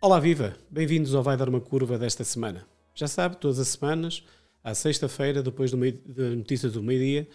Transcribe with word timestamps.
Olá, 0.00 0.20
viva! 0.20 0.54
Bem-vindos 0.70 1.14
ao 1.14 1.22
Vai 1.22 1.36
Dar 1.36 1.48
uma 1.48 1.60
Curva 1.60 1.98
desta 1.98 2.22
semana. 2.24 2.66
Já 2.94 3.08
sabe, 3.08 3.36
todas 3.36 3.58
as 3.58 3.68
semanas, 3.68 4.22
à 4.62 4.74
sexta-feira, 4.74 5.42
depois 5.42 5.70
do 5.70 5.76
meio, 5.76 5.98
da 6.06 6.30
notícia 6.30 6.68
do 6.68 6.82
meio-dia, 6.82 7.26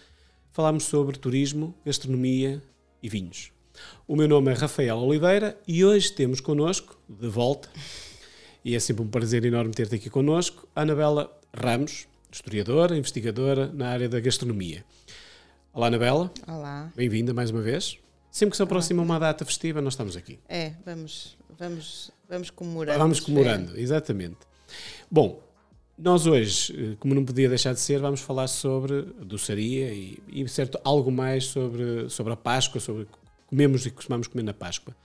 falamos 0.51 0.83
sobre 0.83 1.17
turismo, 1.17 1.75
gastronomia 1.85 2.61
e 3.03 3.09
vinhos. 3.09 3.51
O 4.07 4.15
meu 4.15 4.27
nome 4.27 4.51
é 4.51 4.53
Rafael 4.53 4.97
Oliveira 4.97 5.59
e 5.67 5.83
hoje 5.83 6.13
temos 6.13 6.39
connosco, 6.39 6.97
de 7.09 7.27
volta, 7.27 7.69
e 8.63 8.75
é 8.75 8.79
sempre 8.79 9.03
um 9.03 9.07
prazer 9.07 9.43
enorme 9.43 9.73
ter-te 9.73 9.95
aqui 9.95 10.09
connosco, 10.09 10.67
a 10.75 10.83
Anabela 10.83 11.37
Ramos, 11.53 12.07
historiadora, 12.32 12.96
investigadora 12.98 13.68
na 13.73 13.89
área 13.89 14.07
da 14.07 14.20
gastronomia. 14.20 14.86
Olá, 15.74 15.87
Anabela. 15.87 16.32
Olá. 16.47 16.92
Bem-vinda 16.96 17.33
mais 17.33 17.50
uma 17.50 17.61
vez. 17.61 17.97
Sempre 18.32 18.51
que 18.51 18.57
se 18.57 18.64
aproxima 18.64 19.01
uma 19.01 19.20
data 19.20 19.43
festiva, 19.43 19.82
nós 19.82 19.93
estamos 19.93 20.15
aqui. 20.15 20.39
É, 20.47 20.73
vamos, 20.86 21.37
vamos, 21.57 22.11
vamos 22.29 22.50
comemorando. 22.50 23.00
Vamos 23.00 23.20
comemorando, 23.20 23.75
é. 23.75 23.82
exatamente. 23.82 24.37
Bom, 25.10 25.42
nós 25.97 26.28
hoje, 26.28 26.73
eh, 26.78 26.96
como 27.00 27.15
não 27.15 27.25
podia 27.25 27.50
deixar 27.50 27.73
de 27.73 27.79
ser, 27.79 28.00
vamos 28.00 28.21
falar 28.21 28.48
sobre 28.48 29.01
doçaria 29.21 29.92
e, 29.92 30.20
e 30.28 30.48
certo, 30.48 30.79
algo 30.84 31.11
mais 31.11 31.46
sobre, 31.46 32.08
sobre 32.09 32.31
a 32.31 32.36
Páscoa, 32.36 32.80
sobre 32.80 33.08
comemos 33.48 33.86
e 33.86 33.89
costumamos 33.89 34.28
comer 34.28 34.44
na 34.44 34.53
Páscoa. 34.53 34.95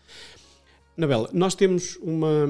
Anabela, 0.97 1.29
nós 1.33 1.55
temos 1.55 1.97
uma. 1.97 2.47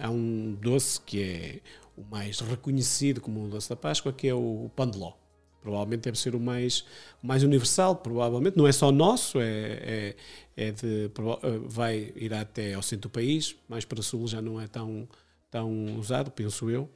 Há 0.00 0.10
um 0.10 0.56
doce 0.60 1.00
que 1.00 1.22
é 1.22 1.60
o 1.98 2.04
mais 2.10 2.40
reconhecido 2.40 3.20
como 3.20 3.44
o 3.44 3.48
doce 3.48 3.68
da 3.68 3.76
Páscoa, 3.76 4.12
que 4.12 4.28
é 4.28 4.34
o 4.34 4.70
pão 4.74 4.88
de 4.88 4.98
ló. 4.98 5.12
Provavelmente 5.60 6.02
deve 6.02 6.18
ser 6.18 6.34
o 6.34 6.40
mais, 6.40 6.84
o 7.22 7.26
mais 7.26 7.42
universal, 7.42 7.96
provavelmente. 7.96 8.56
Não 8.56 8.66
é 8.66 8.72
só 8.72 8.92
nosso, 8.92 9.40
é, 9.40 9.44
é, 9.46 10.16
é 10.56 10.70
de, 10.70 11.10
vai, 11.66 12.12
irá 12.16 12.40
até 12.42 12.74
ao 12.74 12.82
centro 12.82 13.08
do 13.08 13.12
país, 13.12 13.56
mais 13.68 13.84
para 13.84 13.98
o 13.98 14.02
sul 14.02 14.26
já 14.28 14.40
não 14.40 14.60
é 14.60 14.68
tão, 14.68 15.08
tão 15.50 15.98
usado, 15.98 16.30
penso 16.30 16.70
eu. 16.70 16.88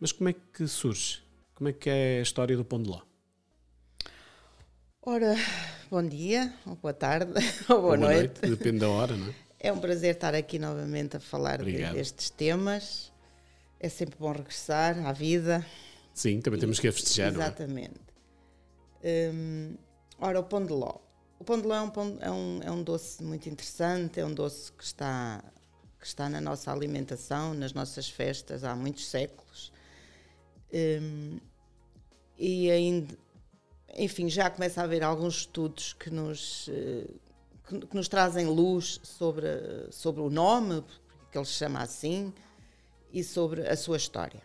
Mas 0.00 0.10
como 0.12 0.28
é 0.28 0.34
que 0.34 0.66
surge? 0.66 1.22
Como 1.54 1.68
é 1.68 1.72
que 1.72 1.88
é 1.88 2.18
a 2.18 2.22
história 2.22 2.56
do 2.56 2.64
pão 2.64 2.82
de 2.82 2.90
ló? 2.90 3.00
Ora, 5.02 5.34
bom 5.90 6.02
dia, 6.02 6.52
ou 6.66 6.74
boa 6.76 6.92
tarde, 6.92 7.32
ou 7.70 7.80
boa, 7.80 7.80
boa 7.80 7.96
noite. 7.96 8.42
noite. 8.42 8.56
Depende 8.58 8.80
da 8.80 8.88
hora, 8.88 9.16
não 9.16 9.28
é? 9.28 9.34
É 9.62 9.72
um 9.72 9.78
prazer 9.78 10.14
estar 10.14 10.34
aqui 10.34 10.58
novamente 10.58 11.18
a 11.18 11.20
falar 11.20 11.62
destes 11.62 12.30
temas. 12.30 13.12
É 13.80 13.88
sempre 13.88 14.16
bom 14.18 14.30
regressar 14.30 15.06
à 15.06 15.12
vida. 15.12 15.64
Sim, 16.12 16.42
também 16.42 16.58
e, 16.58 16.60
temos 16.60 16.78
que 16.78 16.86
a 16.86 16.92
festejar, 16.92 17.32
Exatamente. 17.32 17.98
É? 19.02 19.30
Hum, 19.32 19.74
ora, 20.18 20.38
o 20.38 20.44
pão 20.44 20.64
de 20.64 20.72
ló. 20.72 20.98
O 21.38 21.44
pão 21.44 21.58
de 21.58 21.66
ló 21.66 21.74
é 21.74 21.80
um, 21.80 21.88
pão, 21.88 22.18
é, 22.20 22.30
um, 22.30 22.60
é 22.62 22.70
um 22.70 22.82
doce 22.82 23.22
muito 23.22 23.48
interessante, 23.48 24.20
é 24.20 24.26
um 24.26 24.34
doce 24.34 24.70
que 24.72 24.84
está, 24.84 25.42
que 25.98 26.06
está 26.06 26.28
na 26.28 26.42
nossa 26.42 26.70
alimentação, 26.70 27.54
nas 27.54 27.72
nossas 27.72 28.06
festas 28.06 28.64
há 28.64 28.76
muitos 28.76 29.08
séculos. 29.08 29.72
Hum, 30.72 31.38
e 32.36 32.70
ainda, 32.70 33.16
enfim, 33.96 34.28
já 34.28 34.50
começa 34.50 34.82
a 34.82 34.84
haver 34.84 35.02
alguns 35.02 35.38
estudos 35.38 35.94
que 35.94 36.10
nos, 36.10 36.68
eh, 36.68 37.10
que, 37.66 37.86
que 37.86 37.96
nos 37.96 38.08
trazem 38.08 38.46
luz 38.46 39.00
sobre, 39.02 39.46
sobre 39.90 40.20
o 40.20 40.28
nome, 40.28 40.84
que 41.32 41.38
ele 41.38 41.46
se 41.46 41.52
chama 41.52 41.80
assim, 41.80 42.32
e 43.12 43.22
sobre 43.24 43.66
a 43.66 43.76
sua 43.76 43.96
história. 43.96 44.42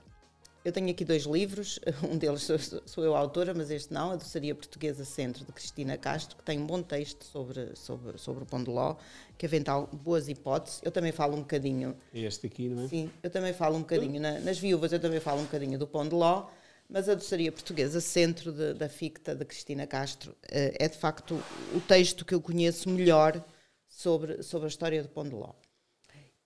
Eu 0.65 0.71
tenho 0.71 0.89
aqui 0.89 1.05
dois 1.05 1.25
livros, 1.25 1.79
um 2.09 2.17
deles 2.17 2.41
sou, 2.41 2.57
sou 2.87 3.03
eu 3.03 3.15
a 3.15 3.19
autora, 3.19 3.53
mas 3.53 3.69
este 3.69 3.93
não, 3.93 4.09
a 4.09 4.15
Doçaria 4.15 4.55
Portuguesa 4.55 5.05
Centro, 5.05 5.45
de 5.45 5.51
Cristina 5.51 5.95
Castro, 5.95 6.35
que 6.35 6.43
tem 6.43 6.59
um 6.59 6.65
bom 6.65 6.81
texto 6.81 7.23
sobre, 7.23 7.75
sobre, 7.75 8.17
sobre 8.17 8.43
o 8.43 8.45
pão 8.47 8.63
de 8.63 8.71
ló, 8.71 8.95
que 9.37 9.45
avental 9.45 9.87
boas 9.93 10.27
hipóteses. 10.27 10.81
Eu 10.83 10.91
também 10.91 11.11
falo 11.11 11.35
um 11.35 11.41
bocadinho... 11.41 11.95
Este 12.11 12.47
aqui, 12.47 12.67
não 12.67 12.85
é? 12.85 12.87
Sim, 12.87 13.11
eu 13.21 13.29
também 13.29 13.53
falo 13.53 13.75
um 13.75 13.81
bocadinho, 13.81 14.19
na, 14.19 14.39
nas 14.39 14.57
viúvas 14.57 14.91
eu 14.91 14.99
também 14.99 15.19
falo 15.19 15.41
um 15.41 15.43
bocadinho 15.43 15.77
do 15.77 15.85
pão 15.85 16.07
de 16.07 16.15
ló, 16.15 16.47
mas 16.89 17.07
a 17.07 17.13
Doçaria 17.13 17.51
Portuguesa 17.51 18.01
Centro 18.01 18.51
de, 18.51 18.73
da 18.73 18.89
FICTA, 18.89 19.35
da 19.35 19.45
Cristina 19.45 19.85
Castro, 19.85 20.35
eh, 20.49 20.75
é 20.79 20.89
de 20.89 20.97
facto 20.97 21.39
o 21.75 21.79
texto 21.79 22.25
que 22.25 22.33
eu 22.33 22.41
conheço 22.41 22.89
melhor 22.89 23.43
sobre, 23.87 24.41
sobre 24.41 24.65
a 24.65 24.69
história 24.69 25.03
do 25.03 25.09
pão 25.09 25.23
de 25.23 25.35
ló. 25.35 25.53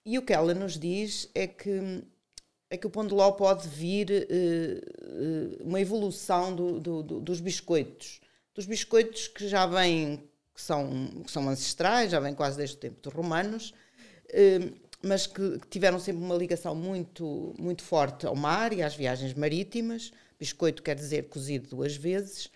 E 0.04 0.18
o 0.18 0.22
que 0.22 0.32
ela 0.32 0.54
nos 0.54 0.78
diz 0.78 1.28
é 1.34 1.46
que 1.46 2.02
é 2.70 2.76
que 2.76 2.86
o 2.86 2.90
pão 2.90 3.04
de 3.04 3.12
ló 3.12 3.32
pode 3.32 3.66
vir 3.66 4.08
uh, 4.10 5.62
uh, 5.64 5.66
uma 5.66 5.80
evolução 5.80 6.54
do, 6.54 6.78
do, 6.78 7.02
do, 7.02 7.20
dos 7.20 7.40
biscoitos. 7.40 8.20
Dos 8.54 8.64
biscoitos 8.64 9.26
que 9.26 9.48
já 9.48 9.66
vêm, 9.66 10.22
que 10.54 10.62
são, 10.62 11.08
que 11.24 11.32
são 11.32 11.48
ancestrais, 11.48 12.12
já 12.12 12.20
vêm 12.20 12.32
quase 12.32 12.56
desde 12.56 12.76
o 12.76 12.78
tempo 12.78 13.00
dos 13.02 13.12
romanos, 13.12 13.74
uh, 14.28 14.72
mas 15.02 15.26
que, 15.26 15.58
que, 15.58 15.66
tiveram 15.68 15.98
sempre 15.98 16.22
uma 16.22 16.36
ligação 16.36 16.72
muito, 16.76 17.52
muito 17.58 17.82
forte 17.82 18.24
ao 18.24 18.36
mar 18.36 18.72
e 18.72 18.82
às 18.82 18.94
viagens 18.94 19.34
marítimas. 19.34 20.12
Biscoito 20.38 20.80
quer 20.80 20.94
dizer 20.94 21.28
cozido 21.28 21.70
duas 21.70 21.96
vezes 21.96 22.50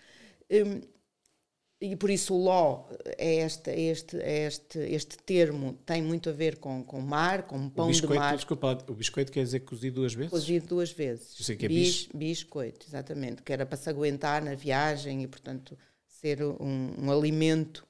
e 1.79 1.95
por 1.95 2.09
isso 2.09 2.33
o 2.33 2.41
ló 2.41 2.85
é 3.17 3.35
este, 3.35 3.69
é 3.69 3.79
este, 3.79 4.17
é 4.17 4.47
este, 4.47 4.79
este 4.79 5.17
termo 5.17 5.73
tem 5.85 6.01
muito 6.01 6.29
a 6.29 6.31
ver 6.31 6.57
com, 6.57 6.83
com 6.83 7.01
mar, 7.01 7.43
com 7.43 7.69
pão 7.69 7.87
biscoito, 7.87 8.13
de 8.13 8.19
mar. 8.19 8.35
Desculpa, 8.35 8.77
o 8.87 8.93
biscoito 8.93 9.31
quer 9.31 9.43
dizer 9.43 9.59
cozido 9.61 9.95
duas 9.95 10.13
vezes? 10.13 10.31
Cozido 10.31 10.67
duas 10.67 10.91
vezes. 10.91 11.37
Isso 11.37 11.55
que 11.55 11.65
é 11.65 11.67
bis, 11.67 12.07
biscoito, 12.13 12.85
exatamente, 12.87 13.41
que 13.41 13.51
era 13.51 13.65
para 13.65 13.77
se 13.77 13.89
aguentar 13.89 14.41
na 14.41 14.55
viagem 14.55 15.23
e, 15.23 15.27
portanto, 15.27 15.77
ser 16.07 16.41
um, 16.43 16.93
um 16.97 17.11
alimento, 17.11 17.85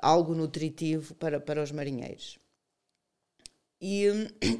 algo 0.00 0.32
nutritivo 0.32 1.14
para, 1.16 1.40
para 1.40 1.60
os 1.60 1.72
marinheiros. 1.72 2.38
E, 3.80 4.06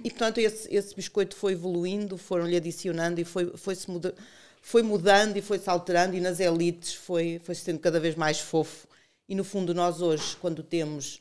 e 0.03 0.11
portanto, 0.11 0.39
esse, 0.39 0.75
esse 0.75 0.95
biscoito 0.97 1.37
foi 1.37 1.53
evoluindo, 1.53 2.19
foram-lhe 2.19 2.57
adicionando 2.57 3.21
e 3.21 3.25
foi-se 3.25 3.57
foi 3.57 3.77
mudando 3.87 4.17
foi 4.65 4.83
mudando 4.83 5.37
e 5.37 5.43
foi-se 5.43 5.69
alterando 5.69 6.17
e 6.17 6.21
nas 6.21 6.41
elites 6.41 6.95
foi, 6.95 7.39
foi 7.45 7.55
sendo 7.55 7.79
cada 7.79 8.01
vez 8.01 8.15
mais 8.15 8.41
fofo. 8.41 8.89
E 9.29 9.35
no 9.35 9.45
fundo 9.45 9.75
nós 9.75 10.01
hoje, 10.01 10.39
quando 10.41 10.63
temos 10.63 11.21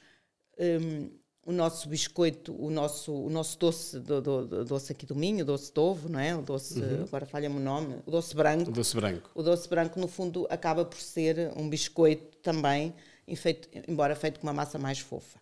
um, 0.58 1.10
o 1.46 1.52
nosso 1.52 1.90
biscoito, 1.90 2.56
o 2.58 2.72
nosso, 2.72 3.12
o 3.12 3.30
nosso 3.30 3.60
doce, 3.60 4.00
do, 4.00 4.22
do, 4.22 4.48
do 4.48 4.64
doce 4.64 4.94
aqui 4.94 5.06
do 5.06 5.14
Minho, 5.14 5.44
o 5.44 5.46
doce 5.46 5.74
de 5.74 5.80
ovo, 5.80 6.08
não 6.08 6.22
é? 6.22 6.34
O 6.34 6.42
doce, 6.42 6.80
uhum. 6.80 7.04
agora 7.04 7.26
falha-me 7.26 7.58
o 7.58 7.60
nome, 7.60 7.98
o 8.06 8.12
doce 8.12 8.34
branco. 8.34 8.72
O 8.72 8.74
doce 8.74 8.96
branco. 8.96 9.30
O 9.36 9.44
doce 9.44 9.68
branco, 9.68 10.00
no 10.00 10.08
fundo, 10.08 10.48
acaba 10.50 10.86
por 10.86 11.02
ser 11.02 11.52
um 11.58 11.68
biscoito 11.68 12.38
também, 12.38 12.96
feito, 13.36 13.68
embora 13.90 14.16
feito 14.16 14.40
com 14.40 14.48
uma 14.48 14.54
massa 14.54 14.80
mais 14.80 15.00
fofa. 15.00 15.38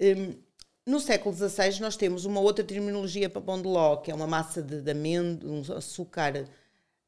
Um, 0.00 0.32
no 0.86 1.00
século 1.00 1.34
XVI 1.34 1.80
nós 1.80 1.96
temos 1.96 2.24
uma 2.24 2.40
outra 2.40 2.64
terminologia 2.64 3.28
para 3.28 3.42
pão 3.42 3.60
de 3.60 3.66
ló, 3.66 3.96
que 3.96 4.12
é 4.12 4.14
uma 4.14 4.28
massa 4.28 4.62
de, 4.62 4.80
de 4.80 4.90
amêndoa, 4.92 5.50
um 5.50 5.76
açúcar 5.76 6.44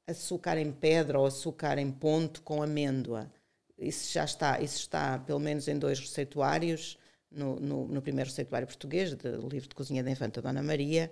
açúcar 0.06 0.58
em 0.58 0.70
pedra 0.70 1.18
ou 1.18 1.26
açúcar 1.26 1.78
em 1.78 1.90
ponto 1.90 2.42
com 2.42 2.62
amêndoa. 2.62 3.30
Isso 3.78 4.12
já 4.12 4.24
está, 4.24 4.60
isso 4.60 4.78
está 4.78 5.18
pelo 5.18 5.40
menos 5.40 5.66
em 5.68 5.78
dois 5.78 5.98
receituários, 5.98 6.98
no, 7.30 7.56
no, 7.56 7.88
no 7.88 8.02
primeiro 8.02 8.30
receituário 8.30 8.66
português, 8.66 9.14
do 9.14 9.48
livro 9.48 9.68
de 9.68 9.74
cozinha 9.74 10.02
da 10.04 10.10
Infanta 10.10 10.40
Dona 10.40 10.62
Maria, 10.62 11.10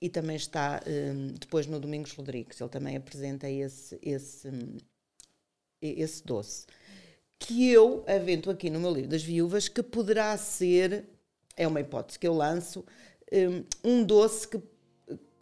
e 0.00 0.08
também 0.08 0.36
está 0.36 0.82
um, 0.86 1.34
depois 1.34 1.66
no 1.66 1.78
Domingos 1.80 2.12
Rodrigues. 2.12 2.60
Ele 2.60 2.70
também 2.70 2.96
apresenta 2.96 3.48
esse, 3.48 3.98
esse, 4.02 4.48
hum, 4.48 4.76
esse 5.80 6.24
doce. 6.24 6.66
Que 7.38 7.70
eu 7.70 8.04
avento 8.06 8.50
aqui 8.50 8.70
no 8.70 8.80
meu 8.80 8.92
livro 8.92 9.10
das 9.10 9.22
viúvas 9.22 9.68
que 9.68 9.82
poderá 9.82 10.36
ser, 10.38 11.04
é 11.56 11.66
uma 11.66 11.80
hipótese 11.80 12.18
que 12.18 12.26
eu 12.26 12.34
lanço, 12.34 12.84
um, 13.32 13.64
um 13.90 14.04
doce 14.04 14.48
que 14.48 14.58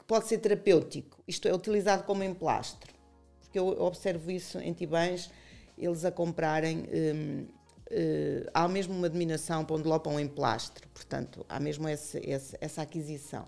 que 0.05 0.09
pode 0.09 0.29
ser 0.29 0.39
terapêutico, 0.39 1.23
isto 1.27 1.49
é, 1.49 1.55
utilizado 1.55 2.05
como 2.05 2.23
emplastro. 2.23 2.93
Porque 3.41 3.59
eu 3.59 3.69
observo 3.81 4.31
isso 4.31 4.59
em 4.59 4.73
Tibães, 4.73 5.31
eles 5.79 6.05
a 6.05 6.13
comprarem. 6.13 6.81
Hum, 6.81 7.47
hum, 7.91 8.47
há 8.53 8.69
mesmo 8.69 8.95
uma 8.95 9.09
dominação 9.09 9.65
para 9.65 9.77
onde 9.77 9.89
lopam 9.89 10.21
em 10.21 10.29
plastro, 10.29 10.87
portanto, 10.89 11.45
há 11.49 11.59
mesmo 11.59 11.89
esse, 11.89 12.19
esse, 12.19 12.57
essa 12.61 12.83
aquisição. 12.83 13.47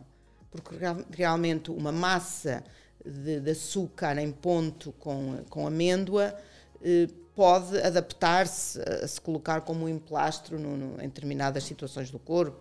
Porque 0.50 0.74
realmente 1.10 1.70
uma 1.70 1.92
massa 1.92 2.64
de, 3.04 3.40
de 3.40 3.50
açúcar 3.50 4.16
em 4.18 4.32
ponto 4.32 4.92
com, 4.92 5.44
com 5.50 5.66
amêndoa 5.66 6.34
eh, 6.82 7.08
pode 7.34 7.78
adaptar-se 7.78 8.80
a 8.80 9.06
se 9.06 9.20
colocar 9.20 9.60
como 9.60 9.84
um 9.84 9.88
emplastro 9.88 10.58
no, 10.58 10.76
no, 10.76 10.94
em 11.02 11.08
determinadas 11.08 11.64
situações 11.64 12.10
do 12.10 12.18
corpo. 12.18 12.58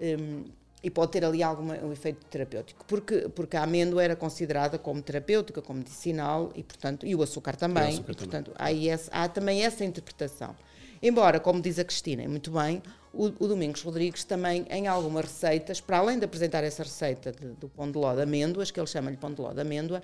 Um, 0.00 0.44
e 0.82 0.90
pode 0.90 1.12
ter 1.12 1.24
ali 1.24 1.42
algum 1.42 1.64
um 1.64 1.92
efeito 1.92 2.24
terapêutico, 2.26 2.84
porque, 2.86 3.28
porque 3.28 3.56
a 3.56 3.62
amêndoa 3.64 4.02
era 4.02 4.16
considerada 4.16 4.78
como 4.78 5.02
terapêutica, 5.02 5.60
como 5.60 5.80
medicinal, 5.80 6.50
e, 6.54 6.62
portanto, 6.62 7.06
e 7.06 7.14
o 7.14 7.22
açúcar 7.22 7.56
também, 7.56 7.84
o 7.84 7.88
açúcar 7.88 8.12
e, 8.12 8.14
portanto, 8.14 8.52
há, 8.56 8.72
esse, 8.72 9.10
há, 9.12 9.28
também 9.28 9.62
essa 9.64 9.84
interpretação. 9.84 10.56
Embora, 11.02 11.40
como 11.40 11.60
diz 11.60 11.78
a 11.78 11.84
Cristina, 11.84 12.26
muito 12.28 12.50
bem, 12.50 12.82
o, 13.12 13.26
o, 13.26 13.48
Domingos 13.48 13.82
Rodrigues 13.82 14.24
também, 14.24 14.66
em 14.70 14.86
algumas 14.86 15.24
receitas, 15.24 15.80
para 15.80 15.98
além 15.98 16.18
de 16.18 16.24
apresentar 16.24 16.62
essa 16.64 16.82
receita 16.82 17.32
de, 17.32 17.48
do 17.52 17.68
pão 17.68 17.90
de 17.90 17.98
ló 17.98 18.14
de 18.14 18.22
amêndoas, 18.22 18.70
que 18.70 18.78
ele 18.78 18.86
chama-lhe 18.86 19.16
pão 19.16 19.32
de 19.32 19.40
ló 19.40 19.52
de 19.52 19.60
amêndoa, 19.60 20.00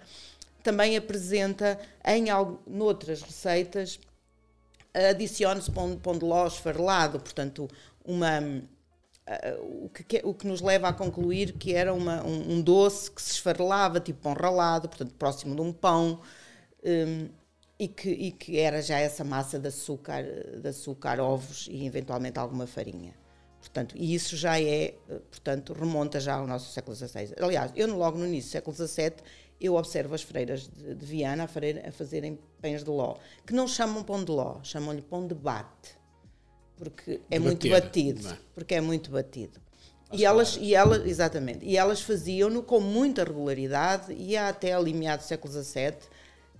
também 0.62 0.96
apresenta 0.96 1.78
em 2.04 2.26
outras 2.80 3.22
receitas 3.22 4.00
adicione-se 5.10 5.70
pão, 5.70 5.96
pão 5.96 6.18
de 6.18 6.24
ló 6.24 6.46
esfarelado, 6.46 7.20
portanto, 7.20 7.68
uma, 8.04 8.40
o, 9.60 9.88
que, 9.88 10.20
o 10.24 10.32
que 10.32 10.46
nos 10.46 10.60
leva 10.60 10.88
a 10.88 10.92
concluir 10.92 11.52
que 11.54 11.74
era 11.74 11.92
uma, 11.92 12.24
um, 12.24 12.52
um, 12.52 12.62
doce 12.62 13.10
que 13.10 13.20
se 13.20 13.32
esfarelava, 13.32 13.98
tipo 13.98 14.20
pão 14.20 14.34
ralado, 14.34 14.88
portanto, 14.88 15.14
próximo 15.14 15.54
de 15.54 15.60
um 15.60 15.72
pão, 15.72 16.20
um, 16.84 17.28
e, 17.78 17.88
que, 17.88 18.08
e 18.08 18.30
que 18.30 18.58
era 18.58 18.80
já 18.80 18.98
essa 18.98 19.24
massa 19.24 19.58
de 19.58 19.68
açúcar, 19.68 20.22
de 20.22 20.68
açúcar, 20.68 21.20
ovos 21.20 21.68
e 21.70 21.86
eventualmente 21.86 22.38
alguma 22.38 22.66
farinha. 22.66 23.14
Portanto, 23.60 23.96
e 23.98 24.14
isso 24.14 24.36
já 24.36 24.60
é, 24.60 24.94
portanto, 25.30 25.72
remonta 25.72 26.20
já 26.20 26.36
ao 26.36 26.46
nosso 26.46 26.72
século 26.72 26.94
XVI. 26.94 27.34
Aliás, 27.40 27.72
eu 27.74 27.94
logo 27.96 28.16
no 28.16 28.26
início 28.26 28.50
do 28.50 28.52
século 28.52 28.76
XVII 28.76 29.12
eu 29.60 29.74
observo 29.74 30.14
as 30.14 30.22
freiras 30.22 30.68
de, 30.68 30.94
de 30.94 31.06
Viana 31.06 31.44
a, 31.44 31.48
freira, 31.48 31.88
a, 31.88 31.92
fazerem 31.92 32.38
pães 32.60 32.84
de 32.84 32.90
ló, 32.90 33.16
que 33.46 33.54
não 33.54 33.66
chamam 33.66 34.02
pão 34.04 34.22
de 34.22 34.30
ló, 34.30 34.60
chamam-lhe 34.62 35.02
pão 35.02 35.26
de 35.26 35.34
bate, 35.34 35.98
porque 36.76 37.20
é 37.30 37.38
de 37.38 37.44
muito 37.44 37.68
bater, 37.68 37.82
batido, 37.82 38.28
é? 38.28 38.38
porque 38.54 38.74
é 38.74 38.80
muito 38.80 39.10
batido. 39.10 39.60
e 40.12 40.24
elas, 40.24 40.58
e 40.60 40.74
elas, 40.74 41.06
exatamente, 41.06 41.64
e 41.64 41.76
elas 41.76 42.00
faziam-no 42.00 42.62
com 42.62 42.80
muita 42.80 43.24
regularidade 43.24 44.12
e 44.12 44.36
até 44.36 44.72
ali 44.72 44.92
meados 44.92 45.26
do 45.26 45.28
século 45.28 45.52
XVII 45.52 45.94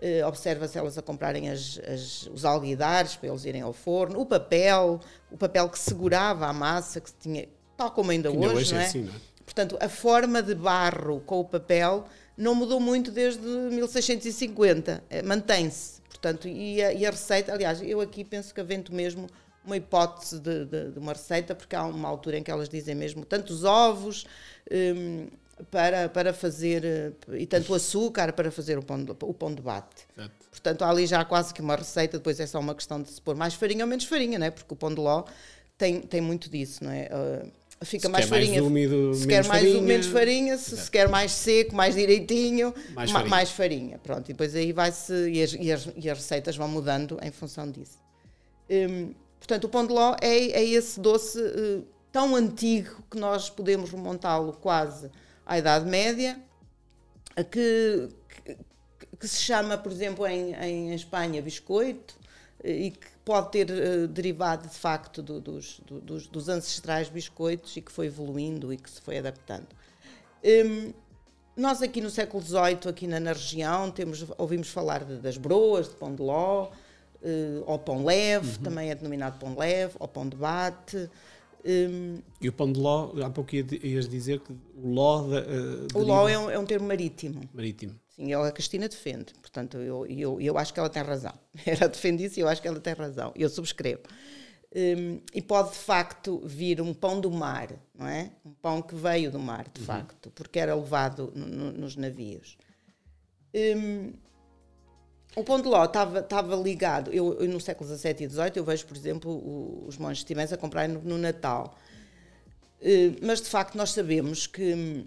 eh, 0.00 0.24
observa-se 0.26 0.76
elas 0.76 0.98
a 0.98 1.02
comprarem 1.02 1.48
as, 1.48 1.80
as, 1.86 2.26
os 2.26 2.44
alguidares 2.44 3.16
para 3.16 3.30
eles 3.30 3.44
irem 3.44 3.62
ao 3.62 3.72
forno, 3.72 4.20
o 4.20 4.26
papel, 4.26 5.00
o 5.30 5.36
papel 5.38 5.68
que 5.70 5.78
segurava 5.78 6.46
a 6.46 6.52
massa, 6.52 7.00
que 7.00 7.10
tinha, 7.14 7.48
tal 7.76 7.90
como 7.90 8.10
ainda, 8.10 8.30
hoje, 8.30 8.54
hoje, 8.54 8.74
não 8.74 8.80
é? 8.80 8.84
é 8.84 8.86
assim, 8.86 9.02
não 9.02 9.14
é? 9.14 9.16
Portanto, 9.44 9.78
a 9.80 9.88
forma 9.88 10.42
de 10.42 10.54
barro 10.54 11.20
com 11.20 11.40
o 11.40 11.44
papel 11.44 12.04
não 12.36 12.54
mudou 12.54 12.80
muito 12.80 13.10
desde 13.10 13.40
1650, 13.40 15.02
eh, 15.08 15.22
mantém-se. 15.22 16.02
Portanto, 16.08 16.48
e 16.48 16.82
a, 16.82 16.92
e 16.92 17.06
a, 17.06 17.10
receita, 17.10 17.52
aliás, 17.52 17.80
eu 17.80 18.00
aqui 18.00 18.24
penso 18.24 18.52
que 18.52 18.60
avento 18.60 18.92
mesmo 18.92 19.28
uma 19.66 19.76
hipótese 19.76 20.38
de, 20.40 20.64
de, 20.64 20.90
de, 20.92 20.98
uma 20.98 21.12
receita, 21.12 21.54
porque 21.54 21.74
há 21.74 21.84
uma 21.84 22.08
altura 22.08 22.38
em 22.38 22.42
que 22.42 22.50
elas 22.50 22.68
dizem 22.68 22.94
mesmo 22.94 23.24
tantos 23.24 23.64
ovos 23.64 24.24
um, 24.70 25.26
para, 25.70 26.08
para 26.08 26.32
fazer, 26.32 26.84
eh, 26.84 27.12
e 27.38 27.46
tanto 27.46 27.74
açúcar 27.74 28.32
para 28.32 28.50
fazer 28.50 28.78
o 28.78 28.82
pão 28.82 29.02
de, 29.02 29.10
o 29.10 29.34
pão 29.34 29.54
de 29.54 29.62
bate. 29.62 30.06
Certo. 30.14 30.32
Portanto, 30.50 30.82
há 30.82 30.90
ali 30.90 31.06
já 31.06 31.24
quase 31.24 31.52
que 31.52 31.60
uma 31.60 31.76
receita, 31.76 32.18
depois 32.18 32.38
é 32.40 32.46
só 32.46 32.60
uma 32.60 32.74
questão 32.74 33.00
de 33.00 33.10
se 33.10 33.20
pôr 33.20 33.34
mais 33.34 33.54
farinha 33.54 33.84
ou 33.84 33.88
menos 33.88 34.04
farinha, 34.04 34.38
não 34.38 34.46
é? 34.46 34.50
porque 34.50 34.72
o 34.72 34.76
pão 34.76 34.94
de 34.94 35.00
ló 35.00 35.24
tem, 35.76 36.00
tem 36.00 36.20
muito 36.20 36.50
disso, 36.50 36.84
não 36.84 36.90
é? 36.90 37.08
Uh, 37.12 37.84
fica 37.84 38.06
se 38.06 38.12
mais 38.12 38.26
farinha. 38.26 38.60
Mais 38.60 38.64
úmido, 38.64 39.14
se 39.14 39.26
quer 39.26 39.44
mais 39.44 39.62
farinha, 39.62 39.82
menos 39.82 40.06
farinha, 40.06 40.58
se, 40.58 40.76
se, 40.76 40.90
quer 40.90 41.08
mais 41.08 41.32
seco, 41.32 41.74
mais 41.74 41.94
direitinho, 41.94 42.74
mais 42.94 43.10
farinha. 43.10 43.30
mais 43.30 43.50
farinha. 43.50 43.98
Pronto, 43.98 44.28
e 44.28 44.32
depois 44.32 44.54
aí 44.54 44.72
vai-se 44.72 45.12
e 45.30 45.42
as, 45.42 45.52
e, 45.52 45.64
e 45.98 46.10
as, 46.10 46.18
receitas 46.18 46.56
vão 46.56 46.68
mudando 46.68 47.18
em 47.22 47.30
função 47.30 47.70
disso. 47.70 47.98
Hum, 48.70 49.12
portanto, 49.46 49.64
o 49.64 49.68
pão 49.68 49.86
de 49.86 49.92
ló 49.92 50.16
é, 50.20 50.36
é 50.36 50.64
esse 50.64 50.98
doce 50.98 51.38
uh, 51.40 51.86
tão 52.10 52.34
antigo 52.34 53.02
que 53.08 53.16
nós 53.16 53.48
podemos 53.48 53.90
remontá-lo 53.90 54.52
quase 54.54 55.10
à 55.44 55.56
Idade 55.56 55.88
Média, 55.88 56.40
que, 57.50 58.08
que, 58.44 58.56
que, 59.20 59.28
se 59.28 59.42
chama, 59.42 59.78
por 59.78 59.92
exemplo, 59.92 60.26
em, 60.26 60.52
em 60.54 60.94
Espanha, 60.94 61.40
biscoito, 61.40 62.16
eh, 62.64 62.72
e 62.72 62.90
que 62.90 63.06
pode 63.24 63.52
ter 63.52 63.70
uh, 63.70 64.08
derivado 64.08 64.66
de 64.66 64.74
facto 64.74 65.22
do, 65.22 65.40
dos, 65.40 65.80
do, 65.86 66.00
dos, 66.00 66.26
dos, 66.26 66.48
ancestrais 66.48 67.08
biscoitos 67.08 67.76
e 67.76 67.82
que 67.82 67.92
foi 67.92 68.06
evoluindo 68.06 68.72
e 68.72 68.76
que 68.76 68.90
se 68.90 69.00
foi 69.00 69.18
adaptando. 69.18 69.68
Um, 70.42 70.92
nós 71.56 71.82
aqui 71.82 72.00
no 72.00 72.10
século 72.10 72.42
XVIII, 72.42 72.88
aqui 72.88 73.06
na, 73.06 73.20
na 73.20 73.32
região, 73.32 73.90
temos, 73.90 74.24
ouvimos 74.36 74.68
falar 74.68 75.04
de, 75.04 75.16
das 75.16 75.36
broas, 75.36 75.88
de 75.88 75.94
pão 75.94 76.14
de 76.14 76.22
ló, 76.22 76.70
uh, 77.26 77.64
ou 77.66 77.78
pão 77.78 78.04
leve, 78.04 78.56
uhum. 78.56 78.62
também 78.62 78.90
é 78.90 78.94
denominado 78.94 79.38
pão 79.38 79.56
leve, 79.58 79.94
ou 79.98 80.06
pão 80.06 80.28
de 80.28 80.36
bate. 80.36 81.10
Um, 81.64 82.18
e 82.40 82.48
o 82.48 82.52
pão 82.52 82.70
de 82.70 82.78
ló, 82.78 83.12
há 83.24 83.30
pouco 83.30 83.56
ias 83.56 84.08
dizer 84.08 84.38
que 84.40 84.52
o 84.52 84.88
ló. 84.88 85.22
Uh, 85.22 85.86
o 85.94 85.98
ló 85.98 86.28
é 86.28 86.38
um, 86.38 86.50
é 86.50 86.58
um 86.58 86.64
termo 86.64 86.86
marítimo. 86.86 87.40
Marítimo. 87.52 87.94
Sim, 88.10 88.32
ela, 88.32 88.48
a 88.48 88.52
Cristina 88.52 88.88
defende, 88.88 89.34
portanto, 89.42 89.76
eu, 89.76 90.06
eu, 90.06 90.40
eu 90.40 90.56
acho 90.56 90.72
que 90.72 90.80
ela 90.80 90.88
tem 90.88 91.02
razão. 91.02 91.34
Ela 91.66 91.86
defende 91.86 92.24
isso 92.24 92.38
e 92.38 92.42
eu 92.42 92.48
acho 92.48 92.62
que 92.62 92.68
ela 92.68 92.80
tem 92.80 92.94
razão. 92.94 93.30
Eu 93.36 93.48
subscrevo. 93.50 94.00
Um, 94.74 95.20
e 95.34 95.42
pode 95.42 95.70
de 95.70 95.76
facto 95.76 96.42
vir 96.44 96.80
um 96.80 96.94
pão 96.94 97.20
do 97.20 97.30
mar, 97.30 97.68
não 97.94 98.06
é? 98.06 98.30
Um 98.44 98.52
pão 98.52 98.80
que 98.80 98.94
veio 98.94 99.30
do 99.30 99.38
mar, 99.38 99.66
de 99.72 99.80
uhum. 99.80 99.86
facto, 99.86 100.30
porque 100.30 100.58
era 100.58 100.74
levado 100.74 101.32
no, 101.34 101.46
no, 101.46 101.72
nos 101.72 101.96
navios. 101.96 102.56
Um, 103.54 104.12
o 105.36 105.44
pão 105.44 105.60
de 105.60 105.68
ló 105.68 105.84
estava 105.84 106.56
ligado, 106.56 107.12
eu, 107.12 107.38
eu, 107.38 107.46
no 107.46 107.60
século 107.60 107.88
XVII 107.88 108.24
e 108.24 108.28
XVIII 108.28 108.52
eu 108.56 108.64
vejo, 108.64 108.86
por 108.86 108.96
exemplo, 108.96 109.30
o, 109.30 109.84
os 109.86 109.98
monges 109.98 110.24
tibãs 110.24 110.50
a 110.50 110.56
comprarem 110.56 110.96
no, 110.96 111.02
no 111.02 111.18
Natal. 111.18 111.76
Uh, 112.80 113.14
mas 113.22 113.42
de 113.42 113.48
facto 113.48 113.76
nós 113.76 113.90
sabemos 113.90 114.46
que, 114.46 115.04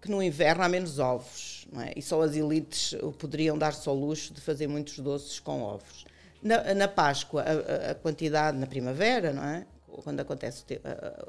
que 0.00 0.10
no 0.10 0.22
inverno 0.22 0.62
há 0.62 0.68
menos 0.70 0.98
ovos 0.98 1.68
é? 1.76 1.92
e 1.94 2.00
só 2.00 2.22
as 2.22 2.34
elites 2.34 2.94
poderiam 3.18 3.58
dar-se 3.58 3.86
ao 3.86 3.94
luxo 3.94 4.32
de 4.32 4.40
fazer 4.40 4.66
muitos 4.66 4.98
doces 5.00 5.38
com 5.38 5.60
ovos. 5.60 6.06
Na, 6.42 6.72
na 6.72 6.88
Páscoa, 6.88 7.42
a, 7.42 7.90
a, 7.90 7.94
quantidade, 7.94 8.56
na 8.56 8.66
primavera, 8.66 9.34
não 9.34 9.44
é? 9.44 9.66
quando 10.02 10.20
acontece 10.20 10.62
o, 10.62 10.66
te, 10.66 10.80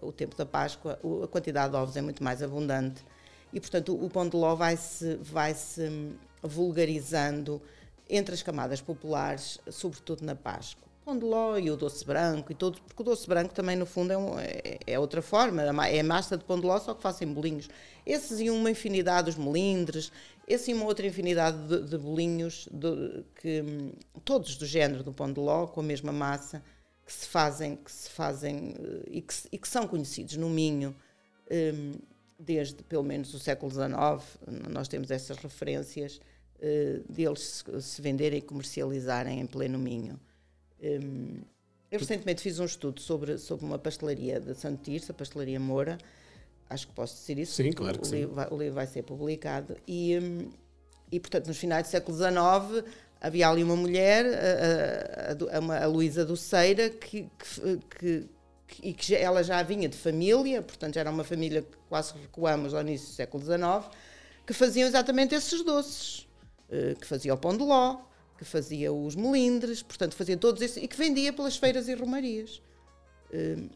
o 0.02 0.12
tempo 0.14 0.38
da 0.38 0.46
Páscoa, 0.46 0.98
a 1.24 1.28
quantidade 1.28 1.72
de 1.72 1.78
ovos 1.78 1.98
é 1.98 2.02
muito 2.02 2.24
mais 2.24 2.42
abundante 2.42 3.04
e, 3.52 3.60
portanto, 3.60 3.94
o 3.94 4.10
pão 4.10 4.30
de 4.30 4.38
ló 4.38 4.56
vai-se 4.56 5.16
vai 5.16 5.54
-se 5.54 6.14
vulgarizando 6.42 7.62
entre 8.10 8.34
as 8.34 8.42
camadas 8.42 8.82
populares, 8.82 9.60
sobretudo 9.70 10.26
na 10.26 10.36
Páscoa. 10.36 10.88
Pão 11.06 11.18
de 11.18 11.26
ló 11.26 11.58
e 11.58 11.72
o 11.72 11.78
doce 11.78 12.06
branco 12.06 12.52
e 12.52 12.56
todo, 12.56 12.82
porque 12.82 13.02
o 13.02 13.06
doce 13.06 13.28
branco 13.28 13.54
também 13.54 13.76
no 13.76 13.86
fundo 13.86 14.12
é, 14.12 14.18
um, 14.18 14.40
é, 14.40 14.80
é, 14.86 15.00
outra 15.00 15.22
forma, 15.22 15.64
é 15.88 16.04
massa 16.04 16.38
de 16.38 16.44
pão 16.44 16.60
de 16.60 16.66
ló 16.66 16.78
só 16.80 16.94
que 16.94 17.02
fazem 17.02 17.28
bolinhos. 17.28 17.70
Esses 18.06 18.40
e 18.40 18.50
uma 18.50 18.70
infinidade, 18.70 19.30
os 19.30 19.36
melindres, 19.36 20.12
esse 20.48 20.72
e 20.72 20.74
uma 20.74 20.86
outra 20.86 21.08
infinidade 21.08 21.58
de, 21.68 21.90
de 21.90 21.98
bolinhos, 21.98 22.68
de, 22.72 23.24
que, 23.36 23.94
todos 24.26 24.56
do 24.56 24.66
género 24.66 25.04
do 25.04 25.14
pão 25.14 25.32
de 25.32 25.40
ló, 25.40 25.68
com 25.68 25.80
a 25.80 25.84
mesma 25.84 26.12
massa, 26.12 26.64
que 27.06 27.14
se 27.14 27.28
fazem, 27.28 27.76
que 27.76 27.92
se 27.92 28.10
fazem 28.10 28.76
eh, 28.78 29.04
e 29.08 29.22
que, 29.22 29.34
e 29.52 29.58
que 29.58 29.68
são 29.68 29.88
conhecidos 29.88 30.38
no 30.38 30.48
Minho 30.48 30.96
um, 31.50 31.94
desde 32.38 32.84
pelo 32.84 33.04
menos 33.04 33.34
o 33.34 33.40
século 33.40 33.72
XIX, 33.72 34.38
nós 34.70 34.88
temos 34.88 35.12
essas 35.12 35.38
referências 35.38 36.22
uh, 36.62 37.12
deles 37.12 37.64
se, 37.80 38.02
venderem 38.02 38.40
e 38.40 38.42
comercializarem 38.42 39.40
em 39.40 39.46
pleno 39.46 39.78
Minho. 39.78 40.20
Um, 40.82 41.42
eu 41.92 42.00
recentemente 42.00 42.42
fiz 42.42 42.60
um 42.60 42.66
estudo 42.66 43.02
sobre, 43.02 43.38
sobre 43.38 43.66
uma 43.66 43.80
pastelaria 43.80 44.40
de 44.40 44.54
Santo 44.54 44.84
Tirso, 44.84 45.12
a 45.12 45.16
pastelaria 45.16 45.60
Moura. 45.60 45.98
Acho 46.70 46.88
que 46.88 46.94
posso 46.94 47.16
dizer 47.16 47.40
isso. 47.40 47.54
Sim, 47.54 47.72
claro 47.72 47.98
que 47.98 48.06
o, 48.06 48.10
sim. 48.10 48.18
Livro 48.18 48.36
vai, 48.36 48.48
o 48.52 48.58
livro 48.58 48.76
vai 48.76 48.86
ser 48.86 49.02
publicado. 49.02 49.76
E, 49.88 50.18
um, 50.20 50.52
e, 51.12 51.20
portanto, 51.20 51.48
nos 51.48 51.58
finais 51.58 51.88
do 51.88 51.90
século 51.90 52.16
XIX, 52.16 52.88
havia 53.20 53.50
ali 53.50 53.64
uma 53.64 53.76
mulher, 53.76 54.26
a, 54.26 55.56
a, 55.58 55.80
a, 55.80 55.84
a 55.84 55.88
Luísa 55.88 56.24
Doceira, 56.24 56.92
que, 56.92 57.28
que, 57.40 57.88
que, 57.90 58.30
e 58.84 58.94
que 58.94 59.16
ela 59.16 59.44
já 59.44 59.62
vinha 59.64 59.90
de 59.90 59.98
família, 59.98 60.62
portanto, 60.62 60.94
já 60.94 61.02
era 61.02 61.10
uma 61.10 61.24
família 61.24 61.64
que 61.64 61.78
quase 61.90 62.14
recuamos 62.14 62.76
ao 62.76 62.82
início 62.82 63.08
do 63.08 63.14
século 63.14 63.44
XIX, 63.44 63.90
que 64.46 64.54
faziam 64.54 64.88
exatamente 64.88 65.34
esses 65.34 65.64
doces. 65.64 66.29
Eh, 66.72 66.96
que 67.00 67.08
fazia 67.08 67.34
o 67.34 67.38
pão 67.38 67.58
de 67.58 67.64
ló, 67.64 67.98
que 68.38 68.46
fazia 68.46 68.94
os 68.94 69.16
melindres, 69.16 69.82
portanto 69.82 70.16
fazia 70.16 70.38
todos 70.38 70.62
esses, 70.62 70.78
e 70.78 70.88
que 70.88 70.96
vendia 70.96 71.34
pelas 71.34 71.58
feiras 71.58 71.88
e 71.88 71.96
romarias. 71.96 72.62
Hum, 73.34 73.70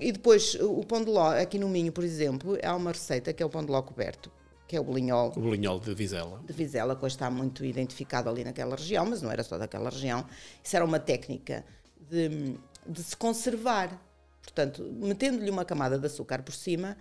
e 0.00 0.12
depois 0.12 0.54
o 0.56 0.84
pão 0.84 1.02
de 1.02 1.10
ló, 1.10 1.30
aqui 1.30 1.58
no 1.58 1.68
Minho, 1.68 1.92
por 1.92 2.04
exemplo, 2.04 2.58
há 2.62 2.74
uma 2.74 2.92
receita 2.92 3.32
que 3.32 3.42
é 3.42 3.46
o 3.46 3.48
pão 3.48 3.64
de 3.64 3.70
ló 3.70 3.80
coberto, 3.80 4.30
que 4.66 4.76
é 4.76 4.80
o 4.80 4.84
bolinhol. 4.84 5.32
O 5.36 5.40
bolinhol 5.40 5.78
de 5.78 5.94
Vizela. 5.94 6.42
De 6.44 6.52
Vizela, 6.52 6.96
que 6.96 7.04
hoje 7.04 7.14
está 7.14 7.30
muito 7.30 7.64
identificado 7.64 8.28
ali 8.28 8.44
naquela 8.44 8.74
região, 8.74 9.06
mas 9.06 9.22
não 9.22 9.30
era 9.30 9.42
só 9.44 9.56
daquela 9.56 9.88
região. 9.88 10.26
Isso 10.62 10.76
era 10.76 10.84
uma 10.84 10.98
técnica 10.98 11.64
de, 12.10 12.58
de 12.86 13.02
se 13.02 13.16
conservar. 13.16 13.98
Portanto, 14.42 14.82
metendo-lhe 15.00 15.48
uma 15.48 15.64
camada 15.64 15.96
de 15.96 16.06
açúcar 16.06 16.42
por 16.42 16.52
cima, 16.52 16.96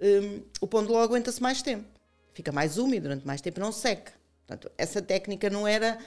um, 0.00 0.42
o 0.60 0.66
pão 0.66 0.84
de 0.84 0.90
ló 0.90 1.02
aguenta-se 1.02 1.42
mais 1.42 1.60
tempo. 1.60 1.88
Fica 2.32 2.52
mais 2.52 2.78
úmido 2.78 3.02
durante 3.02 3.26
mais 3.26 3.40
tempo, 3.40 3.60
não 3.60 3.72
seca. 3.72 4.12
Portanto, 4.46 4.70
essa 4.78 5.02
técnica 5.02 5.50
não 5.50 5.66
era. 5.66 5.98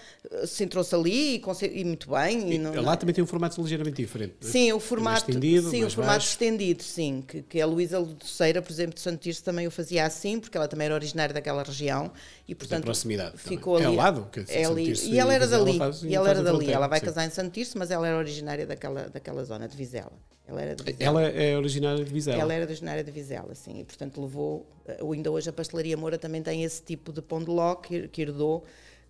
se 0.47 0.65
trouxe 0.65 0.95
ali 0.95 1.35
e, 1.35 1.65
e 1.73 1.83
muito 1.83 2.09
bem. 2.09 2.53
E 2.53 2.57
não, 2.57 2.73
lá 2.75 2.81
não... 2.81 2.95
também 2.95 3.13
tem 3.13 3.21
um 3.21 3.27
formato 3.27 3.61
ligeiramente 3.61 3.97
diferente. 4.01 4.35
É? 4.41 4.45
Sim, 4.45 4.71
o 4.71 4.79
formato. 4.79 5.29
estendido, 5.29 5.69
sim, 5.69 5.83
o 5.83 5.89
formato 5.89 6.13
baixo. 6.13 6.29
estendido, 6.29 6.81
sim. 6.81 7.21
Que, 7.27 7.41
que 7.41 7.59
a 7.59 7.65
Luísa 7.65 7.99
Luceira, 7.99 8.61
por 8.61 8.71
exemplo, 8.71 8.95
de 8.95 9.01
Santo 9.01 9.19
Tirso 9.19 9.43
também 9.43 9.67
o 9.67 9.71
fazia 9.71 10.05
assim, 10.05 10.39
porque 10.39 10.55
ela 10.55 10.69
também 10.69 10.85
era 10.85 10.95
originária 10.95 11.33
daquela 11.33 11.63
região. 11.63 12.13
E, 12.47 12.55
portanto, 12.55 12.85
proximidade. 12.85 13.37
Ficou 13.37 13.75
ali. 13.75 13.83
É 13.83 13.87
ao 13.87 13.95
lado? 13.95 14.29
Que 14.31 14.45
é 14.47 14.63
ali. 14.63 14.93
E 14.93 15.19
ela 15.19 15.33
era 15.33 15.45
dali. 15.45 15.77
e 16.03 16.15
ela 16.15 16.29
era 16.29 16.41
dali. 16.41 16.71
Ela 16.71 16.87
vai 16.87 16.99
sim. 16.99 17.05
casar 17.07 17.25
em 17.25 17.29
Santo 17.29 17.51
Tirso, 17.51 17.77
mas 17.77 17.91
ela 17.91 18.07
era 18.07 18.17
originária 18.17 18.65
daquela, 18.65 19.09
daquela 19.09 19.43
zona 19.43 19.67
de 19.67 19.75
Vizela. 19.75 20.13
Ela, 20.49 20.61
era 20.63 20.75
de 20.75 20.83
Vizela. 20.83 21.21
ela 21.21 21.29
é 21.29 21.55
originária 21.55 22.03
de 22.03 22.11
Vizela. 22.11 22.41
Ela 22.41 22.53
era 22.55 22.65
originária 22.65 23.03
de 23.03 23.11
Vizela, 23.11 23.53
sim. 23.53 23.79
E, 23.79 23.83
portanto, 23.83 24.19
levou. 24.19 24.65
Ainda 25.13 25.29
hoje 25.29 25.47
a 25.47 25.53
pastelaria 25.53 25.95
Moura 25.95 26.17
também 26.17 26.41
tem 26.41 26.63
esse 26.63 26.81
tipo 26.81 27.13
de 27.13 27.21
pão 27.21 27.39
de 27.39 27.51
ló 27.51 27.75
que, 27.75 28.07
que 28.07 28.23
herdou 28.23 28.63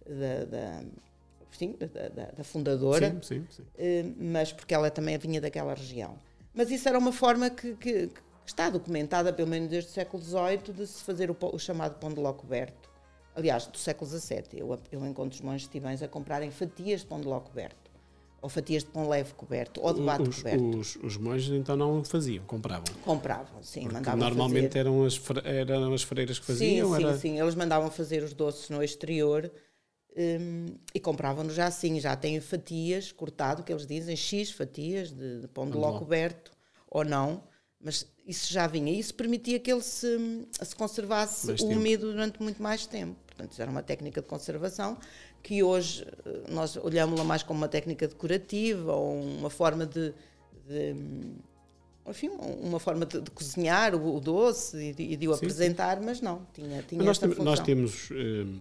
da, 0.06 0.44
da, 0.44 0.82
sim, 1.58 1.78
da, 1.80 2.26
da 2.26 2.44
fundadora, 2.44 3.18
sim, 3.24 3.40
sim, 3.40 3.48
sim. 3.50 3.64
Uh, 3.64 4.16
mas 4.20 4.52
porque 4.52 4.74
ela 4.74 4.92
também 4.92 5.18
vinha 5.18 5.40
daquela 5.40 5.74
região. 5.74 6.18
Mas 6.54 6.70
isso 6.72 6.90
era 6.90 7.00
uma 7.00 7.14
forma 7.14 7.50
que, 7.50 7.74
que, 7.76 8.08
que 8.08 8.22
está 8.46 8.70
documentada, 8.70 9.32
pelo 9.32 9.48
menos 9.48 9.70
desde 9.70 9.92
o 9.92 9.94
século 9.94 10.22
XVIII, 10.22 10.74
de 10.76 10.88
se 10.88 11.02
fazer 11.04 11.32
o, 11.32 11.38
o 11.40 11.58
chamado 11.58 11.98
pão 12.00 12.14
de 12.14 12.20
ló 12.20 12.34
coberto. 12.34 12.90
Aliás, 13.34 13.66
do 13.66 13.78
século 13.78 14.10
XVII. 14.10 14.44
Eu, 14.58 14.78
eu 14.92 15.06
encontro 15.06 15.36
os 15.36 15.42
monges 15.42 15.70
tibães 15.70 16.04
a 16.04 16.08
comprarem 16.10 16.52
fatias 16.52 17.00
de 17.00 17.08
pão 17.08 17.22
de 17.22 17.28
ló 17.28 17.40
coberto 17.40 17.89
ou 18.42 18.50
fatias 18.50 18.84
de 18.84 18.90
pão 18.90 19.08
leve 19.08 19.34
coberto, 19.34 19.82
ou 19.82 19.94
de 19.94 20.02
bate 20.02 20.30
os, 20.30 20.38
coberto. 20.38 20.78
Os, 20.78 20.96
os 20.98 21.18
monges 21.18 21.52
então 21.52 21.76
não 21.76 22.04
faziam, 22.04 22.44
compravam. 22.46 22.86
Compravam, 23.04 23.62
sim, 23.62 23.82
Porque 23.82 23.96
mandavam 23.96 24.20
normalmente 24.20 24.68
fazer. 24.68 24.80
eram 24.80 25.06
as, 25.06 25.22
eram 25.46 25.94
as 25.94 26.04
freiras 26.04 26.40
que 26.40 26.46
faziam. 26.46 26.90
Sim, 26.90 26.96
sim, 26.96 27.04
era... 27.04 27.18
sim. 27.18 27.40
Eles 27.40 27.56
mandavam 27.56 27.92
fazer 27.92 28.24
os 28.24 28.34
doces 28.34 28.70
no 28.70 28.82
exterior 28.84 29.52
um, 30.18 30.66
e 30.94 31.00
compravam-nos 31.00 31.54
já 31.54 31.68
assim, 31.68 32.00
já 32.00 32.16
têm 32.16 32.40
fatias, 32.42 33.12
cortado, 33.12 33.64
que 33.64 33.72
eles 33.72 33.86
dizem, 33.86 34.16
X 34.16 34.52
fatias 34.52 35.12
de, 35.12 35.42
de 35.42 35.48
pão 35.48 35.70
de 35.70 35.78
ló 35.78 35.98
coberto, 35.98 36.52
ou 36.88 37.06
não, 37.06 37.44
mas 37.80 38.06
isso 38.30 38.54
já 38.54 38.68
vinha. 38.68 38.94
Isso 38.94 39.14
permitia 39.16 39.60
que 39.60 39.72
ele 39.72 39.82
se, 39.82 40.46
se 40.62 40.76
conservasse 40.76 41.52
úmido 41.64 42.12
durante 42.12 42.42
muito 42.42 42.62
mais 42.62 42.86
tempo. 42.86 43.16
Portanto, 43.26 43.52
isso 43.54 43.62
era 43.62 43.72
uma 43.72 43.82
técnica 43.82 44.22
de 44.22 44.28
conservação 44.28 44.98
que 45.42 45.64
hoje 45.64 46.06
eh, 46.26 46.44
nós 46.50 46.78
olhamos-la 46.78 47.24
mais 47.24 47.42
como 47.42 47.60
uma 47.60 47.68
técnica 47.68 48.08
decorativa 48.08 48.94
ou 48.94 49.20
uma 49.20 49.50
forma 49.50 49.84
de, 49.86 50.14
de 50.68 50.96
enfim, 52.08 52.30
uma 52.62 52.80
forma 52.80 53.04
de, 53.04 53.20
de 53.20 53.32
cozinhar 53.32 53.96
o, 53.96 54.20
doce 54.20 54.78
e 54.78 54.94
de, 54.94 55.04
e 55.04 55.18
de 55.18 55.28
o 55.28 55.34
sim, 55.34 55.38
apresentar, 55.38 56.00
mas 56.00 56.22
não, 56.22 56.46
tinha, 56.54 56.84
tinha 56.84 57.04
mas 57.04 57.06
nós, 57.06 57.18
tem, 57.18 57.44
nós 57.44 57.60
temos 57.62 58.12
um, 58.12 58.60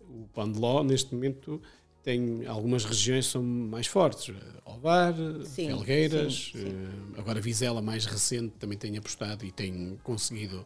o 0.00 0.28
pão 0.32 0.50
de 0.50 0.58
ló, 0.58 0.82
neste 0.82 1.14
momento, 1.14 1.60
tem 2.04 2.46
algumas 2.46 2.84
regiões 2.84 3.26
são 3.26 3.42
mais 3.42 3.88
fortes. 3.88 4.32
Ovar, 4.64 5.14
sim, 5.44 5.66
Felgueiras, 5.66 6.52
uh, 6.54 7.18
agora 7.18 7.40
Vizela, 7.40 7.82
mais 7.82 8.06
recente, 8.06 8.54
também 8.58 8.78
tem 8.78 8.96
apostado 8.96 9.44
e 9.44 9.50
tem 9.50 9.98
conseguido 10.04 10.64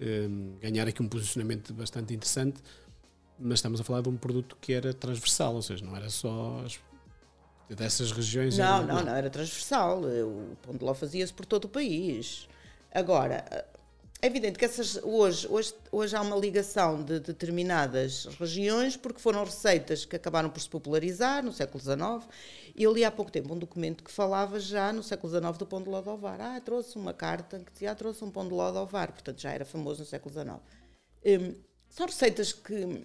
um, 0.00 0.56
ganhar 0.60 0.88
aqui 0.88 1.02
um 1.02 1.08
posicionamento 1.08 1.74
bastante 1.74 2.14
interessante 2.14 2.62
mas 3.38 3.58
estamos 3.58 3.80
a 3.80 3.84
falar 3.84 4.00
de 4.00 4.08
um 4.08 4.16
produto 4.16 4.56
que 4.60 4.72
era 4.72 4.92
transversal, 4.92 5.54
ou 5.54 5.62
seja, 5.62 5.84
não 5.84 5.94
era 5.94 6.10
só 6.10 6.60
as, 6.64 6.80
dessas 7.68 8.10
regiões. 8.10 8.58
Não, 8.58 8.78
era, 8.78 8.86
não, 8.86 9.04
não, 9.04 9.14
era 9.14 9.30
transversal. 9.30 10.02
O 10.02 10.56
pão 10.62 10.74
de 10.74 10.84
ló 10.84 10.92
fazia-se 10.92 11.32
por 11.32 11.46
todo 11.46 11.66
o 11.66 11.68
país. 11.68 12.48
Agora, 12.92 13.44
é 14.20 14.26
evidente 14.26 14.58
que 14.58 14.64
essas, 14.64 14.98
hoje, 15.02 15.46
hoje, 15.48 15.74
hoje 15.92 16.16
há 16.16 16.20
uma 16.20 16.36
ligação 16.36 17.02
de 17.04 17.20
determinadas 17.20 18.24
regiões 18.38 18.96
porque 18.96 19.20
foram 19.20 19.44
receitas 19.44 20.04
que 20.04 20.16
acabaram 20.16 20.50
por 20.50 20.60
se 20.60 20.68
popularizar 20.68 21.44
no 21.44 21.52
século 21.52 21.78
XIX. 21.78 22.28
Eu 22.74 22.92
li 22.92 23.04
há 23.04 23.12
pouco 23.12 23.30
tempo 23.30 23.54
um 23.54 23.58
documento 23.58 24.02
que 24.02 24.10
falava 24.10 24.58
já 24.58 24.92
no 24.92 25.04
século 25.04 25.32
XIX 25.32 25.56
do 25.56 25.66
pão 25.66 25.80
de 25.80 25.88
ló 25.88 26.00
de 26.00 26.08
ovar. 26.08 26.40
Ah, 26.40 26.60
trouxe 26.60 26.96
uma 26.98 27.14
carta 27.14 27.60
que 27.60 27.72
dizia, 27.72 27.92
ah, 27.92 27.94
trouxe 27.94 28.24
um 28.24 28.30
pão 28.30 28.44
de 28.44 28.52
ló 28.52 28.72
de 28.72 28.78
ovar. 28.78 29.12
Portanto, 29.12 29.40
já 29.40 29.52
era 29.52 29.64
famoso 29.64 30.00
no 30.00 30.06
século 30.06 30.34
XIX. 30.34 30.58
Um, 31.24 31.54
são 31.88 32.06
receitas 32.06 32.52
que 32.52 33.04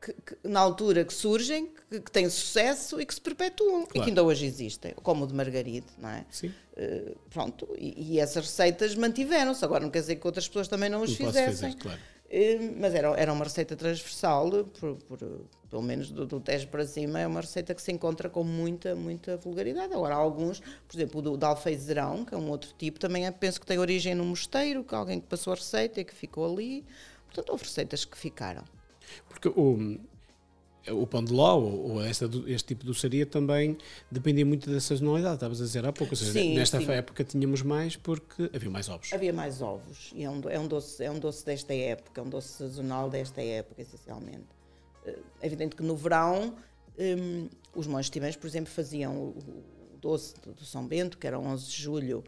que, 0.00 0.12
que, 0.12 0.36
na 0.44 0.60
altura 0.60 1.04
que 1.04 1.12
surgem, 1.12 1.72
que, 1.90 2.00
que, 2.00 2.10
têm 2.10 2.28
sucesso 2.28 3.00
e 3.00 3.06
que 3.06 3.14
se 3.14 3.20
perpetuam 3.20 3.84
claro. 3.84 3.90
e 3.94 4.00
que 4.00 4.08
ainda 4.10 4.22
hoje 4.22 4.46
existem, 4.46 4.92
como 5.02 5.24
o 5.24 5.26
de 5.26 5.34
Margaride, 5.34 5.86
não 5.98 6.08
é? 6.08 6.24
Sim. 6.30 6.48
Uh, 6.48 7.16
pronto, 7.30 7.68
e, 7.76 8.14
e, 8.14 8.20
essas 8.20 8.44
receitas 8.44 8.94
mantiveram-se. 8.94 9.64
Agora 9.64 9.82
não 9.82 9.90
quer 9.90 10.00
dizer 10.00 10.16
que 10.16 10.26
outras 10.26 10.46
pessoas 10.46 10.68
também 10.68 10.88
não 10.88 11.02
as 11.02 11.10
não 11.10 11.16
fizessem. 11.16 11.72
Fazer, 11.72 11.82
claro. 11.82 11.98
uh, 11.98 12.76
mas 12.78 12.94
era, 12.94 13.08
era 13.18 13.32
uma 13.32 13.44
receita 13.44 13.74
transversal, 13.74 14.64
por, 14.64 14.96
por, 14.96 15.18
pelo 15.68 15.82
menos 15.82 16.10
do, 16.10 16.24
do 16.24 16.38
Tejo 16.38 16.68
para 16.68 16.86
cima, 16.86 17.18
é 17.18 17.26
uma 17.26 17.40
receita 17.40 17.74
que 17.74 17.82
se 17.82 17.90
encontra 17.90 18.28
com 18.28 18.44
muita, 18.44 18.94
muita 18.94 19.36
vulgaridade. 19.36 19.92
Agora, 19.92 20.14
há 20.14 20.18
alguns, 20.18 20.60
por 20.60 20.96
exemplo, 20.96 21.18
o 21.18 21.22
do, 21.22 21.36
do 21.36 21.46
alfeizerão, 21.46 22.24
que 22.24 22.32
é 22.32 22.38
um 22.38 22.48
outro 22.48 22.72
tipo, 22.78 23.00
também 23.00 23.26
é, 23.26 23.30
penso 23.32 23.60
que 23.60 23.66
tem 23.66 23.78
origem 23.78 24.14
no 24.14 24.24
mosteiro, 24.24 24.84
que 24.84 24.94
alguém 24.94 25.20
que 25.20 25.26
passou 25.26 25.52
a 25.52 25.56
receita 25.56 26.00
e 26.00 26.04
que 26.04 26.14
ficou 26.14 26.52
ali. 26.52 26.84
Portanto, 27.26 27.50
houve 27.50 27.64
receitas 27.64 28.04
que 28.04 28.16
ficaram. 28.16 28.62
Porque 29.28 29.48
o, 29.48 29.98
o 30.92 31.06
pão 31.06 31.24
de 31.24 31.32
ló 31.32 31.58
ou, 31.58 32.02
esta, 32.02 32.28
este 32.46 32.68
tipo 32.68 32.82
de 32.82 32.88
doçaria 32.88 33.24
também 33.24 33.76
dependia 34.10 34.44
muito 34.44 34.70
da 34.70 34.80
sazonalidade, 34.80 35.34
estavas 35.34 35.60
a 35.60 35.64
dizer 35.64 35.84
há 35.86 35.92
pouco. 35.92 36.12
Ou 36.12 36.16
seja, 36.16 36.32
sim, 36.32 36.54
nesta 36.54 36.78
sim. 36.78 36.90
época 36.90 37.24
tínhamos 37.24 37.62
mais 37.62 37.96
porque 37.96 38.50
havia 38.54 38.70
mais 38.70 38.88
ovos. 38.88 39.12
Havia 39.12 39.32
mais 39.32 39.62
ovos. 39.62 40.12
E 40.14 40.24
é 40.24 40.30
um, 40.30 40.40
é 40.48 40.58
um, 40.58 40.66
doce, 40.66 41.02
é 41.02 41.10
um 41.10 41.18
doce 41.18 41.44
desta 41.44 41.74
época, 41.74 42.20
é 42.20 42.24
um 42.24 42.28
doce 42.28 42.48
sazonal 42.48 43.08
desta 43.08 43.40
época, 43.42 43.80
essencialmente. 43.80 44.46
É 45.06 45.46
evidente 45.46 45.76
que 45.76 45.82
no 45.82 45.96
verão, 45.96 46.54
um, 46.98 47.48
os 47.74 47.86
monges 47.86 48.10
tibães, 48.10 48.36
por 48.36 48.46
exemplo, 48.46 48.72
faziam 48.72 49.16
o, 49.16 49.28
o 49.94 49.98
doce 50.00 50.34
do, 50.40 50.52
do 50.52 50.64
São 50.64 50.86
Bento, 50.86 51.18
que 51.18 51.26
era 51.26 51.38
11 51.38 51.66
de 51.66 51.82
julho, 51.82 52.24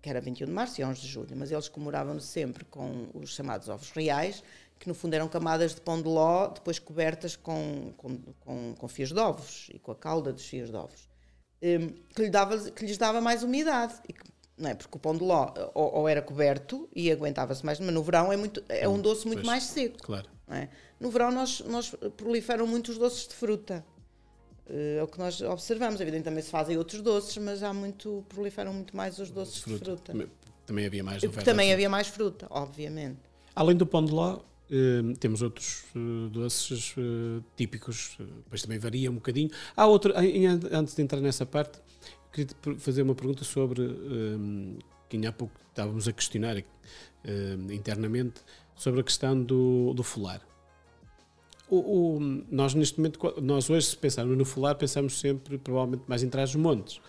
que 0.00 0.08
era 0.08 0.20
21 0.20 0.46
de 0.46 0.52
março 0.52 0.80
e 0.80 0.84
11 0.84 1.00
de 1.00 1.08
julho, 1.08 1.36
mas 1.36 1.50
eles 1.50 1.68
comemoravam 1.68 2.18
sempre 2.20 2.64
com 2.64 3.08
os 3.14 3.34
chamados 3.34 3.68
ovos 3.68 3.90
reais, 3.90 4.42
que 4.78 4.88
no 4.88 4.94
fundo 4.94 5.14
eram 5.14 5.28
camadas 5.28 5.74
de 5.74 5.80
pão 5.80 6.00
de 6.00 6.08
ló, 6.08 6.48
depois 6.48 6.78
cobertas 6.78 7.34
com, 7.36 7.92
com, 7.96 8.18
com, 8.40 8.74
com 8.74 8.88
fios 8.88 9.10
de 9.10 9.18
ovos 9.18 9.68
e 9.72 9.78
com 9.78 9.90
a 9.90 9.96
calda 9.96 10.32
dos 10.32 10.46
fios 10.46 10.70
de 10.70 10.76
ovos, 10.76 11.08
um, 11.62 11.88
que, 12.14 12.22
lhe 12.22 12.30
dava, 12.30 12.70
que 12.70 12.86
lhes 12.86 12.96
dava 12.96 13.20
mais 13.20 13.42
umidade. 13.42 13.94
E 14.08 14.12
que, 14.12 14.22
não 14.56 14.70
é? 14.70 14.74
Porque 14.74 14.96
o 14.96 15.00
pão 15.00 15.16
de 15.16 15.24
ló 15.24 15.52
ou, 15.74 15.94
ou 15.94 16.08
era 16.08 16.22
coberto 16.22 16.88
e 16.94 17.10
aguentava-se 17.10 17.64
mais, 17.64 17.80
mas 17.80 17.92
no 17.92 18.02
verão 18.02 18.32
é, 18.32 18.36
muito, 18.36 18.62
é 18.68 18.88
um 18.88 19.00
doce 19.00 19.26
muito 19.26 19.40
pois, 19.40 19.46
mais 19.46 19.64
seco. 19.64 19.98
Claro. 20.02 20.28
É? 20.50 20.68
No 20.98 21.10
verão 21.10 21.30
nós, 21.30 21.60
nós 21.60 21.94
proliferam 22.16 22.66
muito 22.66 22.90
os 22.90 22.98
doces 22.98 23.28
de 23.28 23.34
fruta. 23.34 23.84
É 24.66 25.02
o 25.02 25.06
que 25.06 25.18
nós 25.18 25.40
observamos. 25.40 26.00
Evidentemente 26.00 26.24
também 26.24 26.42
se 26.42 26.50
fazem 26.50 26.76
outros 26.76 27.00
doces, 27.00 27.36
mas 27.38 27.62
há 27.62 27.72
muito, 27.72 28.24
proliferam 28.28 28.72
muito 28.72 28.96
mais 28.96 29.18
os 29.18 29.30
doces 29.30 29.58
fruta. 29.58 29.78
de 29.78 29.84
fruta. 29.84 30.12
Também, 30.12 30.28
também 30.66 30.86
havia 30.86 31.04
mais 31.04 31.22
Também 31.44 31.72
havia 31.72 31.88
mais 31.88 32.08
fruta, 32.08 32.46
obviamente. 32.50 33.18
Além 33.54 33.76
do 33.76 33.86
pão 33.86 34.04
de 34.04 34.12
ló, 34.12 34.40
Uh, 34.70 35.16
temos 35.16 35.40
outros 35.40 35.84
uh, 35.96 36.28
doces 36.28 36.94
uh, 36.98 37.42
típicos, 37.56 38.18
depois 38.18 38.60
também 38.60 38.78
varia 38.78 39.10
um 39.10 39.14
bocadinho. 39.14 39.50
Há 39.74 39.86
outro, 39.86 40.12
antes 40.70 40.94
de 40.94 41.02
entrar 41.02 41.20
nessa 41.20 41.46
parte, 41.46 41.80
queria 42.32 42.54
fazer 42.78 43.02
uma 43.02 43.14
pergunta 43.14 43.44
sobre, 43.44 43.82
que 45.08 45.26
há 45.26 45.32
pouco 45.32 45.58
estávamos 45.70 46.06
a 46.06 46.12
questionar 46.12 46.62
internamente, 47.72 48.42
sobre 48.76 49.00
a 49.00 49.02
questão 49.02 49.42
do, 49.42 49.94
do 49.94 50.02
folar. 50.02 50.46
O, 51.70 51.76
o, 52.16 52.20
nós 52.50 52.74
neste 52.74 52.98
momento, 52.98 53.18
nós 53.40 53.68
hoje 53.70 53.86
se 53.86 53.96
pensarmos 53.96 54.36
no 54.36 54.44
folar, 54.44 54.74
pensamos 54.74 55.18
sempre 55.18 55.56
provavelmente 55.56 56.04
mais 56.06 56.22
em 56.22 56.28
trás 56.28 56.52
dos 56.52 56.60
montes. 56.60 57.00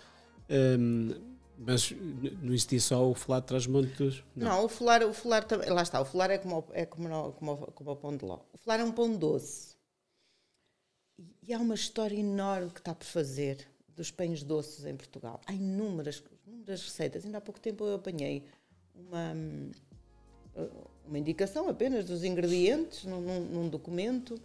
Mas 1.62 1.92
não 1.92 2.54
existia 2.54 2.80
só 2.80 3.10
o 3.10 3.14
folar 3.14 3.42
de 3.42 3.48
Trás-Montes? 3.48 4.24
Não. 4.34 4.48
não, 4.48 4.66
o 4.66 4.70
folar, 4.70 5.04
o 5.04 5.14
folar 5.14 5.44
também. 5.44 5.70
Lá 5.70 5.82
está, 5.82 6.00
o 6.00 6.06
folar 6.06 6.32
é 6.32 6.38
como, 6.38 6.66
é 6.72 6.86
como, 6.86 7.34
como, 7.34 7.58
como 7.58 7.92
o 7.92 7.96
pão 7.98 8.16
de 8.16 8.24
ló. 8.24 8.40
O 8.54 8.58
folar 8.58 8.80
é 8.80 8.84
um 8.84 8.94
pão 8.94 9.14
doce. 9.14 9.76
E 11.46 11.54
há 11.54 11.60
uma 11.60 11.76
história 11.76 12.16
enorme 12.16 12.70
que 12.70 12.80
está 12.80 12.96
por 12.96 13.06
fazer 13.06 13.68
dos 13.94 14.10
pães 14.10 14.42
doces 14.42 14.86
em 14.86 14.96
Portugal. 14.96 15.42
Há 15.46 15.54
inúmeras, 15.54 16.24
inúmeras 16.48 16.82
receitas. 16.82 17.26
Ainda 17.26 17.40
há 17.40 17.42
pouco 17.42 17.60
tempo 17.60 17.84
eu 17.84 17.96
apanhei 17.96 18.46
uma, 18.96 19.34
uma 21.06 21.20
indicação 21.20 21.68
apenas 21.68 22.06
dos 22.06 22.24
ingredientes 22.24 23.04
num, 23.04 23.20
num 23.20 23.68
documento 23.68 24.40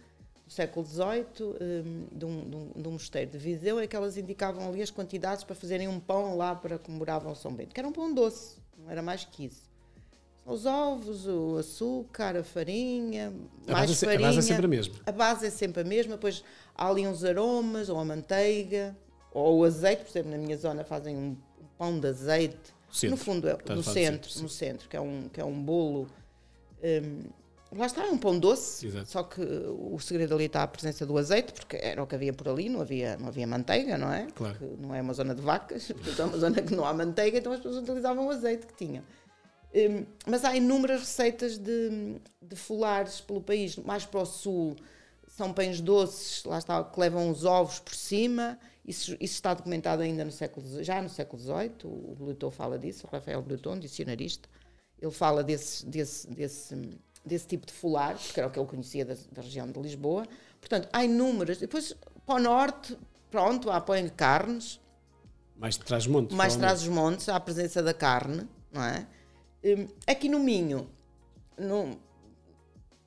do 0.45 0.51
século 0.51 0.85
XVIII, 0.85 1.25
um, 1.41 2.07
de, 2.17 2.25
um, 2.25 2.49
de, 2.49 2.55
um, 2.55 2.81
de 2.81 2.87
um 2.87 2.91
mosteiro 2.91 3.31
de 3.31 3.37
Viseu, 3.37 3.79
é 3.79 3.87
que 3.87 3.95
elas 3.95 4.15
indicavam 4.17 4.67
ali 4.67 4.81
as 4.81 4.91
quantidades 4.91 5.43
para 5.43 5.55
fazerem 5.55 5.87
um 5.87 5.99
pão 5.99 6.37
lá 6.37 6.53
para 6.55 6.77
comemoravam 6.77 7.33
São 7.33 7.53
Bento, 7.53 7.73
que 7.73 7.79
era 7.79 7.87
um 7.87 7.91
pão 7.91 8.13
doce, 8.13 8.57
não 8.77 8.89
era 8.89 9.01
mais 9.01 9.25
que 9.25 9.45
isso. 9.45 9.73
Os 10.45 10.67
ovos, 10.67 11.25
o 11.25 11.57
açúcar, 11.57 12.37
a 12.37 12.43
farinha, 12.43 13.33
a 13.67 13.71
mais 13.71 13.89
base, 13.89 14.05
farinha. 14.05 14.27
A 14.27 14.31
base 14.31 14.37
é 14.37 14.41
sempre 14.43 14.65
a 14.65 14.69
mesma. 14.69 14.95
A 15.03 15.11
base 15.11 15.47
é 15.47 15.49
sempre 15.49 15.81
a 15.81 15.83
mesma, 15.83 16.15
depois 16.15 16.43
há 16.75 16.87
ali 16.87 17.07
uns 17.07 17.23
aromas, 17.23 17.89
ou 17.89 17.97
a 17.97 18.05
manteiga, 18.05 18.95
ou 19.33 19.59
o 19.59 19.63
azeite, 19.63 20.03
por 20.03 20.11
exemplo, 20.11 20.31
na 20.31 20.37
minha 20.37 20.55
zona 20.55 20.83
fazem 20.83 21.17
um 21.17 21.35
pão 21.79 21.99
de 21.99 22.07
azeite. 22.07 22.75
Centro. 22.91 23.09
No 23.09 23.17
fundo, 23.17 23.49
é, 23.49 23.57
no 23.73 23.83
centro, 23.83 24.41
no 24.41 24.47
centro, 24.47 24.87
que 24.87 24.95
é 24.95 25.01
um, 25.01 25.27
que 25.27 25.41
é 25.41 25.43
um 25.43 25.61
bolo. 25.61 26.07
Um, 26.83 27.23
Lá 27.71 27.85
está, 27.87 28.05
é 28.05 28.09
um 28.09 28.17
pão 28.17 28.37
doce, 28.37 28.87
Exato. 28.87 29.09
só 29.09 29.23
que 29.23 29.41
o 29.41 29.99
segredo 29.99 30.35
ali 30.35 30.45
está 30.45 30.63
a 30.63 30.67
presença 30.67 31.05
do 31.05 31.17
azeite, 31.17 31.51
porque 31.51 31.75
era 31.77 32.01
o 32.01 32.07
que 32.07 32.15
havia 32.15 32.31
por 32.31 32.47
ali, 32.47 32.69
não 32.69 32.79
havia, 32.79 33.17
não 33.17 33.27
havia 33.27 33.45
manteiga, 33.45 33.97
não 33.97 34.11
é? 34.11 34.27
Claro. 34.33 34.55
Porque 34.57 34.81
não 34.81 34.93
é 34.93 35.01
uma 35.01 35.13
zona 35.13 35.35
de 35.35 35.41
vacas, 35.41 35.91
é 35.91 36.23
uma 36.23 36.37
zona 36.37 36.61
que 36.61 36.73
não 36.73 36.85
há 36.85 36.93
manteiga, 36.93 37.37
então 37.37 37.51
as 37.51 37.59
pessoas 37.59 37.83
utilizavam 37.83 38.27
o 38.27 38.29
azeite 38.29 38.65
que 38.67 38.73
tinham. 38.75 39.03
Um, 39.73 40.05
mas 40.25 40.45
há 40.45 40.55
inúmeras 40.55 41.01
receitas 41.01 41.57
de, 41.57 42.15
de 42.41 42.55
folares 42.55 43.19
pelo 43.19 43.41
país, 43.41 43.75
mais 43.77 44.05
para 44.05 44.21
o 44.21 44.25
sul 44.25 44.75
são 45.27 45.51
pães 45.51 45.81
doces, 45.81 46.45
lá 46.45 46.57
está, 46.57 46.81
que 46.81 46.97
levam 46.97 47.29
os 47.29 47.43
ovos 47.43 47.79
por 47.79 47.93
cima, 47.93 48.57
isso, 48.85 49.17
isso 49.19 49.33
está 49.33 49.53
documentado 49.53 50.01
ainda 50.01 50.23
no 50.23 50.31
século, 50.31 50.81
já 50.81 51.01
no 51.01 51.09
século 51.09 51.41
XVIII, 51.41 51.71
o 51.83 52.15
Bluton 52.17 52.51
fala 52.51 52.79
disso, 52.79 53.05
o 53.05 53.09
Rafael 53.09 53.41
Bluton, 53.41 53.77
dicionarista, 53.77 54.47
ele 55.01 55.11
fala 55.11 55.43
desse, 55.43 55.85
desse, 55.85 56.27
desse 56.29 56.89
desse 57.25 57.47
tipo 57.47 57.65
de 57.65 57.73
folar, 57.73 58.17
porque 58.17 58.39
era 58.39 58.47
o 58.47 58.51
que 58.51 58.59
ele 58.59 58.67
conhecia 58.67 59.03
da, 59.03 59.15
da 59.31 59.41
região 59.41 59.69
de 59.69 59.79
Lisboa. 59.79 60.27
Portanto, 60.59 60.87
há 60.93 61.03
inúmeras. 61.03 61.57
Depois, 61.57 61.95
para 62.25 62.35
o 62.35 62.39
norte, 62.39 62.97
pronto, 63.31 63.69
há 63.71 63.81
põe 63.81 64.07
carnes. 64.09 64.79
Mais 65.57 65.77
traz 65.77 66.05
montes. 66.05 66.35
Mais 66.35 66.55
traz 66.55 66.81
os 66.81 66.87
montes, 66.87 67.29
há 67.29 67.35
a 67.35 67.39
presença 67.39 67.81
da 67.81 67.93
carne, 67.93 68.47
não 68.71 68.83
é? 68.83 69.07
Um, 69.63 69.87
aqui 70.05 70.29
no 70.29 70.39
Minho, 70.39 70.89
não, 71.57 71.97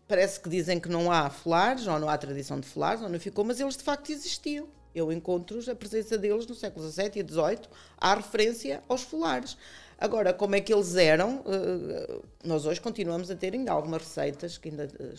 parece 0.08 0.40
que 0.40 0.48
dizem 0.48 0.80
que 0.80 0.88
não 0.88 1.12
há 1.12 1.28
folares, 1.30 1.86
ou 1.86 1.98
não 2.00 2.08
há 2.08 2.16
tradição 2.16 2.58
de 2.58 2.66
folares, 2.66 3.02
ou 3.02 3.08
não 3.08 3.20
ficou, 3.20 3.44
mas 3.44 3.60
eles 3.60 3.76
de 3.76 3.82
facto 3.82 4.10
existiam. 4.10 4.66
Eu 4.94 5.12
encontro 5.12 5.58
a 5.70 5.74
presença 5.74 6.16
deles 6.16 6.46
no 6.46 6.54
século 6.54 6.90
XVII 6.90 7.12
e 7.16 7.20
XVIII, 7.20 7.68
há 7.98 8.14
referência 8.14 8.82
aos 8.88 9.02
folares. 9.02 9.56
Agora, 9.98 10.32
como 10.32 10.54
é 10.54 10.60
que 10.60 10.72
eles 10.72 10.94
eram? 10.94 11.42
Eh, 11.46 12.20
nós 12.44 12.64
hoje 12.66 12.80
continuamos 12.80 13.30
a 13.32 13.34
ter 13.34 13.52
ainda 13.52 13.72
algumas 13.72 14.02
receitas 14.02 14.56
que 14.56 14.68
ainda 14.68 14.84
eh, 14.84 15.14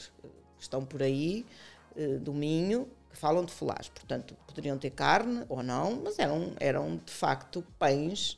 estão 0.57 0.86
por 0.86 1.03
aí, 1.03 1.45
eh, 1.98 2.17
do 2.17 2.33
Minho, 2.33 2.88
que 3.12 3.17
falam 3.17 3.43
de 3.43 3.51
folares. 3.51 3.89
Portanto, 3.89 4.36
poderiam 4.48 4.77
ter 4.77 4.91
carne 4.91 5.43
ou 5.50 5.62
não, 5.62 6.01
mas 6.03 6.17
eram, 6.17 6.53
eram 6.59 7.00
de 7.05 7.12
facto 7.12 7.62
pães. 7.77 8.38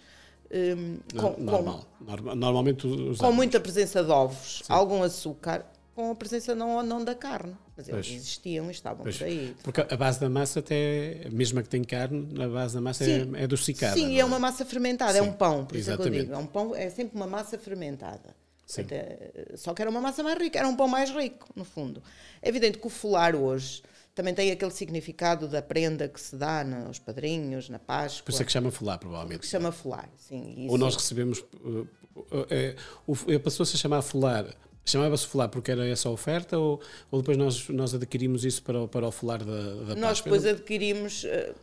Um, 0.54 0.98
com, 1.18 1.42
Normal. 1.42 1.86
Com, 2.06 2.36
Normalmente 2.36 2.86
usamos. 2.86 3.20
com 3.20 3.32
muita 3.32 3.58
presença 3.60 4.04
de 4.04 4.12
ovos, 4.12 4.64
Sim. 4.66 4.74
algum 4.74 5.02
açúcar, 5.02 5.66
com 6.02 6.12
a 6.12 6.16
presença 6.16 6.56
não 6.56 6.78
ou 6.78 6.84
não 6.84 7.04
da 7.04 7.14
carne. 7.14 7.56
Mas 7.78 7.88
eles 7.88 8.08
pois. 8.08 8.18
existiam 8.18 8.68
e 8.68 8.72
estavam 8.72 9.04
pois. 9.04 9.18
por 9.18 9.26
aí. 9.26 9.56
Porque 9.64 9.82
a 9.82 9.98
base 9.98 10.20
da 10.20 10.30
massa, 10.30 10.60
até, 10.60 11.28
mesmo 11.32 11.62
que 11.62 11.70
tem 11.70 11.84
carne, 11.84 12.28
a 12.42 12.48
base 12.48 12.74
da 12.74 12.82
massa 12.82 13.06
sim. 13.06 13.36
é, 13.36 13.42
é 13.42 13.44
adocicada. 13.44 13.94
Sim, 13.94 14.16
é? 14.16 14.20
é? 14.20 14.26
uma 14.26 14.40
massa 14.40 14.66
fermentada, 14.66 15.14
sim. 15.14 15.20
é 15.20 15.22
um 15.22 15.32
pão, 15.32 15.66
por 15.66 15.78
Exatamente. 15.78 15.78
isso 15.78 15.92
é 15.92 15.96
que 15.98 16.08
eu 16.08 16.24
digo. 16.24 16.34
É, 16.34 16.38
um 16.38 16.48
pão, 16.48 16.76
é 16.76 16.90
sempre 16.90 17.16
uma 17.16 17.28
massa 17.28 17.58
fermentada. 17.58 18.36
Até, 18.78 19.34
só 19.56 19.74
que 19.74 19.82
era 19.82 19.92
uma 19.92 20.00
massa 20.00 20.24
mais 20.24 20.40
rica, 20.40 20.58
era 20.58 20.68
um 20.68 20.76
pão 20.76 20.88
mais 20.88 21.10
rico, 21.10 21.50
no 21.56 21.66
fundo. 21.66 22.02
É 22.42 22.48
evidente 22.48 22.78
que 22.78 22.88
o 22.88 22.90
folar 22.90 23.36
hoje 23.36 23.84
também 24.16 24.34
tem 24.34 24.50
aquele 24.50 24.72
significado 24.72 25.48
da 25.48 25.62
prenda 25.62 26.08
que 26.08 26.20
se 26.20 26.36
dá 26.36 26.64
nos 26.64 26.98
padrinhos, 26.98 27.68
na 27.70 27.80
Páscoa. 27.80 28.26
Por 28.26 28.32
isso 28.32 28.42
é 28.42 28.46
que 28.46 28.52
chama 28.52 28.72
folar, 28.72 28.98
provavelmente. 28.98 29.42
Que 29.42 29.48
chama 29.48 29.72
folar, 29.72 30.10
sim. 30.18 30.54
Isso. 30.58 30.72
Ou 30.72 30.78
nós 30.78 30.96
recebemos. 30.96 31.40
Uh, 31.40 31.88
uh, 32.16 33.12
uh, 33.12 33.40
Passou-se 33.42 33.76
a 33.76 33.78
chamar 33.78 34.02
folar 34.02 34.46
Chamava-se 34.84 35.28
folar 35.28 35.50
porque 35.50 35.72
era 35.72 35.88
essa 35.88 36.10
a 36.10 36.12
oferta 36.12 36.58
ou, 36.58 36.82
ou 37.12 37.22
depois 37.22 37.38
nós, 37.38 37.70
nós 37.70 37.94
adquirimos 37.94 38.44
isso 38.44 38.64
para, 38.64 38.88
para 38.88 39.08
o 39.08 39.12
folar 39.12 39.44
da, 39.44 39.76
da 39.86 39.96
Nós 39.96 40.22
depois 40.22 40.46
adquirimos, 40.46 41.24
eh, 41.26 41.54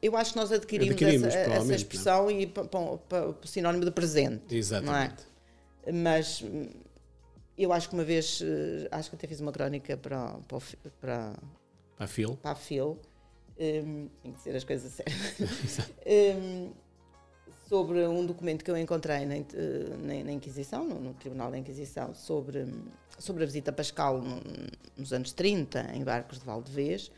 eu 0.00 0.16
acho 0.16 0.32
que 0.32 0.38
nós 0.38 0.50
adquirimos, 0.50 0.92
adquirimos 0.92 1.26
essa, 1.28 1.38
essa, 1.38 1.72
é? 1.72 1.76
expressão 1.76 2.24
não? 2.24 2.30
e 2.30 2.46
para, 2.46 3.28
o 3.28 3.46
sinónimo 3.46 3.84
de 3.84 3.90
presente. 3.90 4.56
Exatamente. 4.56 5.24
É? 5.84 5.92
Mas 5.92 6.42
eu 7.56 7.72
acho 7.72 7.88
que 7.88 7.94
uma 7.94 8.04
vez, 8.04 8.40
eh, 8.42 8.88
acho 8.90 9.10
que 9.10 9.16
até 9.16 9.26
fiz 9.26 9.40
uma 9.40 9.52
crónica 9.52 9.96
para, 9.96 10.38
para, 10.48 10.60
para, 11.00 11.32
para 11.96 12.04
a 12.04 12.06
FIL. 12.06 12.36
Para 12.36 12.52
a 12.52 12.54
FIL. 12.54 12.98
Um, 13.56 14.08
tem 14.20 14.32
que 14.32 14.38
dizer 14.38 14.56
as 14.56 14.64
coisas 14.64 14.90
sérias. 14.98 15.90
um, 16.04 16.72
sobre 17.68 18.06
um 18.06 18.24
documento 18.24 18.64
que 18.64 18.70
eu 18.70 18.76
encontrei 18.76 19.24
na, 19.24 19.36
na, 19.36 20.24
na 20.24 20.32
Inquisição, 20.32 20.84
no, 20.84 21.00
no, 21.00 21.14
Tribunal 21.14 21.50
da 21.50 21.58
Inquisição, 21.58 22.14
sobre, 22.14 22.66
sobre 23.18 23.42
a 23.42 23.46
visita 23.46 23.72
pascal 23.72 24.20
no, 24.20 24.40
nos 24.96 25.12
anos 25.12 25.32
30, 25.32 25.92
em 25.94 26.04
barcos 26.04 26.38
de 26.38 26.44
Valdevez, 26.44 27.10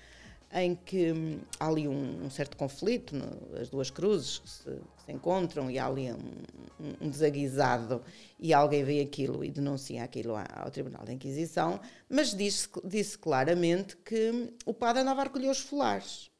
em 0.52 0.76
que 0.76 1.12
hum, 1.12 1.40
há 1.58 1.66
ali 1.66 1.88
um, 1.88 2.24
um 2.24 2.30
certo 2.30 2.56
conflito, 2.56 3.14
no, 3.14 3.60
as 3.60 3.68
duas 3.68 3.90
cruzes 3.90 4.38
que 4.38 4.48
se, 4.48 4.64
que 4.64 5.02
se, 5.04 5.12
encontram 5.12 5.70
e 5.70 5.78
há 5.78 5.86
ali 5.86 6.12
um, 6.12 6.96
um, 7.00 7.10
desaguisado 7.10 8.00
e 8.38 8.54
alguém 8.54 8.84
vê 8.84 9.00
aquilo 9.00 9.44
e 9.44 9.50
denuncia 9.50 10.04
aquilo 10.04 10.34
ao 10.36 10.70
Tribunal 10.70 11.04
da 11.04 11.12
Inquisição, 11.12 11.80
mas 12.08 12.32
disse, 12.32 12.68
disse 12.84 13.18
claramente 13.18 13.96
que 13.96 14.30
hum, 14.30 14.48
o 14.64 14.72
padre 14.72 15.02
andava 15.02 15.22
a 15.22 15.24
recolher 15.24 15.50
os 15.50 15.58
folares 15.58 16.30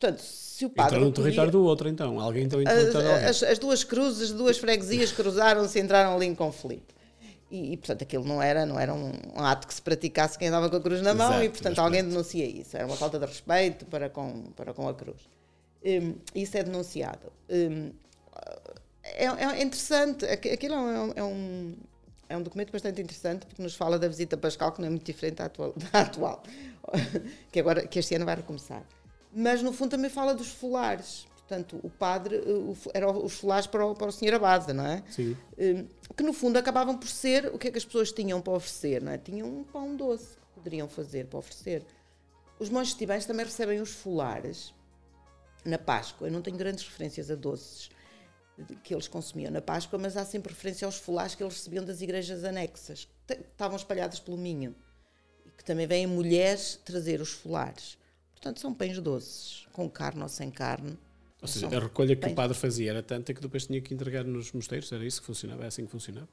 Portanto, 0.00 0.20
se 0.22 0.64
o 0.64 0.70
padre. 0.70 0.96
Entrou 0.96 1.10
no 1.10 1.14
território 1.14 1.52
do 1.52 1.62
outro, 1.62 1.86
então. 1.86 2.18
Alguém 2.18 2.44
entrou 2.44 2.62
em 2.62 2.64
território 2.64 3.10
as, 3.28 3.42
as, 3.42 3.58
duas 3.58 3.84
cruzes, 3.84 4.30
as 4.30 4.36
duas 4.36 4.56
freguesias 4.56 5.12
cruzaram-se 5.12 5.78
e 5.78 5.82
entraram 5.82 6.16
ali 6.16 6.26
em 6.26 6.34
conflito. 6.34 6.94
E, 7.50 7.74
e, 7.74 7.76
portanto, 7.76 8.02
aquilo 8.02 8.24
não 8.24 8.40
era, 8.40 8.64
não 8.64 8.78
era 8.80 8.94
um, 8.94 9.12
um, 9.36 9.44
ato 9.44 9.66
que 9.66 9.74
se 9.74 9.82
praticasse 9.82 10.38
quem 10.38 10.48
andava 10.48 10.70
com 10.70 10.76
a 10.76 10.80
cruz 10.80 11.02
na 11.02 11.12
mão, 11.12 11.32
Exato, 11.32 11.44
e, 11.44 11.48
portanto, 11.50 11.78
alguém 11.80 12.02
denuncia 12.02 12.46
isso. 12.46 12.76
Era 12.76 12.86
uma 12.86 12.96
falta 12.96 13.18
de 13.18 13.26
respeito 13.26 13.84
para 13.86 14.08
com, 14.08 14.44
para 14.56 14.72
com 14.72 14.88
a 14.88 14.94
cruz. 14.94 15.20
Um, 15.84 16.14
isso 16.34 16.56
é 16.56 16.62
denunciado. 16.62 17.30
Um, 17.50 17.90
é, 19.02 19.24
é, 19.26 19.62
interessante, 19.62 20.24
aquilo 20.24 20.74
é 20.74 20.78
um, 20.78 21.12
é 21.16 21.24
um, 21.24 21.74
é 22.28 22.36
um 22.36 22.42
documento 22.42 22.70
bastante 22.70 23.02
interessante 23.02 23.44
porque 23.44 23.60
nos 23.60 23.74
fala 23.74 23.98
da 23.98 24.08
visita 24.08 24.36
pascal, 24.36 24.72
que 24.72 24.80
não 24.80 24.86
é 24.86 24.90
muito 24.90 25.04
diferente 25.04 25.36
da 25.36 25.46
atual, 25.46 25.74
da 25.92 26.00
atual 26.00 26.42
que, 27.50 27.60
agora, 27.60 27.86
que 27.86 27.98
este 27.98 28.14
ano 28.14 28.24
vai 28.24 28.36
recomeçar 28.36 28.82
mas 29.32 29.62
no 29.62 29.72
fundo 29.72 29.90
também 29.90 30.10
fala 30.10 30.34
dos 30.34 30.48
folares. 30.48 31.26
Portanto, 31.36 31.80
o 31.82 31.90
padre, 31.90 32.36
eh, 32.36 32.90
eram 32.94 33.24
os 33.24 33.32
folares 33.32 33.66
para 33.66 33.84
o, 33.84 33.94
para 33.94 34.08
o 34.08 34.12
senhor 34.12 34.34
Abade, 34.34 34.72
não 34.72 34.86
é? 34.86 35.02
Sim. 35.10 35.36
Eh, 35.58 35.84
que 36.16 36.22
no 36.22 36.32
fundo 36.32 36.56
acabavam 36.56 36.96
por 36.96 37.08
ser 37.08 37.46
o 37.46 37.58
que 37.58 37.68
é 37.68 37.70
que 37.72 37.78
as 37.78 37.84
pessoas 37.84 38.12
tinham 38.12 38.40
para 38.40 38.52
oferecer, 38.52 39.02
não 39.02 39.10
é? 39.10 39.18
Tinham 39.18 39.48
um 39.48 39.64
pão 39.64 39.96
doce 39.96 40.36
que 40.36 40.54
poderiam 40.54 40.88
fazer 40.88 41.26
para 41.26 41.38
oferecer. 41.40 41.84
Os 42.58 42.68
monges 42.68 42.94
tibães 42.94 43.26
também 43.26 43.44
recebem 43.44 43.80
os 43.80 43.90
folares 43.90 44.72
na 45.64 45.78
Páscoa. 45.78 46.28
Eu 46.28 46.32
não 46.32 46.42
tenho 46.42 46.56
grandes 46.56 46.84
referências 46.84 47.30
a 47.30 47.34
doces 47.34 47.90
que 48.82 48.94
eles 48.94 49.08
consumiam 49.08 49.50
na 49.50 49.60
Páscoa, 49.60 49.98
mas 49.98 50.16
há 50.16 50.24
sempre 50.24 50.52
referência 50.52 50.84
aos 50.84 50.96
folares 50.96 51.34
que 51.34 51.42
eles 51.42 51.54
recebiam 51.54 51.84
das 51.84 52.00
igrejas 52.00 52.44
anexas, 52.44 53.08
que 53.26 53.34
estavam 53.34 53.76
espalhadas 53.76 54.20
pelo 54.20 54.36
Minho. 54.36 54.74
E 55.46 55.50
que 55.50 55.64
também 55.64 55.86
vêm 55.86 56.06
mulheres 56.06 56.78
trazer 56.84 57.20
os 57.20 57.32
folares. 57.32 57.98
Portanto, 58.40 58.58
são 58.58 58.72
pães 58.72 58.98
doces, 58.98 59.66
com 59.70 59.88
carne 59.88 60.22
ou 60.22 60.28
sem 60.28 60.50
carne. 60.50 60.98
Ou 61.42 61.46
seja, 61.46 61.66
a 61.66 61.80
recolha 61.80 62.16
que 62.16 62.22
pães... 62.22 62.32
o 62.32 62.34
padre 62.34 62.56
fazia 62.56 62.90
era 62.90 63.02
tanta 63.02 63.34
que 63.34 63.40
depois 63.40 63.66
tinha 63.66 63.80
que 63.82 63.92
entregar 63.92 64.24
nos 64.24 64.50
mosteiros? 64.52 64.90
Era 64.90 65.04
isso 65.04 65.20
que 65.20 65.26
funcionava? 65.26 65.64
É 65.64 65.66
assim 65.66 65.84
que 65.84 65.90
funcionava? 65.90 66.28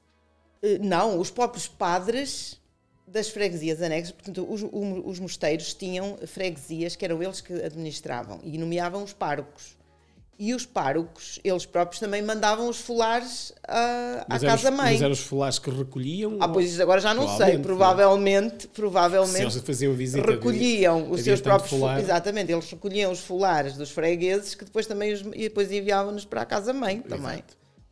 Uh, 0.62 0.82
não, 0.82 1.20
os 1.20 1.30
próprios 1.30 1.68
padres 1.68 2.58
das 3.06 3.28
freguesias 3.28 3.82
anexas, 3.82 4.12
portanto, 4.12 4.50
os, 4.50 4.62
os 4.62 5.20
mosteiros 5.20 5.74
tinham 5.74 6.16
freguesias 6.26 6.96
que 6.96 7.04
eram 7.04 7.22
eles 7.22 7.42
que 7.42 7.52
administravam 7.52 8.40
e 8.42 8.56
nomeavam 8.56 9.04
os 9.04 9.12
párocos. 9.12 9.77
E 10.40 10.54
os 10.54 10.64
párocos, 10.64 11.40
eles 11.42 11.66
próprios 11.66 11.98
também 11.98 12.22
mandavam 12.22 12.68
os 12.68 12.78
folares 12.78 13.50
uh, 13.50 14.24
à 14.28 14.38
casa-mãe. 14.38 14.92
Mas 14.92 15.02
eram 15.02 15.12
os 15.12 15.20
folares 15.20 15.58
que 15.58 15.68
recolhiam? 15.68 16.36
Ah, 16.38 16.48
pois 16.48 16.78
agora 16.78 17.00
já 17.00 17.12
não 17.12 17.36
sei. 17.36 17.58
Provavelmente, 17.58 18.66
é? 18.66 18.68
provavelmente 18.72 19.36
se 19.36 19.42
eles 19.42 19.56
faziam 19.56 19.94
visita, 19.94 20.30
recolhiam 20.30 20.98
havia, 21.00 21.12
os 21.12 21.22
seus 21.22 21.40
próprios 21.40 21.70
folar. 21.70 21.98
Exatamente, 21.98 22.52
eles 22.52 22.70
recolhiam 22.70 23.10
os 23.10 23.18
folares 23.18 23.76
dos 23.76 23.90
fregueses 23.90 24.54
que 24.54 24.64
depois 24.64 24.86
também 24.86 25.12
os, 25.12 25.22
e 25.34 25.48
depois 25.48 25.72
enviavam-nos 25.72 26.24
para 26.24 26.42
a 26.42 26.46
casa-mãe 26.46 27.00
também. 27.00 27.42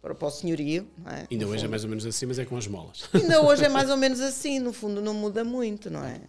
Para, 0.00 0.14
para 0.14 0.28
o 0.28 0.30
senhorio. 0.30 0.87
É? 1.04 1.26
Ainda 1.28 1.46
no 1.46 1.50
hoje 1.50 1.59
é 1.59 1.62
fundo. 1.62 1.66
é 1.66 1.68
mais 1.68 1.82
ou 1.82 1.90
menos 1.90 2.06
assim, 2.06 2.26
mas 2.26 2.38
é 2.38 2.44
com 2.44 2.56
as 2.56 2.68
molas. 2.68 3.09
Ainda 3.12 3.42
hoje 3.42 3.64
é 3.64 3.68
mais 3.68 3.90
ou 3.90 3.96
menos 3.96 4.20
assim, 4.20 4.61
no 4.61 4.72
fundo 4.72 5.02
não 5.02 5.14
muda 5.14 5.42
muito, 5.42 5.90
não 5.90 6.04
é? 6.04 6.20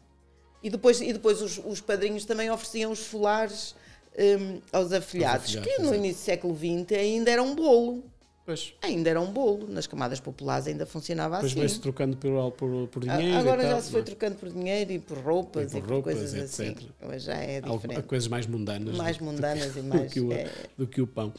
E 0.64 0.70
depois, 0.72 1.00
e 1.00 1.14
depois 1.14 1.44
os, 1.44 1.62
os 1.64 1.80
padrinhos 1.80 2.26
também 2.26 2.50
ofereciam 2.50 2.92
os 2.92 3.06
folares 3.06 3.76
um, 4.18 4.62
aos 4.72 4.92
afilhados, 4.92 5.56
que 5.56 5.82
no 5.82 5.94
início 5.94 6.22
do 6.22 6.26
século 6.26 6.56
XX 6.56 6.98
ainda 6.98 7.32
era 7.32 7.44
um 7.44 7.56
bolo. 7.56 8.04
Pois. 8.48 8.74
Ainda 8.82 9.10
era 9.10 9.20
um 9.20 9.30
bolo, 9.30 9.68
nas 9.68 9.88
camadas 9.88 10.22
populares 10.22 10.68
ainda 10.68 10.86
funcionava 10.86 11.36
Depois 11.36 11.52
assim. 11.52 11.56
Depois 11.56 11.72
foi-se 11.74 11.82
trocando 11.82 12.16
por, 12.16 12.52
por, 12.54 12.88
por 12.88 13.04
dinheiro. 13.04 13.36
Agora 13.36 13.62
já 13.62 13.82
se 13.82 13.92
foi 13.92 14.00
não? 14.00 14.04
É? 14.04 14.10
trocando 14.10 14.36
por 14.38 14.50
dinheiro 14.50 14.92
e 14.94 15.00
por 15.00 15.18
roupas 15.18 15.66
e 15.66 15.68
por, 15.72 15.78
e 15.78 15.82
por 15.82 15.92
roupas, 15.92 16.14
coisas 16.14 16.34
etc. 16.34 16.78
assim. 16.78 16.90
Hoje 17.02 17.26
já 17.26 17.36
é 17.36 17.60
diferente. 17.60 18.00
Há 18.00 18.04
coisas 18.04 18.30
mais 18.30 18.48
mundanas. 18.48 18.96
Mais 18.96 19.20
mundanas 19.20 19.74
do, 19.76 19.80
e 19.80 19.84
mais. 19.84 20.02
Do 20.04 20.10
que 20.10 20.22
o, 20.22 20.32
é... 20.32 20.50
do 20.78 20.88
que 20.88 21.02
o 21.02 21.08
pão. 21.08 21.34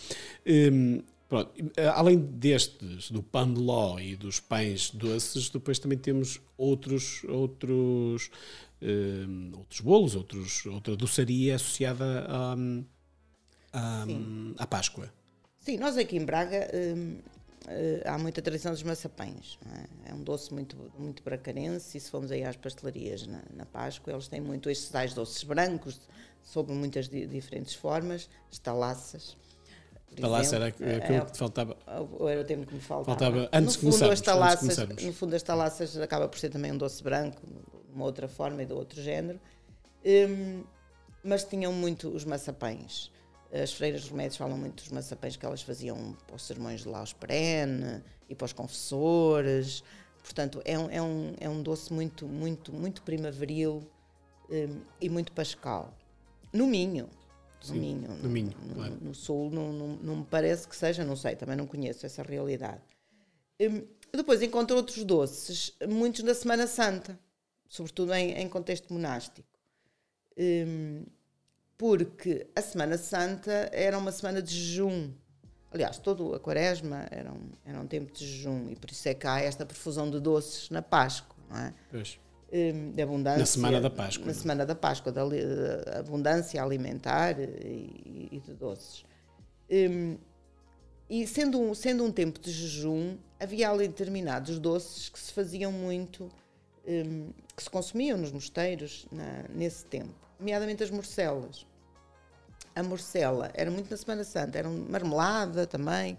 Um, 0.46 1.00
pronto. 1.26 1.50
Além 1.94 2.18
destes, 2.18 3.10
do 3.10 3.22
pão 3.22 3.54
de 3.54 3.58
ló 3.58 3.98
e 3.98 4.14
dos 4.14 4.38
pães 4.38 4.90
doces, 4.90 5.48
depois 5.48 5.78
também 5.78 5.96
temos 5.96 6.42
outros, 6.58 7.24
outros, 7.24 8.30
um, 8.82 9.52
outros 9.56 9.80
bolos, 9.80 10.14
outros, 10.14 10.66
outra 10.66 10.96
doçaria 10.96 11.56
associada 11.56 12.26
a 12.28 12.56
à 14.58 14.66
Páscoa. 14.66 15.12
Sim, 15.58 15.78
nós 15.78 15.96
aqui 15.96 16.16
em 16.16 16.24
Braga 16.24 16.70
hum, 16.74 17.18
eh, 17.66 18.02
há 18.06 18.16
muita 18.16 18.40
tradição 18.40 18.72
dos 18.72 18.82
maçapães. 18.82 19.58
É? 20.06 20.10
é? 20.10 20.14
um 20.14 20.22
doce 20.22 20.52
muito, 20.52 20.76
muito 20.98 21.22
bracarense 21.22 21.98
e 21.98 22.00
se 22.00 22.10
formos 22.10 22.30
aí 22.30 22.42
às 22.42 22.56
pastelarias 22.56 23.26
na, 23.26 23.42
na 23.54 23.66
Páscoa, 23.66 24.12
eles 24.12 24.28
têm 24.28 24.40
muito 24.40 24.70
estes 24.70 24.88
tais 24.88 25.12
doces 25.12 25.42
brancos, 25.42 26.00
sob 26.42 26.72
muitas 26.72 27.08
di 27.08 27.26
diferentes 27.26 27.74
formas, 27.74 28.28
estalaças. 28.50 29.36
Talaça 30.18 30.56
era 30.56 30.66
aquilo 30.68 30.88
é, 30.88 31.20
que 31.20 31.32
te 31.32 31.38
faltava. 31.38 31.76
Era 31.86 32.40
o 32.40 32.44
tempo 32.44 32.66
que 32.66 32.74
me 32.74 32.80
faltava. 32.80 33.18
faltava 33.18 33.50
antes, 33.52 33.76
no 33.82 33.92
fundo, 33.92 34.10
as 34.10 34.20
talaças, 34.22 34.78
no 35.02 35.12
fundo, 35.12 35.36
as 35.36 35.42
talaças 35.42 35.96
acaba 35.98 36.26
por 36.26 36.38
ser 36.38 36.48
também 36.48 36.72
um 36.72 36.78
doce 36.78 37.02
branco, 37.02 37.42
uma 37.92 38.05
outra 38.05 38.29
forma 38.29 38.62
e 38.62 38.66
de 38.66 38.72
outro 38.72 39.01
género. 39.03 39.40
Um, 40.05 40.64
mas 41.22 41.44
tinham 41.44 41.72
muito 41.72 42.09
os 42.09 42.24
maçapães. 42.24 43.11
As 43.53 43.72
freiras 43.72 44.03
de 44.03 44.11
remédios 44.11 44.37
falam 44.37 44.59
muito 44.59 44.83
dos 44.83 44.92
maçapães 44.92 45.37
que 45.37 45.44
elas 45.44 45.62
faziam 45.62 46.16
para 46.27 46.37
os 46.37 46.42
sermões 46.42 46.83
de 46.83 46.88
Laus 46.88 47.12
Perene 47.12 48.03
e 48.29 48.35
para 48.35 48.44
os 48.44 48.53
confessores. 48.53 49.83
Portanto, 50.22 50.61
é 50.64 50.79
um, 50.79 50.90
é 50.90 51.03
um, 51.03 51.35
é 51.40 51.48
um 51.48 51.62
doce 51.62 51.92
muito, 51.92 52.27
muito, 52.27 52.72
muito 52.72 53.03
primaveril 53.03 53.83
um, 54.51 54.81
e 55.01 55.09
muito 55.09 55.33
pascal. 55.33 55.96
No 56.53 56.66
Minho. 56.66 57.09
Sim, 57.61 57.74
no 57.74 57.81
Minho. 57.81 58.09
no 58.22 58.29
Minho, 58.29 58.57
no, 58.68 58.74
claro. 58.74 58.98
no 59.01 59.14
Sul 59.14 59.51
não, 59.51 59.72
não, 59.72 59.88
não 59.96 60.16
me 60.16 60.24
parece 60.24 60.68
que 60.68 60.77
seja, 60.77 61.05
não 61.05 61.16
sei, 61.16 61.35
também 61.35 61.57
não 61.57 61.66
conheço 61.66 62.07
essa 62.07 62.22
realidade. 62.22 62.83
Um, 63.61 63.83
depois 64.12 64.40
encontro 64.42 64.77
outros 64.77 65.03
doces, 65.05 65.74
muitos 65.88 66.22
da 66.22 66.35
Semana 66.35 66.66
Santa, 66.66 67.18
sobretudo 67.68 68.14
em, 68.14 68.33
em 68.33 68.48
contexto 68.48 68.92
monástico. 68.92 69.48
Um, 70.37 71.04
porque 71.76 72.46
a 72.57 72.61
Semana 72.61 72.98
Santa 72.98 73.70
era 73.72 73.96
uma 73.96 74.11
semana 74.11 74.42
de 74.42 74.52
jejum. 74.52 75.12
Aliás, 75.70 75.98
todo 75.98 76.35
a 76.35 76.40
quaresma 76.40 77.07
era 77.11 77.33
um, 77.33 77.50
era 77.64 77.78
um 77.78 77.87
tempo 77.87 78.12
de 78.12 78.26
jejum 78.26 78.68
e 78.70 78.76
por 78.76 78.90
isso 78.90 79.09
é 79.09 79.14
que 79.14 79.26
há 79.26 79.40
esta 79.40 79.66
profusão 79.66 80.11
de 80.11 80.18
doces 80.18 80.70
na 80.70 80.83
Páscoa, 80.83 81.37
não 81.48 81.59
é? 81.59 81.74
Pois. 81.90 82.18
Hum, 82.50 82.92
de 82.92 83.02
abundância. 83.02 83.40
Na 83.40 83.46
semana 83.46 83.81
da 83.81 83.90
Páscoa, 83.90 84.20
Na 84.24 84.33
não 84.33 84.38
é? 84.38 84.40
semana 84.40 84.66
da 84.66 84.74
Páscoa, 84.74 85.12
da 85.12 85.20
eh, 85.20 85.98
abundância 85.98 86.62
alimentar 86.62 87.38
e, 87.38 88.28
e 88.33 88.40
de 88.40 88.54
doces. 88.54 89.04
Hum, 89.70 90.16
e 91.11 91.26
sendo 91.26 91.61
um, 91.61 91.74
sendo 91.74 92.04
um 92.04 92.11
tempo 92.11 92.40
de 92.40 92.50
jejum, 92.50 93.18
havia 93.38 93.70
ali 93.70 93.87
determinados 93.87 94.59
doces 94.59 95.09
que 95.11 95.18
se 95.18 95.33
faziam 95.33 95.70
muito, 95.70 96.31
hum, 96.86 97.30
que 97.56 97.62
se 97.62 97.70
consumiam 97.70 98.16
nos 98.18 98.32
mosteiros 98.32 99.06
na- 99.10 99.44
nesse 99.50 99.84
tempo, 99.84 100.14
nomeadamente 100.38 100.82
as 100.82 100.90
morcelas. 100.90 101.66
A 102.74 102.82
morcela 102.82 103.50
era 103.54 103.70
muito 103.70 103.90
na 103.90 103.96
Semana 103.96 104.22
Santa, 104.24 104.58
era 104.58 104.68
um- 104.68 104.86
marmelada 104.88 105.66
também, 105.66 106.16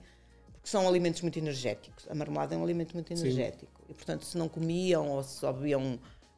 porque 0.54 0.68
são 0.70 0.88
alimentos 0.88 1.22
muito 1.22 1.40
energéticos. 1.40 2.06
A 2.10 2.14
marmelada 2.16 2.54
é 2.54 2.58
um 2.58 2.64
alimento 2.64 2.94
muito 2.94 3.16
Sim. 3.16 3.24
energético. 3.26 3.72
E, 3.88 3.94
portanto, 3.94 4.26
se 4.26 4.38
não 4.38 4.50
comiam 4.50 5.08
ou 5.10 5.24
se 5.24 5.40
só 5.40 5.54
bebiam, 5.54 5.98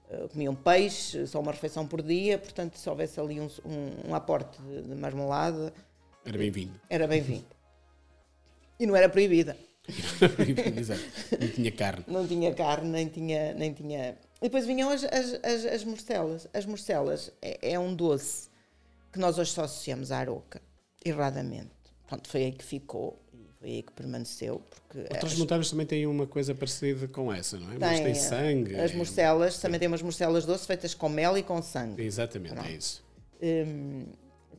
eh, 0.09 0.27
comiam 0.31 0.53
peixe, 0.55 1.25
só 1.25 1.39
uma 1.39 1.51
refeição 1.51 1.87
por 1.87 2.01
dia, 2.03 2.37
portanto, 2.37 2.77
se 2.77 2.87
houvesse 2.89 3.19
ali 3.19 3.39
um, 3.41 3.47
um- 3.65 4.09
um 4.11 4.15
aporte 4.15 4.61
de, 4.61 4.83
de 4.83 4.95
marmelada, 4.95 5.73
Era 6.23 6.37
bem-vindo. 6.37 6.79
era 6.89 7.07
bem-vindo. 7.07 7.45
E 8.79 8.85
não 8.85 8.95
era 8.95 9.09
proibida. 9.09 9.57
Não 11.39 11.47
tinha 11.49 11.71
carne. 11.71 12.03
Não 12.07 12.27
tinha 12.27 12.53
carne, 12.53 12.89
nem 12.89 13.07
tinha. 13.07 13.53
Nem 13.53 13.73
tinha... 13.73 14.17
E 14.41 14.45
depois 14.45 14.65
vinham 14.65 14.89
as, 14.89 15.03
as, 15.03 15.39
as, 15.43 15.65
as 15.65 15.83
morcelas. 15.83 16.47
As 16.53 16.65
morcelas 16.65 17.31
é, 17.41 17.73
é 17.73 17.79
um 17.79 17.93
doce 17.95 18.49
que 19.11 19.19
nós 19.19 19.37
hoje 19.37 19.51
só 19.51 19.63
associamos 19.63 20.11
à 20.11 20.17
aroca, 20.19 20.61
erradamente. 21.05 21.69
Pronto, 22.07 22.27
foi 22.29 22.45
aí 22.45 22.51
que 22.51 22.63
ficou 22.63 23.21
e 23.33 23.45
foi 23.59 23.69
aí 23.69 23.81
que 23.83 23.91
permaneceu. 23.91 24.61
Porque 24.69 24.99
Outras 25.13 25.33
as- 25.33 25.37
montagens 25.37 25.69
também 25.69 25.85
têm 25.85 26.07
uma 26.07 26.25
coisa 26.25 26.55
parecida 26.55 27.07
com 27.07 27.31
essa, 27.31 27.57
não 27.59 27.71
é? 27.71 27.77
Mas 27.79 27.95
têm, 27.97 28.03
tem 28.05 28.15
sangue. 28.15 28.75
As 28.75 28.91
é- 28.91 28.95
morcelas, 28.95 29.59
também 29.59 29.79
tem 29.79 29.87
umas 29.87 30.01
morcelas 30.01 30.45
doces 30.45 30.65
feitas 30.65 30.93
com 30.93 31.07
mel 31.09 31.37
e 31.37 31.43
com 31.43 31.61
sangue. 31.61 32.01
Exatamente, 32.03 32.53
Pronto. 32.55 32.67
é 32.67 32.71
isso. 32.73 33.03
Hum, 33.41 34.05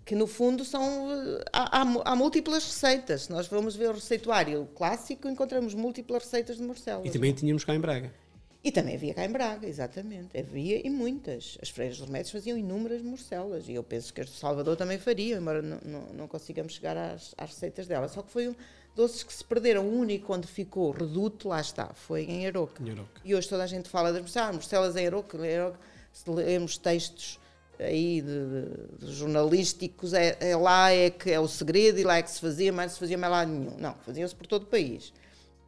que 0.05 0.15
no 0.15 0.27
fundo 0.27 0.65
são. 0.65 1.11
eh, 1.12 1.45
Há, 1.53 1.83
há 2.05 2.17
múltiplas 2.17 2.65
receitas. 2.65 3.23
Se 3.23 3.31
nós 3.31 3.47
formos 3.47 3.77
ver 3.77 3.91
o 3.91 3.95
receituário 3.95 4.69
clássico, 4.75 5.29
encontramos 5.29 5.75
múltiplas 5.75 6.25
receitas 6.25 6.57
de 6.57 6.62
morcelas. 6.62 7.07
E 7.07 7.11
também 7.11 7.33
tínhamos 7.33 7.65
cá 7.65 7.75
em 7.75 7.81
Braga. 7.81 8.12
E 8.65 8.71
também 8.71 8.95
havia 8.95 9.12
cá 9.12 9.25
em 9.25 9.31
Braga, 9.31 9.67
exatamente. 9.67 10.38
Havia 10.38 10.87
e 10.87 10.88
muitas. 10.88 11.59
As 11.61 11.69
freiras 11.69 11.99
dos 11.99 12.07
remédios 12.07 12.31
faziam 12.31 12.57
inúmeras 12.57 13.03
morcelas. 13.03 13.69
E 13.69 13.75
eu 13.75 13.83
penso 13.83 14.15
que 14.15 14.21
as 14.21 14.29
do 14.31 14.37
Salvador 14.37 14.77
também 14.77 14.99
fariam, 14.99 15.41
embora 15.41 15.61
não, 15.61 15.79
não, 15.85 16.01
não 16.15 16.29
consigamos 16.29 16.75
chegar 16.75 16.97
às, 16.97 17.35
às 17.37 17.51
receitas 17.51 17.88
delas. 17.88 18.12
Só 18.12 18.23
que 18.23 18.31
foi 18.31 18.49
um 18.49 18.55
doces 18.95 19.25
que 19.25 19.33
se 19.33 19.43
perderam. 19.45 19.85
O 19.85 19.99
único 19.99 20.33
onde 20.33 20.47
ficou 20.47 20.93
reduto, 20.93 21.49
lá 21.49 21.61
está, 21.61 21.88
foi. 21.93 22.23
Em 22.23 22.47
Aroca. 22.47 22.81
E 23.25 23.35
hoje 23.35 23.49
toda 23.49 23.65
a 23.65 23.67
gente 23.67 23.88
fala 23.88 24.12
das 24.12 24.21
morcelas, 24.23 24.49
ah, 24.51 24.53
morcelas 24.53 24.97
em 24.97 25.07
Aroca. 25.09 25.37
em 25.45 25.57
Aroca. 25.59 25.81
Se 26.12 26.31
lemos 26.31 26.77
textos 26.79 27.41
aí 27.85 28.23
de, 28.23 29.07
de- 29.07 29.12
jornalísticos, 29.14 30.12
é, 30.14 30.37
é 30.40 30.57
lá 30.57 30.90
é 30.90 31.11
que 31.11 31.31
é 31.31 31.38
o 31.40 31.49
segredo 31.49 31.99
e 31.99 32.05
lá 32.05 32.16
é 32.18 32.23
que 32.23 32.31
se 32.31 32.40
fazia, 32.40 32.73
mas 32.73 32.87
não 32.87 32.95
se 32.95 33.01
fazia 33.01 33.18
mais 33.18 33.33
lá 33.33 33.45
nenhum. 33.45 33.77
Não, 33.79 33.95
faziam-se 34.05 34.35
por 34.35 34.47
todo 34.47 34.62
o 34.64 34.66
país. 34.66 35.12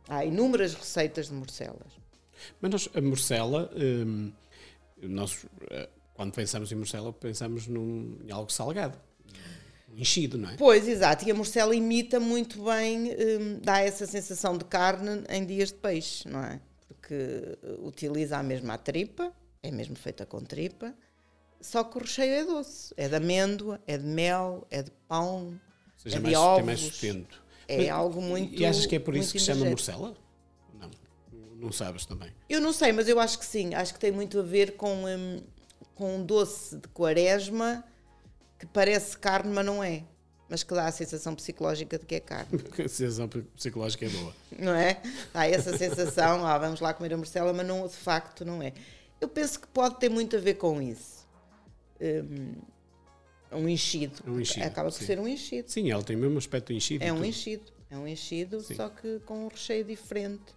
Há 0.09 0.25
inúmeras 0.25 0.75
receitas 0.75 1.29
de 1.29 1.33
morcelas. 1.35 1.93
Mas 2.61 2.71
nós, 2.71 2.89
a 2.95 3.01
morcela, 3.01 3.71
hum, 3.75 4.33
nós, 5.03 5.47
eh, 5.71 5.89
quando 6.15 6.33
pensamos 6.33 6.71
em 6.71 6.75
morcela, 6.75 7.13
pensamos 7.13 7.67
num, 7.67 8.19
em 8.27 8.31
algo 8.31 8.53
salgado. 8.53 8.99
Um 9.93 9.99
enchido, 9.99 10.37
não 10.37 10.51
é? 10.51 10.57
Pois, 10.57 10.87
exato. 10.89 11.27
E 11.27 11.31
a 11.31 11.35
morcela 11.35 11.75
imita 11.75 12.19
muito 12.21 12.63
bem, 12.65 13.13
hum, 13.13 13.61
dá 13.63 13.81
essa 13.81 14.07
sensação 14.07 14.59
de 14.59 14.65
carne 14.65 15.25
em 15.31 15.45
dias 15.47 15.69
de 15.69 15.77
peixe, 15.77 16.29
não 16.29 16.41
é? 16.45 16.61
Porque 16.89 17.57
utiliza 17.83 18.37
a 18.39 18.43
mesma 18.43 18.77
tripa, 18.77 19.33
é 19.63 19.71
mesmo 19.71 19.97
feita 19.97 20.27
com 20.27 20.41
tripa, 20.41 20.95
só 21.65 21.83
que 21.85 21.97
o 21.97 22.01
recheio 22.01 22.33
é 22.33 22.45
doce. 22.45 22.93
É 22.97 23.09
de 23.09 23.15
amêndoa, 23.17 23.81
é 23.87 23.97
de 23.99 24.05
mel, 24.05 24.67
é 24.71 24.83
de 24.83 24.91
pão, 25.09 25.59
seja, 25.97 26.17
é 26.17 26.21
mais, 26.21 26.35
de 26.35 26.41
tem 26.41 26.49
ovos. 26.49 26.65
mais 26.67 26.81
sustento. 26.81 27.43
É 27.67 27.79
Mas- 27.79 27.89
algo 27.91 28.21
muito. 28.21 28.61
E 28.61 28.67
achas 28.67 28.85
que 28.87 28.97
é 28.97 28.99
por 28.99 29.17
isso 29.17 29.33
que 29.33 29.39
se 29.39 29.47
chama 29.47 29.65
morcela? 29.65 30.15
Não, 30.79 30.91
não 31.57 31.73
sabes 31.73 32.05
também. 32.05 32.31
Eu 32.49 32.61
não 32.61 32.73
sei, 32.73 32.93
mas 32.93 33.09
eu 33.09 33.19
acho 33.19 33.39
que 33.39 33.47
sim. 33.47 33.75
Acho 33.75 33.95
que 33.95 33.99
tem 34.01 34.13
muito 34.13 34.39
a 34.39 34.43
ver 34.43 34.77
com, 34.77 35.05
hum, 35.07 35.41
com 35.95 36.17
um 36.17 36.25
doce 36.25 36.77
de 36.77 36.89
quaresma 36.89 37.83
que 38.59 38.67
parece 38.67 39.17
carne, 39.17 39.51
mas 39.53 39.65
não 39.65 39.83
é. 39.83 40.05
Mas 40.47 40.63
que 40.63 40.75
dá 40.75 40.87
a 40.87 40.93
sensação 40.93 41.35
psicológica 41.35 41.99
de 41.99 42.05
que 42.05 42.17
é 42.17 42.21
carne. 42.21 42.61
A 42.79 42.87
sensação 42.87 43.27
psicológica 43.57 44.05
é 44.05 44.09
boa. 44.11 44.35
não 44.59 44.75
é? 44.75 45.01
Há 45.33 45.49
essa 45.49 45.77
sensação, 45.79 46.47
ah, 46.47 46.59
vamos 46.59 46.81
lá 46.81 46.93
comer 46.93 47.15
a 47.15 47.17
morcela, 47.17 47.51
mas 47.55 47.67
não, 47.67 47.87
de 47.89 47.95
facto 47.95 48.45
não 48.45 48.63
é. 48.63 48.75
Eu 49.19 49.27
penso 49.27 49.59
que 49.59 49.67
pode 49.69 49.99
ter 49.99 50.11
muito 50.11 50.37
a 50.37 50.39
ver 50.39 50.55
com 50.55 50.83
isso. 50.83 51.24
Hum, 52.01 52.55
um 53.53 53.69
enchido. 53.69 54.23
Um 54.27 54.41
enchido, 54.41 54.67
Acaba 54.67 54.91
por 54.91 54.99
sim. 54.99 55.07
ser 55.07 55.19
um 55.19 55.29
enchido. 55.29 55.71
Sim, 55.71 55.91
ela 55.91 56.03
tem 56.03 56.17
o 56.17 56.19
mesmo 56.19 56.39
aspecto 56.39 56.73
enchido. 56.73 57.05
É 57.05 57.13
um 57.13 57.17
tudo. 57.17 57.27
enchido. 57.27 57.73
É 57.91 57.97
um 57.97 58.09
enchido, 58.09 58.61
Sim. 58.61 58.75
só 58.75 58.89
que 58.89 59.21
com 59.21 59.45
um 59.45 59.49
recheio 59.49 59.85
diferente. 59.85 60.53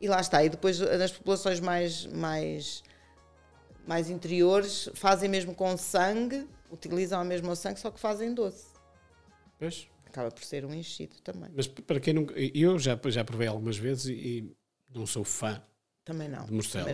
E 0.00 0.08
lá 0.08 0.20
está. 0.20 0.42
E 0.42 0.48
depois 0.48 0.78
nas 0.78 1.12
populações 1.12 1.60
mais, 1.60 2.06
mais, 2.06 2.82
mais 3.86 4.08
interiores 4.08 4.88
fazem 4.94 5.28
mesmo 5.28 5.54
com 5.54 5.76
sangue, 5.76 6.46
utilizam 6.70 7.20
a 7.20 7.24
mesma 7.24 7.54
sangue, 7.54 7.78
só 7.78 7.90
que 7.90 8.00
fazem 8.00 8.32
doce. 8.32 8.66
Pois. 9.58 9.88
Acaba 10.06 10.30
por 10.30 10.42
ser 10.42 10.64
um 10.64 10.72
enchido 10.72 11.16
também. 11.22 11.50
Mas 11.54 11.66
para 11.66 12.00
quem 12.00 12.14
não. 12.14 12.26
Eu 12.54 12.78
já, 12.78 12.98
já 13.06 13.22
provei 13.22 13.46
algumas 13.46 13.76
vezes 13.76 14.06
e, 14.06 14.12
e 14.12 14.56
não 14.94 15.06
sou 15.06 15.24
fã. 15.24 15.62
Também 16.04 16.28
não. 16.28 16.46
De 16.46 16.52
morcela. 16.52 16.90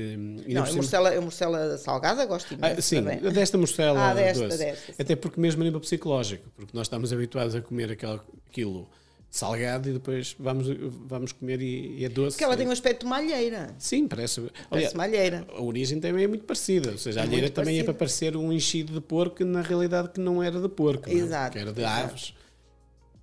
Hum, 0.00 0.36
ainda 0.46 0.60
Não, 0.60 0.66
a 0.68 0.72
morcela, 0.72 1.10
a 1.16 1.20
morcela 1.20 1.78
salgada 1.78 2.24
gosto 2.26 2.54
imenso. 2.54 2.78
Ah, 2.78 2.82
sim, 2.82 2.96
também. 3.02 3.18
desta 3.32 3.58
morcela 3.58 4.10
Ah, 4.10 4.14
desta, 4.14 4.44
doce. 4.48 4.58
desta. 4.58 4.94
Até 5.02 5.16
porque 5.16 5.40
mesmo 5.40 5.62
a 5.62 5.64
nível 5.64 5.80
psicológico, 5.80 6.48
porque 6.56 6.76
nós 6.76 6.86
estamos 6.86 7.12
habituados 7.12 7.54
a 7.54 7.60
comer 7.60 7.92
aquela, 7.92 8.24
aquilo 8.48 8.88
salgado 9.30 9.90
e 9.90 9.92
depois 9.92 10.34
vamos, 10.38 10.66
vamos 11.06 11.32
comer 11.32 11.60
e, 11.60 11.98
e 11.98 12.04
é 12.04 12.08
doce. 12.08 12.30
Porque 12.36 12.44
ela 12.44 12.56
tem 12.56 12.66
um 12.66 12.70
aspecto 12.70 13.00
de 13.04 13.06
malheira. 13.10 13.74
Sim, 13.78 14.08
parece. 14.08 14.40
Parece 14.40 14.54
Aliás, 14.70 14.94
malheira. 14.94 15.46
a 15.54 15.60
origem 15.62 16.00
também 16.00 16.24
é 16.24 16.26
muito 16.26 16.44
parecida. 16.44 16.92
Ou 16.92 16.98
seja, 16.98 17.20
a 17.20 17.24
É 17.24 17.26
alheira 17.26 17.50
também 17.50 17.74
é 17.78 17.84
parecida. 17.84 17.84
para 17.84 17.94
parecer 17.98 18.36
um 18.36 18.52
enchido 18.52 18.92
de 18.94 19.00
porco, 19.00 19.44
na 19.44 19.60
realidade 19.60 20.08
que 20.10 20.20
não 20.20 20.42
era 20.42 20.58
de 20.60 20.68
porco, 20.68 21.08
é? 21.10 21.12
Exato, 21.12 21.58
era 21.58 21.72
de 21.72 21.80
exato. 21.80 22.04
aves. 22.10 22.34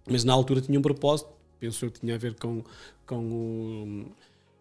Mas 0.08 0.24
na 0.24 0.34
altura 0.34 0.62
tinha 0.62 0.78
um 0.78 0.82
propósito, 0.84 1.30
penso 1.60 1.90
que 1.90 2.00
tinha 2.00 2.14
a 2.14 2.18
ver 2.20 2.36
com, 2.36 2.64
com, 3.08 3.16
o- 3.18 4.06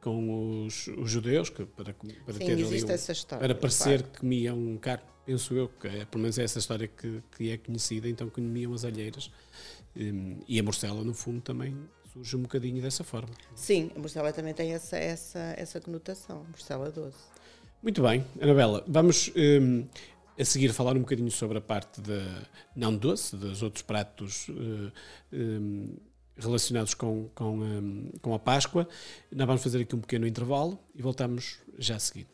com 0.05 0.67
os, 0.67 0.87
os 0.89 1.11
judeus, 1.11 1.49
que 1.49 1.65
para, 1.65 1.95
para 1.95 2.35
Sim, 2.35 2.39
ter 2.41 2.53
ali 2.53 2.85
um- 2.85 2.91
essa 2.91 3.13
história. 3.13 3.49
para 3.49 3.55
parecer 3.55 4.01
facto. 4.03 4.13
que 4.13 4.21
comiam 4.21 4.77
carne, 4.77 5.03
penso 5.25 5.55
eu, 5.55 5.67
que 5.67 5.89
é, 5.89 6.05
pelo 6.05 6.21
menos 6.21 6.39
é 6.39 6.45
essa 6.45 6.59
história 6.59 6.87
que, 6.87 7.23
que 7.35 7.51
é 7.51 7.57
conhecida, 7.57 8.07
então 8.07 8.29
comiam 8.29 8.75
as 8.75 8.85
alheiras. 8.85 9.31
Hum, 9.97 10.41
e 10.47 10.61
a 10.61 10.63
morcela, 10.63 11.03
no 11.03 11.15
fundo, 11.15 11.41
também 11.41 11.75
surge 12.13 12.37
um 12.37 12.43
bocadinho 12.43 12.83
dessa 12.83 13.03
forma. 13.03 13.31
Sim, 13.55 13.91
a 13.97 13.99
morcela 13.99 14.31
também 14.31 14.53
tem 14.53 14.75
essa, 14.75 14.99
essa, 14.99 15.55
essa 15.57 15.81
conotação. 15.81 16.45
Morcela 16.51 16.91
doce. 16.91 17.17
Muito 17.83 18.03
bem, 18.03 18.23
Anabela, 18.41 18.85
vamos 18.87 19.31
hum, 19.35 19.87
a 20.39 20.45
seguir 20.45 20.71
falar 20.75 20.97
um 20.97 21.01
bocadinho 21.01 21.31
sobre 21.31 21.57
a 21.57 21.61
parte 21.63 22.01
da 22.03 22.47
não 22.77 22.95
doce, 22.95 23.37
dos 23.37 23.63
outros 23.63 23.83
pratos 23.83 24.49
hum, 25.33 25.97
relacionados 26.37 26.95
com, 26.95 27.29
com, 27.35 27.59
hum, 27.59 28.11
com 28.21 28.35
a 28.35 28.39
Páscoa. 28.39 28.89
Nós 29.33 29.47
vamos 29.47 29.63
fazer 29.63 29.83
aqui 29.83 29.95
um 29.95 30.01
pequeno 30.01 30.27
intervalo 30.27 30.79
e 30.95 31.03
voltamos 31.03 31.59
já 31.79 31.97
a 31.97 31.99
seguir. 31.99 32.27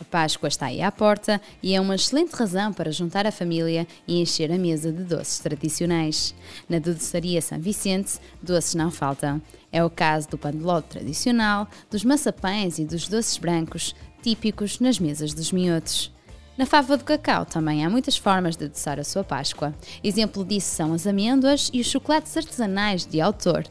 A 0.00 0.04
Páscoa 0.04 0.48
está 0.48 0.66
aí 0.66 0.82
à 0.82 0.90
porta 0.90 1.40
e 1.62 1.74
é 1.74 1.80
uma 1.80 1.94
excelente 1.94 2.32
razão 2.32 2.72
para 2.72 2.90
juntar 2.90 3.26
a 3.26 3.32
família 3.32 3.86
e 4.08 4.20
encher 4.20 4.50
a 4.50 4.58
mesa 4.58 4.92
de 4.92 5.04
doces 5.04 5.38
tradicionais. 5.38 6.34
Na 6.68 6.80
Doceria 6.80 7.40
São 7.40 7.60
Vicente, 7.60 8.18
doces 8.42 8.74
não 8.74 8.90
faltam. 8.90 9.40
É 9.70 9.84
o 9.84 9.90
caso 9.90 10.28
do 10.28 10.38
ló 10.58 10.80
tradicional, 10.80 11.68
dos 11.90 12.04
maçapães 12.04 12.78
e 12.78 12.84
dos 12.84 13.08
doces 13.08 13.38
brancos, 13.38 13.94
típicos 14.20 14.80
nas 14.80 14.98
mesas 14.98 15.32
dos 15.32 15.52
minhotos. 15.52 16.12
Na 16.56 16.64
fava 16.64 16.96
do 16.96 17.02
cacau 17.02 17.44
também 17.44 17.84
há 17.84 17.90
muitas 17.90 18.16
formas 18.16 18.56
de 18.56 18.66
adoçar 18.66 19.00
a 19.00 19.04
sua 19.04 19.24
Páscoa. 19.24 19.74
Exemplo 20.04 20.44
disso 20.44 20.74
são 20.74 20.92
as 20.92 21.04
amêndoas 21.04 21.68
e 21.72 21.80
os 21.80 21.86
chocolates 21.88 22.36
artesanais 22.36 23.04
de 23.04 23.20
autor. 23.20 23.64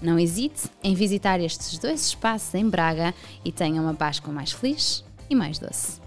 Não 0.00 0.18
hesite 0.18 0.70
em 0.82 0.94
visitar 0.94 1.38
estes 1.38 1.78
dois 1.78 2.06
espaços 2.06 2.54
em 2.54 2.66
Braga 2.66 3.14
e 3.44 3.52
tenha 3.52 3.82
uma 3.82 3.92
Páscoa 3.92 4.32
mais 4.32 4.52
feliz 4.52 5.04
e 5.28 5.34
mais 5.34 5.58
doce. 5.58 6.00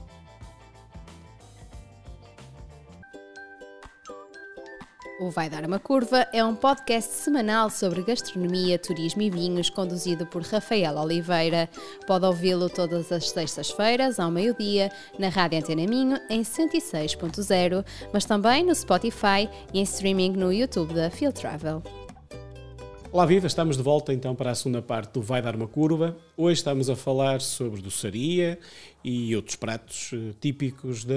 O 5.19 5.29
Vai 5.29 5.47
Dar 5.47 5.63
uma 5.63 5.77
Curva 5.77 6.27
é 6.33 6.43
um 6.43 6.55
podcast 6.55 7.13
semanal 7.13 7.69
sobre 7.69 8.01
gastronomia, 8.01 8.79
turismo 8.79 9.21
e 9.21 9.29
vinhos, 9.29 9.69
conduzido 9.69 10.25
por 10.25 10.41
Rafael 10.41 10.97
Oliveira. 10.97 11.69
Pode 12.07 12.25
ouvi-lo 12.25 12.67
todas 12.67 13.11
as 13.11 13.29
sextas-feiras, 13.29 14.19
ao 14.19 14.31
meio-dia, 14.31 14.91
na 15.19 15.29
Rádio 15.29 15.59
Antena 15.59 15.85
Minho, 15.85 16.19
em 16.31 16.41
106.0, 16.41 17.85
mas 18.11 18.25
também 18.25 18.65
no 18.65 18.73
Spotify 18.73 19.47
e 19.71 19.79
em 19.79 19.83
streaming 19.83 20.31
no 20.31 20.51
YouTube 20.51 20.95
da 20.95 21.11
Field 21.11 21.39
Travel. 21.39 21.83
Olá, 23.11 23.27
viva! 23.27 23.45
Estamos 23.45 23.77
de 23.77 23.83
volta 23.83 24.11
então 24.11 24.33
para 24.33 24.49
a 24.49 24.55
segunda 24.55 24.81
parte 24.81 25.13
do 25.13 25.21
Vai 25.21 25.39
Dar 25.39 25.55
uma 25.55 25.67
Curva. 25.67 26.17
Hoje 26.35 26.55
estamos 26.55 26.89
a 26.89 26.95
falar 26.95 27.39
sobre 27.39 27.79
doçaria 27.79 28.57
e 29.03 29.35
outros 29.35 29.55
pratos 29.55 30.09
eh, 30.11 30.33
típicos 30.41 31.05
da, 31.05 31.13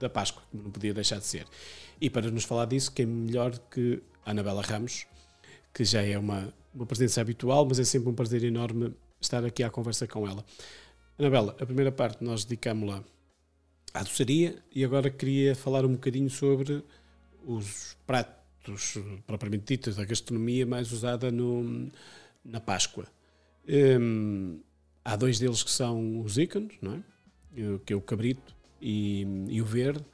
da 0.00 0.10
Páscoa, 0.10 0.42
que 0.50 0.56
não 0.56 0.72
podia 0.72 0.92
deixar 0.92 1.20
de 1.20 1.26
ser. 1.26 1.46
E 2.00 2.10
para 2.10 2.30
nos 2.30 2.44
falar 2.44 2.66
disso, 2.66 2.92
quem 2.92 3.06
melhor 3.06 3.58
que 3.70 4.02
a 4.24 4.30
Anabela 4.30 4.62
Ramos, 4.62 5.06
que 5.72 5.84
já 5.84 6.02
é 6.02 6.18
uma, 6.18 6.52
uma 6.74 6.86
presença 6.86 7.20
habitual, 7.20 7.66
mas 7.66 7.78
é 7.78 7.84
sempre 7.84 8.08
um 8.08 8.14
prazer 8.14 8.44
enorme 8.44 8.94
estar 9.20 9.44
aqui 9.44 9.62
à 9.62 9.70
conversa 9.70 10.06
com 10.06 10.28
ela. 10.28 10.44
Anabela, 11.18 11.56
a 11.60 11.64
primeira 11.64 11.90
parte 11.90 12.22
nós 12.22 12.44
dedicámos-la 12.44 13.02
à 13.94 14.02
doçaria 14.02 14.62
e 14.74 14.84
agora 14.84 15.10
queria 15.10 15.54
falar 15.54 15.84
um 15.86 15.92
bocadinho 15.92 16.28
sobre 16.28 16.84
os 17.44 17.96
pratos 18.06 18.98
propriamente 19.26 19.64
ditos 19.64 19.96
da 19.96 20.04
gastronomia 20.04 20.66
mais 20.66 20.92
usada 20.92 21.30
no, 21.30 21.90
na 22.44 22.60
Páscoa. 22.60 23.06
Um, 23.68 24.60
há 25.04 25.16
dois 25.16 25.38
deles 25.38 25.62
que 25.62 25.70
são 25.70 26.20
os 26.20 26.36
ícones, 26.36 26.76
não 26.82 26.94
é? 26.94 27.78
que 27.84 27.92
é 27.92 27.96
o 27.96 28.00
cabrito 28.00 28.54
e, 28.80 29.26
e 29.48 29.62
o 29.62 29.64
verde. 29.64 30.04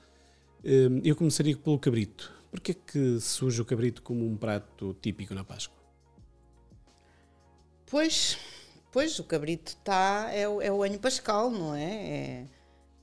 Um, 0.65 1.01
eu 1.05 1.17
começaria 1.17 1.57
pelo 1.57 1.79
cabrito. 1.79 2.33
Porquê 2.51 2.75
que 2.75 3.19
surge 3.21 3.61
o 3.61 3.65
cabrito 3.65 4.03
como 4.03 4.27
um 4.27 4.37
prato 4.37 4.97
típico 5.01 5.35
na 5.35 5.43
Páscoa? 5.43 5.77
Pois, 7.87 8.39
pois 8.91 9.19
o 9.19 9.25
cabrito 9.25 9.73
está 9.73 10.31
é, 10.33 10.49
o, 10.49 10.61
é 10.61 10.71
o 10.71 10.83
anho 10.83 10.99
pascal, 10.99 11.51
não 11.51 11.75
é? 11.75 11.85
é, 11.85 12.47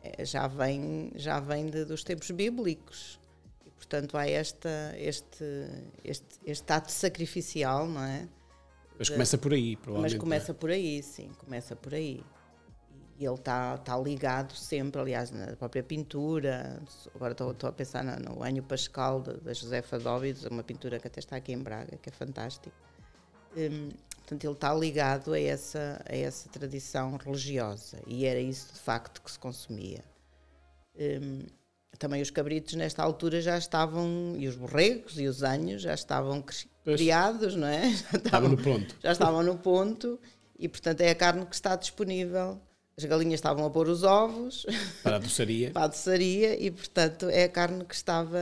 é 0.04 0.26
já 0.26 0.48
vem, 0.48 1.12
já 1.16 1.40
vem 1.40 1.68
de, 1.68 1.86
dos 1.86 2.04
tempos 2.04 2.32
bíblicos 2.32 3.20
portanto 3.90 4.18
há 4.18 4.30
esta, 4.30 4.94
este, 4.98 5.46
este, 6.04 6.26
este 6.46 6.72
ato 6.72 6.92
sacrificial, 6.92 7.88
não 7.88 8.04
é? 8.04 8.28
Mas 9.00 9.10
começa 9.10 9.38
por 9.38 9.54
aí, 9.54 9.76
provavelmente. 9.78 10.14
Mas 10.14 10.20
começa 10.20 10.52
é? 10.52 10.54
por 10.54 10.70
aí, 10.70 11.02
sim, 11.02 11.32
começa 11.40 11.76
por 11.76 11.94
aí. 11.94 12.22
E 13.20 13.26
ele 13.26 13.36
está 13.36 13.78
tá 13.78 13.98
ligado 14.00 14.56
sempre, 14.56 15.02
aliás, 15.02 15.30
na 15.30 15.54
própria 15.58 15.84
pintura. 15.84 16.82
Agora 17.14 17.34
estou 17.34 17.54
a 17.64 17.72
pensar 17.74 18.02
no, 18.02 18.16
no 18.16 18.42
Anho 18.42 18.64
Pascal 18.64 19.20
da 19.20 19.54
Josefa 19.54 20.00
Dóvidos, 20.00 20.46
uma 20.46 20.64
pintura 20.64 20.98
que 21.00 21.08
até 21.08 21.20
está 21.20 21.36
aqui 21.36 21.52
em 21.52 21.58
Braga, 21.58 21.98
que 21.98 22.08
é 22.08 22.12
fantástica. 22.14 22.74
Um, 23.58 23.90
portanto, 24.16 24.44
ele 24.46 24.54
está 24.54 24.74
ligado 24.74 25.34
a 25.34 25.40
essa, 25.40 26.02
a 26.08 26.16
essa 26.16 26.48
tradição 26.48 27.18
religiosa 27.18 28.00
e 28.08 28.26
era 28.26 28.40
isso 28.40 28.74
de 28.74 28.80
facto 28.80 29.22
que 29.22 29.30
se 29.30 29.38
consumia. 29.38 30.02
Um, 30.98 31.46
também 31.98 32.22
os 32.22 32.30
cabritos 32.30 32.76
nesta 32.76 33.04
altura 33.04 33.42
já 33.42 33.58
estavam, 33.58 34.36
e 34.38 34.48
os 34.48 34.56
borregos 34.56 35.20
e 35.20 35.28
os 35.28 35.44
anhos 35.44 35.82
já 35.82 35.94
estavam 35.94 36.42
criados, 36.86 37.54
não 37.54 37.68
é? 37.68 37.92
Já 38.14 38.18
estavam 38.18 38.50
no 38.50 38.58
ponto. 38.58 38.96
Já 39.04 39.12
estavam 39.12 39.44
no 39.44 39.58
ponto 39.58 40.20
e, 40.58 40.70
portanto, 40.70 41.02
é 41.02 41.10
a 41.10 41.16
carne 41.16 41.46
que 41.46 41.56
está 41.56 41.76
disponível. 41.76 42.62
As 43.04 43.10
galinhas 43.10 43.36
estavam 43.36 43.66
a 43.66 43.70
pôr 43.70 43.88
os 43.88 44.04
ovos. 44.04 44.66
Para 45.02 45.16
a 45.16 45.20
doçaria. 45.20 45.72
para 45.72 45.84
a 45.84 45.88
doçaria 45.88 46.62
e, 46.62 46.70
portanto, 46.70 47.30
é 47.30 47.46
a 47.46 47.50
carne 47.50 47.86
que 47.86 47.96
estava, 47.96 48.40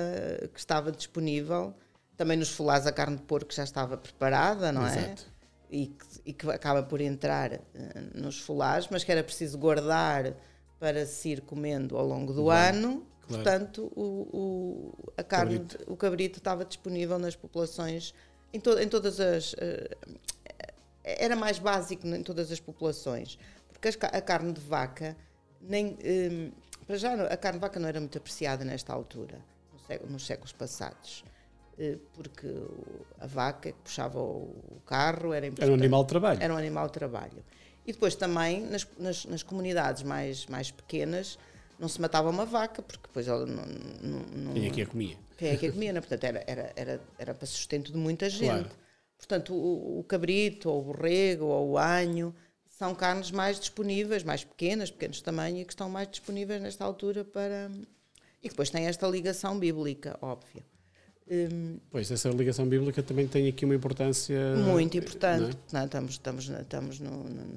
que 0.52 0.60
estava 0.60 0.92
disponível. 0.92 1.74
Também 2.16 2.36
nos 2.36 2.50
folares 2.50 2.88
a 2.88 2.92
carne 2.92 3.18
de 3.18 3.24
porco 3.24 3.54
já 3.54 3.64
estava 3.64 3.96
preparada, 3.96 4.72
não 4.72 4.86
é? 4.86 4.98
Exato. 4.98 5.24
é? 5.24 5.76
E 5.76 5.88
que, 5.88 6.06
e 6.26 6.34
que 6.34 6.50
acaba 6.50 6.82
por 6.82 7.02
entrar 7.02 7.54
uh, 7.54 7.60
nos 8.16 8.40
folares, 8.40 8.88
mas 8.90 9.04
que 9.04 9.12
era 9.12 9.24
preciso 9.24 9.58
guardar 9.58 10.34
para 10.80 11.06
se 11.06 11.30
ir 11.30 11.42
comendo 11.42 11.98
ao 11.98 12.06
longo 12.06 12.34
do 12.34 12.44
Bom. 12.44 12.52
ano 12.52 13.06
Claro. 13.28 13.44
Portanto, 13.44 13.92
o, 13.94 14.02
o, 14.32 15.12
a 15.18 15.24
carne, 15.24 15.60
cabrito. 15.60 15.92
o 15.92 15.98
cabrito 15.98 16.38
estava 16.40 16.64
disponível 16.64 17.20
nas 17.20 17.36
populações, 17.36 18.14
em, 18.54 18.60
to, 18.60 18.80
em 18.80 18.88
todas 18.88 19.20
as. 19.20 19.54
Uh, 19.54 20.18
era 21.04 21.36
mais 21.36 21.58
básico 21.58 22.06
em 22.06 22.22
todas 22.24 22.52
as 22.52 22.60
populações, 22.60 23.38
porque 23.80 24.06
a 24.06 24.22
carne 24.22 24.54
de 24.54 24.62
vaca, 24.62 25.16
nem, 25.62 25.88
um, 25.88 25.98
eh, 26.00 26.52
para 26.86 26.98
já 26.98 27.14
a 27.14 27.38
carne 27.38 27.60
de 27.60 27.62
vaca 27.62 27.80
não 27.80 27.88
era 27.88 28.00
muito 28.00 28.18
apreciada 28.18 28.64
nesta 28.66 28.94
altura, 28.94 29.40
nos 30.10 30.26
séculos 30.26 30.52
passados 30.52 31.24
porque 32.14 32.48
a 33.20 33.28
vaca 33.28 33.72
que 33.72 33.78
puxava 33.84 34.20
o 34.20 34.82
carro 34.86 35.34
era 35.34 35.46
importante. 35.46 35.66
Era 35.68 35.72
um 35.72 35.76
animal 35.76 36.04
de 36.04 36.10
trabalho. 36.10 36.42
Era 36.42 36.54
um 36.54 36.58
animal 36.58 36.88
de 36.88 36.94
trabalho. 36.94 37.46
E 37.86 37.94
depois 37.94 38.16
também 38.16 38.62
nas, 38.66 38.88
nas, 38.98 39.26
nas 39.26 39.44
comunidades 39.44 40.04
mais, 40.04 40.46
mais 40.48 40.72
pequenas 40.72 41.38
não 41.80 41.88
se 41.88 42.02
matava 42.02 42.30
uma 42.30 42.46
vaca, 42.46 42.82
porque 42.82 43.08
depois 43.08 43.28
ela 43.28 43.46
não. 43.46 43.64
não, 44.02 44.20
não 44.36 44.54
quem 44.54 44.68
é 44.68 44.70
que 44.72 44.82
a 44.82 44.86
comia? 44.88 45.18
Quem 45.38 45.50
é 45.50 45.56
que 45.58 45.68
a 45.68 45.72
comia, 45.72 45.94
não? 45.94 46.02
Portanto, 46.02 46.24
era, 46.24 46.44
era, 46.48 46.74
era, 46.76 47.02
era 47.20 47.34
para 47.36 47.46
sustento 47.46 47.92
de 47.92 47.98
muita 47.98 48.30
gente. 48.30 48.50
Claro. 48.50 48.70
Portanto, 49.16 49.54
o, 49.54 50.00
o, 50.00 50.04
cabrito, 50.04 50.70
ou 50.70 50.80
o 50.80 50.84
borrego, 50.84 51.46
ou 51.46 51.72
o 51.72 51.78
anho, 51.78 52.34
são 52.78 52.94
carnes 52.94 53.32
mais 53.32 53.60
disponíveis, 53.60 54.24
mais 54.24 54.44
pequenas, 54.44 54.92
pequenos 54.92 55.20
tamanho, 55.22 55.58
e 55.58 55.66
que 55.66 55.74
estão 55.74 55.90
mais 55.90 56.08
disponíveis 56.08 56.62
nesta 56.62 56.86
altura 56.86 57.26
para. 57.26 57.72
E 58.44 58.50
depois 58.50 58.70
tem 58.70 58.86
esta 58.86 59.08
ligação 59.08 59.58
bíblica, 59.58 60.18
óbvia. 60.22 60.64
Um, 61.30 61.80
pois, 61.90 62.10
essa 62.12 62.30
ligação 62.30 62.68
bíblica 62.68 63.02
também 63.02 63.28
tem 63.28 63.48
aqui 63.48 63.66
uma 63.66 63.74
importância. 63.74 64.56
Muito 64.58 64.96
importante. 64.96 65.58
Não 65.74 65.80
é? 65.80 65.82
não, 65.82 65.86
estamos, 65.86 66.12
estamos, 66.12 66.50
estamos 66.50 67.00
no, 67.00 67.24
na, 67.24 67.56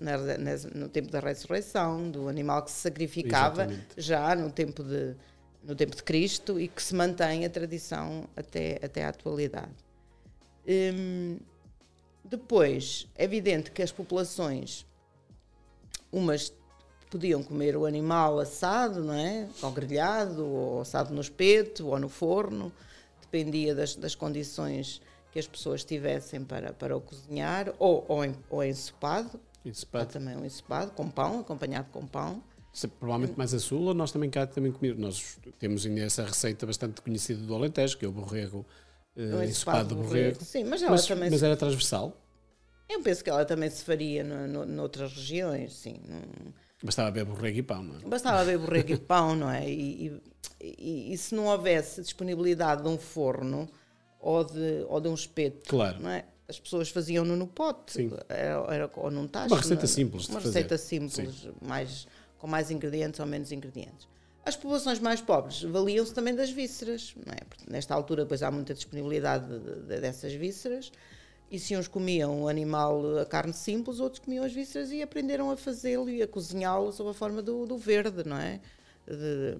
na, 0.00 0.56
no 0.74 0.88
tempo 0.88 1.10
da 1.10 1.18
ressurreição, 1.18 2.10
do 2.10 2.28
animal 2.28 2.62
que 2.62 2.70
se 2.70 2.82
sacrificava 2.82 3.62
Exatamente. 3.62 3.94
já 3.96 4.36
no 4.36 4.50
tempo, 4.52 4.84
de, 4.84 5.16
no 5.64 5.74
tempo 5.74 5.96
de 5.96 6.02
Cristo 6.02 6.60
e 6.60 6.68
que 6.68 6.82
se 6.82 6.94
mantém 6.94 7.46
a 7.46 7.50
tradição 7.50 8.28
até, 8.36 8.78
até 8.82 9.04
à 9.04 9.08
atualidade. 9.08 9.72
Hum, 10.68 11.38
depois, 12.24 13.06
é 13.16 13.24
evidente 13.24 13.70
que 13.70 13.82
as 13.82 13.92
populações, 13.92 14.86
umas 16.12 16.52
podiam 17.10 17.42
comer 17.42 17.76
o 17.76 17.86
animal 17.86 18.38
assado, 18.38 19.02
não 19.02 19.14
é? 19.14 19.48
Ou 19.62 19.72
grelhado, 19.72 20.46
ou 20.46 20.80
assado 20.82 21.12
no 21.12 21.20
espeto, 21.20 21.88
ou 21.88 21.98
no 21.98 22.08
forno, 22.08 22.72
dependia 23.20 23.74
das, 23.74 23.96
das 23.96 24.14
condições 24.14 25.02
que 25.32 25.38
as 25.38 25.46
pessoas 25.46 25.84
tivessem 25.84 26.44
para, 26.44 26.72
para 26.72 26.96
o 26.96 27.00
cozinhar, 27.00 27.72
ou, 27.78 28.04
ou, 28.08 28.24
em, 28.24 28.34
ou 28.48 28.62
ensopado, 28.62 29.40
Ensopado. 29.64 30.04
Há 30.04 30.06
também 30.06 30.36
um 30.36 30.44
ensopado 30.44 30.90
com 30.92 31.10
pão, 31.10 31.40
acompanhado 31.40 31.88
com 31.92 32.06
pão. 32.06 32.42
Isso 32.72 32.86
é 32.86 32.88
provavelmente 32.88 33.36
mais 33.36 33.52
a 33.52 33.58
sul, 33.58 33.82
ou 33.82 33.94
nós 33.94 34.10
também 34.10 34.30
cá 34.30 34.46
também 34.46 34.72
comemos. 34.72 34.98
Nós 34.98 35.38
temos 35.58 35.84
ainda 35.84 36.00
essa 36.00 36.24
receita 36.24 36.64
bastante 36.66 37.02
conhecida 37.02 37.42
do 37.42 37.54
Alentejo, 37.54 37.98
que 37.98 38.04
é 38.04 38.08
o 38.08 38.12
borrego 38.12 38.64
uh, 39.20 39.42
ensopado 39.44 39.94
de 39.94 39.94
borrego. 39.94 40.44
Sim, 40.44 40.64
mas 40.64 40.82
ela 40.82 40.92
mas, 40.92 41.06
também. 41.06 41.30
Mas 41.30 41.40
se... 41.40 41.46
era 41.46 41.56
transversal? 41.56 42.16
Eu 42.88 43.00
penso 43.02 43.22
que 43.22 43.30
ela 43.30 43.44
também 43.44 43.70
se 43.70 43.84
faria 43.84 44.24
no, 44.24 44.48
no, 44.48 44.66
noutras 44.66 45.12
regiões, 45.12 45.72
sim. 45.74 46.00
Bastava 46.82 47.10
ver 47.10 47.24
borrego 47.24 47.58
e 47.58 47.62
pão, 47.62 47.82
não 47.82 47.96
é? 47.96 48.00
Bastava 48.00 48.44
ver 48.44 48.58
borrego 48.58 48.92
e 48.92 48.96
pão, 48.98 49.36
não 49.36 49.50
é? 49.50 49.68
E, 49.68 50.20
e, 50.60 51.12
e, 51.12 51.18
se 51.18 51.34
não 51.34 51.46
houvesse 51.46 52.02
disponibilidade 52.02 52.82
de 52.82 52.88
um 52.88 52.98
forno 52.98 53.68
ou 54.18 54.42
de, 54.42 54.84
ou 54.88 55.00
de 55.00 55.08
um 55.08 55.14
espeto, 55.14 55.68
claro. 55.68 56.00
não 56.00 56.10
é? 56.10 56.24
as 56.50 56.58
pessoas 56.58 56.88
faziam-no 56.90 57.36
no 57.36 57.46
pote, 57.46 57.92
Sim. 57.92 58.10
Era, 58.28 58.74
era, 58.74 58.90
ou 58.96 59.10
num 59.10 59.26
tacho. 59.26 59.54
Uma 59.54 59.58
receita 59.58 59.86
simples 59.86 60.28
Uma 60.28 60.40
receita 60.40 60.76
simples, 60.76 61.48
mais, 61.62 62.08
com 62.36 62.46
mais 62.48 62.70
ingredientes 62.70 63.20
ou 63.20 63.26
menos 63.26 63.52
ingredientes. 63.52 64.08
As 64.44 64.56
populações 64.56 64.98
mais 64.98 65.20
pobres 65.20 65.62
valiam-se 65.62 66.14
também 66.14 66.34
das 66.34 66.50
vísceras. 66.50 67.14
Não 67.26 67.32
é? 67.32 67.38
Nesta 67.70 67.94
altura, 67.94 68.22
depois 68.22 68.42
há 68.42 68.50
muita 68.50 68.74
disponibilidade 68.74 69.46
de, 69.46 69.82
de, 69.82 70.00
dessas 70.00 70.32
vísceras. 70.32 70.90
E 71.50 71.58
se 71.58 71.76
uns 71.76 71.88
comiam 71.88 72.42
o 72.42 72.48
animal, 72.48 73.18
a 73.18 73.26
carne 73.26 73.52
simples, 73.52 73.98
outros 73.98 74.24
comiam 74.24 74.44
as 74.44 74.52
vísceras 74.52 74.92
e 74.92 75.02
aprenderam 75.02 75.50
a 75.50 75.56
fazê-lo 75.56 76.08
e 76.08 76.22
a 76.22 76.28
cozinhá-lo 76.28 76.92
sob 76.92 77.10
a 77.10 77.14
forma 77.14 77.42
do, 77.42 77.66
do 77.66 77.76
verde, 77.76 78.22
não 78.24 78.36
é? 78.36 78.60
De, 79.04 79.56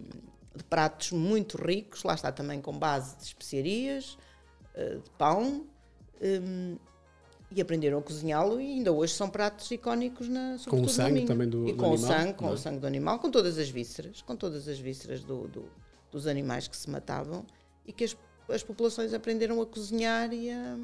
de, 0.54 0.64
pratos 0.64 1.10
muito 1.10 1.56
ricos, 1.60 2.04
lá 2.04 2.14
está 2.14 2.30
também 2.30 2.60
com 2.60 2.78
base 2.78 3.16
de 3.16 3.24
especiarias, 3.24 4.16
eh, 4.74 4.98
de 5.02 5.10
pão, 5.18 5.66
um, 6.20 6.76
e 7.50 7.60
aprenderam 7.60 7.98
a 7.98 8.02
cozinhá-lo 8.02 8.60
e 8.60 8.74
ainda 8.74 8.92
hoje 8.92 9.12
são 9.12 9.28
pratos 9.28 9.70
icónicos 9.70 10.28
na 10.28 10.56
com 10.68 10.82
o 10.82 10.88
sangue 10.88 11.24
também 11.24 11.48
do, 11.48 11.68
e 11.68 11.72
do 11.72 11.78
com 11.78 11.92
animal, 11.92 12.10
o 12.10 12.12
sangue 12.12 12.34
com 12.34 12.48
é? 12.48 12.52
o 12.52 12.56
sangue 12.56 12.78
do 12.78 12.86
animal 12.86 13.18
com 13.18 13.30
todas 13.30 13.58
as 13.58 13.68
vísceras 13.68 14.22
com 14.22 14.36
todas 14.36 14.68
as 14.68 14.78
vísceras 14.78 15.24
do, 15.24 15.48
do, 15.48 15.64
dos 16.12 16.26
animais 16.26 16.68
que 16.68 16.76
se 16.76 16.88
matavam 16.88 17.44
e 17.86 17.92
que 17.92 18.04
as, 18.04 18.16
as 18.48 18.62
populações 18.62 19.12
aprenderam 19.12 19.60
a 19.60 19.66
cozinhar 19.66 20.32
e 20.32 20.50
a, 20.50 20.78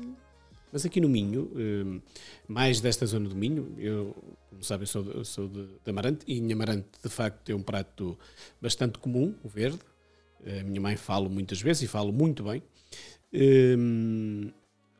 Mas 0.72 0.84
aqui 0.84 1.00
no 1.00 1.08
Minho, 1.08 1.52
eh, 1.54 2.00
mais 2.48 2.80
desta 2.80 3.06
zona 3.06 3.28
do 3.28 3.36
Minho, 3.36 3.74
eu, 3.78 4.16
como 4.50 4.64
sabem, 4.64 4.86
sou, 4.86 5.04
de, 5.04 5.24
sou 5.24 5.48
de, 5.48 5.66
de 5.66 5.90
Amarante 5.90 6.24
e 6.26 6.38
em 6.38 6.52
Amarante, 6.52 6.88
de 7.02 7.08
facto, 7.08 7.50
é 7.50 7.54
um 7.54 7.62
prato 7.62 8.18
bastante 8.60 8.98
comum, 8.98 9.34
o 9.44 9.48
verde. 9.48 9.78
A 10.44 10.62
minha 10.64 10.80
mãe 10.80 10.96
fala 10.96 11.28
muitas 11.28 11.60
vezes 11.60 11.82
e 11.82 11.86
falo 11.86 12.12
muito 12.12 12.44
bem. 12.44 12.62
Um, 13.32 14.50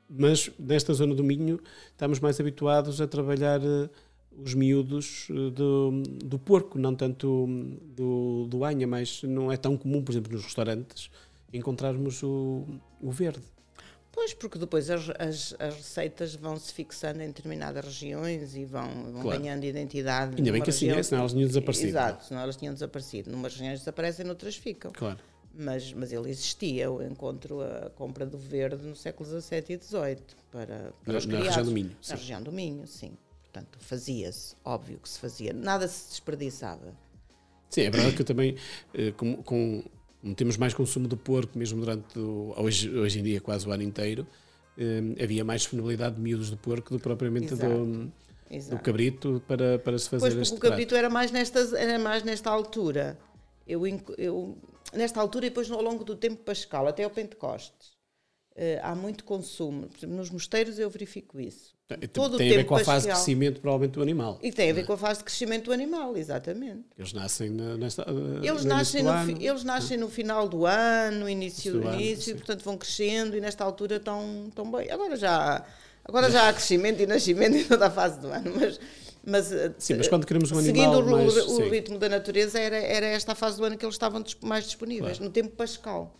mas 0.09 0.51
nesta 0.59 0.93
zona 0.95 1.15
do 1.15 1.25
Minho 1.25 1.61
estamos 1.91 2.21
mais 2.21 2.39
habituados 2.41 3.01
a 3.01 3.07
trabalhar 3.07 3.61
uh, 3.61 3.91
os 4.43 4.55
miúdos 4.55 5.29
uh, 5.31 5.51
do, 5.51 6.03
do 6.25 6.39
porco, 6.39 6.79
não 6.79 6.95
tanto 6.95 7.47
do, 7.95 8.47
do 8.49 8.65
anha, 8.65 8.87
mas 8.87 9.23
não 9.23 9.51
é 9.51 9.57
tão 9.57 9.77
comum, 9.77 10.03
por 10.03 10.13
exemplo, 10.13 10.33
nos 10.33 10.45
restaurantes, 10.45 11.11
encontrarmos 11.53 12.23
o, 12.23 12.65
o 13.01 13.11
verde. 13.11 13.43
Pois, 14.13 14.33
porque 14.33 14.59
depois 14.59 14.89
as, 14.89 15.11
as, 15.19 15.55
as, 15.59 15.75
receitas 15.75 16.35
vão 16.35 16.57
se 16.57 16.73
fixando 16.73 17.21
em 17.21 17.27
determinadas 17.27 17.85
regiões 17.85 18.57
e 18.57 18.65
vão, 18.65 19.13
vão 19.13 19.23
claro. 19.23 19.39
ganhando 19.39 19.65
identidade. 19.65 20.37
Ainda 20.39 20.53
bem 20.53 20.63
que 20.63 20.71
assim 20.71 20.89
é, 20.89 21.03
senão 21.03 21.21
elas 21.21 21.33
tinham 21.33 21.47
desaparecido. 21.47 21.89
Exato, 21.89 22.25
senão 22.25 22.41
elas 22.41 22.57
tinham 22.57 22.73
desaparecido. 22.73 23.31
Numas 23.31 23.53
regiões 23.53 23.81
desaparecem, 23.81 24.25
noutras 24.25 24.57
ficam. 24.57 24.91
Claro 24.93 25.19
mas, 25.59 25.93
mas 25.93 26.13
ele 26.13 26.31
existia, 26.31 26.91
o 26.91 27.03
encontro, 27.03 27.63
a 27.63 27.91
compra 27.91 28.27
do 28.27 28.39
verde 28.39 28.85
no 28.85 28.95
século 28.95 29.29
XVII 29.29 29.65
e 29.71 29.79
XVIII 29.83 30.17
para, 30.51 30.93
para 31.05 31.21
na, 31.21 31.27
na 31.27 31.45
região 31.45 31.65
do 31.65 31.73
Minho. 31.73 31.97
Na 32.09 32.15
região 32.15 32.43
do 32.43 32.53
Minho, 32.53 32.87
sim. 32.87 33.13
Portanto, 33.43 33.79
fazia-se, 33.81 34.55
óbvio 34.65 34.99
que 34.99 35.09
se 35.09 35.19
fazia, 35.19 35.53
nada 35.53 35.89
se 35.89 36.11
desperdiçava. 36.11 36.95
Sim, 37.71 37.83
é 37.83 37.91
verdade 37.91 38.15
que 38.15 38.23
eu 38.23 38.27
também, 38.27 38.57
eh, 38.95 39.13
com, 39.13 39.43
com, 39.43 39.85
temos 40.37 40.57
mais 40.57 40.75
consumo 40.75 41.09
do 41.09 41.17
porco, 41.17 41.59
mesmo 41.59 41.81
durante, 41.81 42.19
o, 42.19 42.55
hoje, 42.57 42.91
hoje 42.91 43.21
em 43.21 43.23
dia, 43.23 43.41
quase 43.41 43.67
o 43.67 43.73
ano 43.73 43.83
inteiro, 43.83 44.27
eh, 44.79 45.23
havia 45.23 45.45
mais 45.45 45.63
disponibilidade 45.63 46.17
de 46.17 46.21
miúdos 46.21 46.51
de 46.51 46.57
porco 46.57 46.91
do 46.91 46.99
que 46.99 47.03
propriamente 47.03 47.55
do, 47.55 48.11
do, 48.71 48.79
cabrito 48.83 49.43
para, 49.49 49.79
para 49.79 49.99
se 49.99 50.09
fazer 50.09 50.31
pois, 50.31 50.37
este 50.37 50.55
o 50.55 50.59
cabrito 50.59 50.95
era 50.95 51.09
mais, 51.09 51.31
nesta, 51.33 51.61
era 51.79 51.99
mais 51.99 52.23
nesta 52.23 52.51
altura. 52.51 53.19
Eu, 53.67 53.83
eu 54.19 54.57
nesta 54.97 55.21
altura 55.21 55.47
e 55.47 55.51
depois 55.51 55.71
ao 55.71 55.83
longo 55.83 56.05
do 56.05 56.17
tempo 56.17 56.43
pascal, 56.43 56.87
até 56.87 57.05
ao 57.05 57.11
Pentecostes. 57.11 57.97
Uh, 58.57 58.81
há 58.83 58.95
muito 58.95 59.23
consumo. 59.23 59.87
Por 59.87 59.99
exemplo, 59.99 60.17
nos 60.17 60.31
mosteiros 60.31 60.79
eu 60.79 60.89
verifico 60.89 61.39
isso. 61.39 61.77
Tem, 61.87 61.99
Todo 62.09 62.37
tem 62.37 62.51
a 62.51 62.57
ver 62.57 62.65
com 62.65 62.75
a 62.75 62.79
fase 62.79 62.89
pascal, 62.89 63.03
de 63.03 63.13
crescimento, 63.13 63.61
provavelmente, 63.61 63.93
do 63.93 64.03
animal. 64.03 64.39
E 64.43 64.51
tem 64.51 64.71
a 64.71 64.75
ver 64.75 64.81
é? 64.81 64.85
com 64.85 64.95
a 64.95 64.97
fase 64.97 65.19
de 65.19 65.25
crescimento 65.25 65.67
do 65.67 65.73
animal, 65.73 66.17
exatamente. 66.17 66.85
Eles 66.99 67.13
nascem 67.13 67.51
nesta. 67.51 68.05
Eles 68.43 68.65
nascem, 68.65 69.03
no, 69.05 69.11
ano, 69.11 69.39
eles 69.41 69.63
nascem 69.63 69.97
no 69.97 70.09
final 70.09 70.49
do 70.49 70.67
ano, 70.67 71.29
início 71.29 71.75
do 71.75 71.93
início, 71.93 72.33
ano, 72.33 72.41
portanto 72.41 72.65
vão 72.65 72.77
crescendo 72.77 73.37
e 73.37 73.41
nesta 73.41 73.63
altura 73.63 73.97
estão, 73.97 74.47
estão 74.49 74.69
bem. 74.73 74.91
Agora 74.91 75.17
já, 75.17 75.65
agora 76.05 76.29
já 76.29 76.49
há 76.49 76.53
crescimento 76.53 77.01
e 77.01 77.07
nascimento 77.07 77.57
em 77.57 77.65
toda 77.65 77.87
a 77.87 77.91
fase 77.91 78.19
do 78.19 78.29
ano, 78.29 78.53
mas 78.59 78.81
mas, 79.27 79.53
eh, 79.53 79.75
sim, 79.77 79.95
mas 79.95 80.07
quando 80.07 80.25
queremos 80.25 80.53
um 80.53 80.63
seguindo 80.63 80.99
animal 80.99 81.03
mais, 81.03 81.37
o, 81.37 81.63
o 81.63 81.69
ritmo 81.69 81.99
da 81.99 82.09
natureza, 82.09 82.61
era, 82.61 82.77
era 82.77 83.07
esta 83.07 83.33
a 83.33 83.35
fase 83.35 83.57
do 83.57 83.65
ano 83.65 83.77
que 83.77 83.85
eles 83.85 83.97
estavam 83.97 84.23
mais 84.41 84.65
disponíveis, 84.67 85.19
claro. 85.19 85.25
no 85.25 85.31
tempo 85.31 85.51
pascal. 85.57 86.15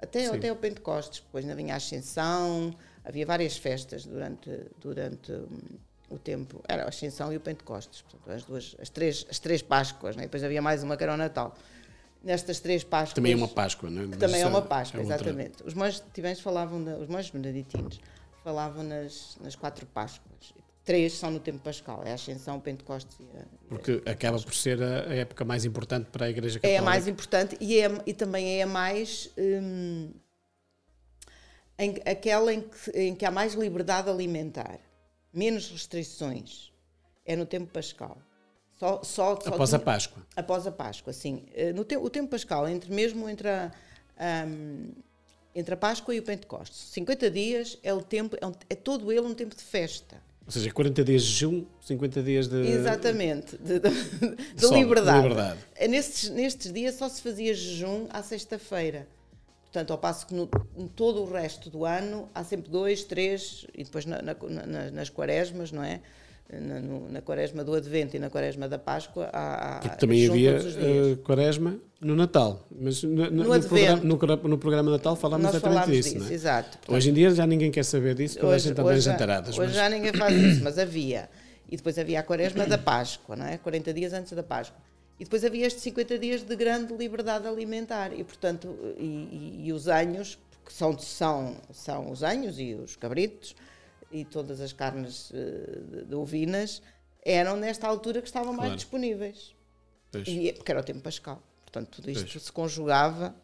Até, 0.00 0.26
até 0.26 0.52
o 0.52 0.56
Pentecostes, 0.56 1.20
depois 1.20 1.44
ainda 1.44 1.56
vinha 1.56 1.72
a 1.72 1.78
Ascensão, 1.78 2.74
havia 3.02 3.24
várias 3.24 3.56
festas 3.56 4.04
durante, 4.04 4.50
durante 4.78 5.32
hum, 5.32 5.78
o 6.10 6.18
tempo. 6.18 6.62
Era 6.68 6.84
a 6.84 6.88
Ascensão 6.88 7.32
e 7.32 7.36
o 7.36 7.40
Pentecostes, 7.40 8.02
portanto, 8.02 8.30
as, 8.30 8.44
duas, 8.44 8.76
as, 8.78 8.90
três, 8.90 9.26
as 9.30 9.38
três 9.38 9.62
Páscoas, 9.62 10.14
né? 10.14 10.24
depois 10.24 10.44
havia 10.44 10.60
mais 10.60 10.82
uma 10.82 10.98
que 10.98 11.02
era 11.02 11.14
o 11.14 11.16
Natal. 11.16 11.56
Nestas 12.22 12.60
três 12.60 12.84
Páscoas. 12.84 13.14
Também 13.14 13.32
é 13.32 13.36
uma 13.36 13.48
Páscoa, 13.48 13.88
não 13.88 14.02
é? 14.02 14.16
Também 14.18 14.42
é 14.42 14.46
uma 14.46 14.60
Páscoa, 14.60 15.00
é 15.00 15.02
exatamente. 15.02 15.62
Os 15.64 15.72
monges 15.72 16.02
falavam, 16.42 16.84
os 17.00 17.08
monges 17.08 17.30
beneditinos 17.30 17.98
falavam 18.44 18.82
nas, 18.82 19.38
nas 19.40 19.56
quatro 19.56 19.86
Páscoas 19.86 20.60
três 20.84 21.12
são 21.14 21.30
no 21.30 21.40
tempo 21.40 21.58
pascal, 21.58 22.02
é 22.04 22.12
a 22.12 22.14
Ascensão, 22.14 22.56
o 22.56 22.60
Pentecostes 22.60 23.16
e 23.20 23.38
a, 23.38 23.44
Porque 23.68 24.02
a 24.06 24.10
acaba 24.10 24.40
por 24.40 24.54
ser 24.54 24.82
a 24.82 25.14
época 25.14 25.44
mais 25.44 25.64
importante 25.64 26.08
para 26.10 26.26
a 26.26 26.30
Igreja 26.30 26.58
Católica. 26.58 26.76
É 26.76 26.78
a 26.78 26.82
mais 26.82 27.06
importante 27.06 27.56
e, 27.60 27.80
é, 27.80 27.88
e 28.06 28.12
também 28.12 28.58
é 28.58 28.62
a 28.62 28.66
mais... 28.66 29.30
Hum, 29.38 30.10
em, 31.78 31.94
aquela 32.04 32.52
em 32.52 32.60
que, 32.60 32.90
em 32.90 33.14
que 33.14 33.24
há 33.24 33.30
mais 33.30 33.54
liberdade 33.54 34.10
alimentar, 34.10 34.78
menos 35.32 35.70
restrições, 35.70 36.70
é 37.24 37.34
no 37.34 37.46
tempo 37.46 37.72
pascal. 37.72 38.18
Só, 38.78 39.02
só, 39.02 39.40
só 39.40 39.48
após 39.48 39.74
a 39.74 39.78
Páscoa. 39.78 40.22
Após 40.36 40.66
a 40.66 40.72
Páscoa, 40.72 41.12
sim. 41.12 41.46
Eh, 41.54 41.72
no 41.72 41.84
te, 41.84 41.96
o 41.96 42.08
tempo 42.10 42.30
pascal, 42.30 42.68
entre 42.68 42.92
mesmo 42.92 43.28
entre 43.28 43.48
a, 43.48 43.72
um, 44.46 44.92
entre 45.54 45.74
a 45.74 45.76
Páscoa 45.76 46.14
e 46.14 46.18
o 46.18 46.22
Pentecostes. 46.22 46.90
50 46.92 47.30
dias 47.30 47.78
é 47.82 47.92
o 47.92 48.02
tempo, 48.02 48.36
é, 48.36 48.74
é 48.74 48.74
todo 48.74 49.10
ele 49.10 49.20
um 49.20 49.34
tempo 49.34 49.54
de 49.54 49.62
festa. 49.62 50.22
Ou 50.50 50.52
seja, 50.52 50.68
40 50.72 51.04
dias 51.04 51.22
de 51.22 51.28
jejum, 51.28 51.64
50 51.80 52.22
dias 52.24 52.48
de. 52.48 52.56
Exatamente, 52.56 53.56
de, 53.56 53.78
de, 53.78 53.88
de 54.56 54.60
Sol, 54.60 54.76
liberdade. 54.76 55.22
liberdade. 55.22 55.58
É, 55.76 55.86
nestes, 55.86 56.28
nestes 56.28 56.72
dias 56.72 56.96
só 56.96 57.08
se 57.08 57.22
fazia 57.22 57.54
jejum 57.54 58.08
à 58.10 58.20
sexta-feira. 58.20 59.06
Portanto, 59.62 59.92
ao 59.92 59.98
passo 59.98 60.26
que 60.26 60.34
no, 60.34 60.48
todo 60.96 61.22
o 61.22 61.32
resto 61.32 61.70
do 61.70 61.84
ano 61.84 62.28
há 62.34 62.42
sempre 62.42 62.68
dois, 62.68 63.04
três, 63.04 63.64
e 63.72 63.84
depois 63.84 64.04
na, 64.04 64.20
na, 64.20 64.34
na, 64.34 64.90
nas 64.90 65.08
quaresmas, 65.08 65.70
não 65.70 65.84
é? 65.84 66.00
Na, 66.58 66.80
no, 66.80 67.08
na 67.08 67.20
quaresma 67.20 67.62
do 67.62 67.74
Advento 67.74 68.16
e 68.16 68.18
na 68.18 68.30
quaresma 68.30 68.68
da 68.68 68.78
Páscoa 68.78 69.30
há, 69.32 69.78
Porque 69.82 69.96
também 69.96 70.28
havia 70.28 70.58
uh, 70.58 71.16
quaresma 71.18 71.78
no 72.00 72.16
Natal, 72.16 72.66
mas 72.70 73.02
no, 73.02 73.30
no, 73.30 73.44
no, 73.44 73.68
programa, 74.18 74.48
no, 74.48 74.58
programa 74.58 74.90
Natal 74.90 75.14
falámos 75.14 75.44
Nós 75.44 75.54
exatamente 75.56 75.90
disso, 75.90 76.18
disso, 76.18 76.30
é? 76.30 76.34
exato. 76.34 76.78
Portanto, 76.78 76.96
hoje 76.96 77.10
em 77.10 77.12
dia 77.12 77.30
já 77.30 77.46
ninguém 77.46 77.70
quer 77.70 77.84
saber 77.84 78.14
disso, 78.14 78.36
toda 78.38 78.54
hoje, 78.54 78.66
a 78.66 78.68
gente 78.68 78.80
anda 78.80 78.96
em 78.96 79.00
jantaradas. 79.00 79.58
Hoje 79.58 79.68
mas... 79.68 79.74
já 79.74 79.88
ninguém 79.88 80.12
faz 80.12 80.34
isso, 80.34 80.64
mas 80.64 80.78
havia. 80.78 81.28
E 81.70 81.76
depois 81.76 81.98
havia 81.98 82.18
a 82.18 82.22
quaresma 82.22 82.66
da 82.66 82.78
Páscoa, 82.78 83.36
não 83.36 83.46
é? 83.46 83.56
40 83.58 83.92
dias 83.92 84.12
antes 84.12 84.32
da 84.32 84.42
Páscoa. 84.42 84.80
E 85.20 85.24
depois 85.24 85.44
havia 85.44 85.66
estes 85.66 85.82
50 85.82 86.18
dias 86.18 86.42
de 86.42 86.56
grande 86.56 86.94
liberdade 86.94 87.46
alimentar. 87.46 88.12
E, 88.12 88.24
portanto, 88.24 88.74
e, 88.98 89.04
e, 89.04 89.66
e 89.66 89.72
os 89.72 89.86
anhos, 89.86 90.38
que 90.64 90.72
são, 90.72 90.98
são, 90.98 91.56
são 91.70 92.10
os 92.10 92.22
anhos 92.22 92.58
e 92.58 92.74
os 92.74 92.96
cabritos, 92.96 93.54
e 94.10 94.24
todas 94.24 94.60
as 94.60 94.72
carnes 94.72 95.30
uh, 95.30 96.04
de 96.06 96.14
ovinas 96.14 96.82
eram 97.24 97.56
nesta 97.56 97.86
altura 97.86 98.20
que 98.20 98.28
estavam 98.28 98.54
claro. 98.54 98.70
mais 98.70 98.76
disponíveis. 98.76 99.54
E, 100.26 100.48
é, 100.48 100.52
porque 100.52 100.70
era 100.70 100.80
o 100.80 100.84
tempo 100.84 101.00
pascal. 101.00 101.42
Portanto, 101.62 101.88
tudo 101.90 102.10
isto 102.10 102.30
pois. 102.32 102.42
se 102.42 102.52
conjugava. 102.52 103.34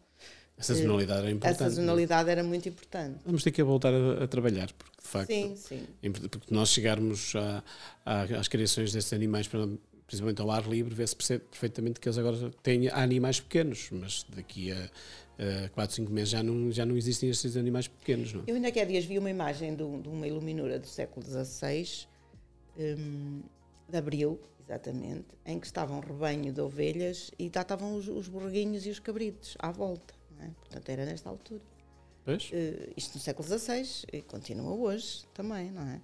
A 0.57 0.63
sazonalidade 0.63 1.19
era 1.19 1.31
importante. 1.31 1.63
A 1.63 1.65
é? 1.65 1.69
sazonalidade 1.69 2.29
era 2.29 2.43
muito 2.43 2.67
importante. 2.67 3.19
Vamos 3.25 3.43
ter 3.43 3.51
que 3.51 3.63
voltar 3.63 3.93
a, 3.93 4.23
a, 4.23 4.27
trabalhar, 4.27 4.71
porque 4.73 4.97
de 5.01 5.07
facto. 5.07 5.27
Sim, 5.27 5.55
sim. 5.55 5.87
Porque 6.11 6.53
nós 6.53 6.69
chegarmos 6.69 7.33
a, 7.35 7.63
a, 8.05 8.21
às 8.39 8.47
criações 8.47 8.91
desses 8.91 9.13
animais, 9.13 9.47
principalmente 10.07 10.41
ao 10.41 10.49
ar 10.49 10.65
livre, 10.67 10.95
vê-se 10.95 11.15
perfeitamente 11.15 11.99
que 11.99 12.07
eles 12.07 12.17
agora 12.17 12.49
têm 12.63 12.89
animais 12.89 13.41
pequenos, 13.41 13.89
mas 13.91 14.25
daqui 14.29 14.71
a 14.71 14.75
uh, 15.65 15.69
4, 15.73 15.95
5 15.97 16.11
meses 16.11 16.29
já 16.29 16.41
não, 16.41 16.71
já 16.71 16.85
não 16.85 16.95
existem 16.95 17.29
estes 17.29 17.57
animais 17.57 17.89
pequenos. 17.89 18.33
Não? 18.33 18.43
Eu 18.47 18.55
ainda 18.55 18.71
que 18.71 18.79
há 18.79 18.85
dias 18.85 19.03
vi 19.03 19.19
uma 19.19 19.29
imagem 19.29 19.75
de, 19.75 19.83
de 20.01 20.07
uma 20.07 20.25
iluminura 20.25 20.79
do 20.79 20.87
século 20.87 21.25
XVI, 21.25 22.07
um, 22.77 23.41
de 23.89 23.97
abril, 23.97 24.39
exatamente, 24.63 25.27
em 25.45 25.59
que 25.59 25.65
estava 25.65 25.93
um 25.93 25.99
rebanho 25.99 26.53
de 26.53 26.61
ovelhas 26.61 27.29
e 27.37 27.51
lá 27.53 27.61
estavam 27.61 27.95
os, 27.95 28.07
os 28.07 28.29
borreguinhos 28.29 28.85
e 28.85 28.89
os 28.89 28.99
cabritos 28.99 29.55
à 29.59 29.71
volta. 29.71 30.13
É? 30.39 30.47
Portanto, 30.47 30.89
era 30.89 31.05
nesta 31.05 31.29
altura. 31.29 31.61
Uh, 32.27 32.93
isto 32.95 33.15
no 33.15 33.21
século 33.21 33.47
XVI 33.47 34.05
e 34.11 34.21
continua 34.21 34.73
hoje 34.73 35.25
também, 35.33 35.71
não 35.71 35.83
é? 35.83 36.01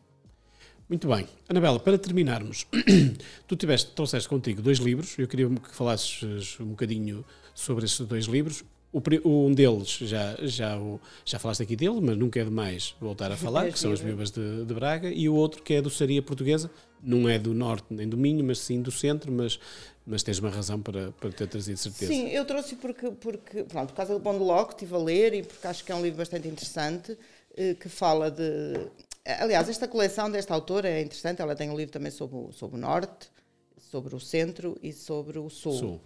Muito 0.93 1.07
bem. 1.07 1.25
Anabela, 1.49 1.79
para 1.79 1.97
terminarmos, 1.97 2.67
tu 3.47 3.55
tiveste, 3.55 3.89
trouxeste 3.93 4.29
contigo 4.29 4.61
dois 4.61 4.77
livros, 4.77 5.17
eu 5.17 5.27
queria 5.27 5.49
que 5.49 5.73
falasses 5.73 6.59
um 6.59 6.67
bocadinho 6.67 7.25
sobre 7.55 7.85
esses 7.85 7.99
dois 8.01 8.25
livros. 8.25 8.63
O, 8.91 9.01
um 9.47 9.51
deles, 9.55 9.89
já, 9.89 10.37
já, 10.43 10.77
já 11.25 11.39
falaste 11.39 11.63
aqui 11.63 11.75
dele, 11.75 11.99
mas 11.99 12.15
nunca 12.15 12.39
é 12.39 12.43
demais 12.43 12.93
voltar 13.01 13.31
a 13.31 13.35
falar, 13.35 13.71
que 13.71 13.79
são 13.79 13.91
as 13.91 14.01
Vivas 14.01 14.29
de, 14.29 14.65
de, 14.65 14.73
Braga, 14.75 15.09
e 15.09 15.27
o 15.27 15.33
outro 15.33 15.63
que 15.63 15.73
é 15.73 15.79
a 15.79 15.81
doçaria 15.81 16.21
portuguesa, 16.21 16.69
não 17.01 17.27
é 17.27 17.39
do 17.39 17.55
norte 17.55 17.87
nem 17.89 18.07
do 18.07 18.15
Minho, 18.15 18.45
mas 18.45 18.59
sim 18.59 18.79
do 18.79 18.91
centro, 18.91 19.31
mas, 19.31 19.59
mas 20.05 20.21
tens 20.21 20.37
uma 20.37 20.51
razão 20.51 20.79
para, 20.79 21.11
para 21.13 21.31
ter 21.31 21.47
trazido 21.47 21.79
certeza. 21.79 22.13
Sim, 22.13 22.27
eu 22.27 22.45
trouxe 22.45 22.75
porque, 22.75 23.09
porque 23.09 23.63
pronto, 23.63 23.89
por 23.89 23.95
causa 23.95 24.13
do 24.13 24.19
Bom 24.19 24.37
de 24.37 24.43
Loco, 24.43 24.73
estive 24.73 24.93
a 24.93 24.99
ler 24.99 25.33
e 25.33 25.41
porque 25.41 25.65
acho 25.65 25.83
que 25.83 25.91
é 25.91 25.95
um 25.95 26.03
livro 26.03 26.19
bastante 26.19 26.47
interessante, 26.47 27.17
eh, 27.57 27.73
que 27.73 27.89
fala 27.89 28.29
de... 28.29 28.91
Aliás, 29.25 29.69
esta 29.69 29.87
coleção 29.87 30.29
desta 30.29 30.53
autora 30.53 30.89
é 30.89 31.01
interessante, 31.01 31.41
ela 31.41 31.55
tem 31.55 31.69
um 31.69 31.77
livro 31.77 31.93
também 31.93 32.11
sobre 32.11 32.35
o, 32.35 32.51
sobre 32.51 32.77
o 32.77 32.79
norte, 32.79 33.29
sobre 33.77 34.13
o 34.15 34.19
centro 34.19 34.77
e 34.81 34.91
sobre 34.91 35.39
o 35.39 35.49
sul. 35.49 35.73
sul. 35.73 36.01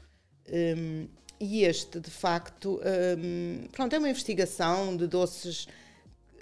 Um, 0.51 1.07
e 1.39 1.63
este, 1.63 1.99
de 1.99 2.11
facto, 2.11 2.79
um, 3.17 3.67
pronto, 3.71 3.93
é 3.93 3.99
uma 3.99 4.09
investigação 4.09 4.95
de 4.95 5.07
doces 5.07 5.67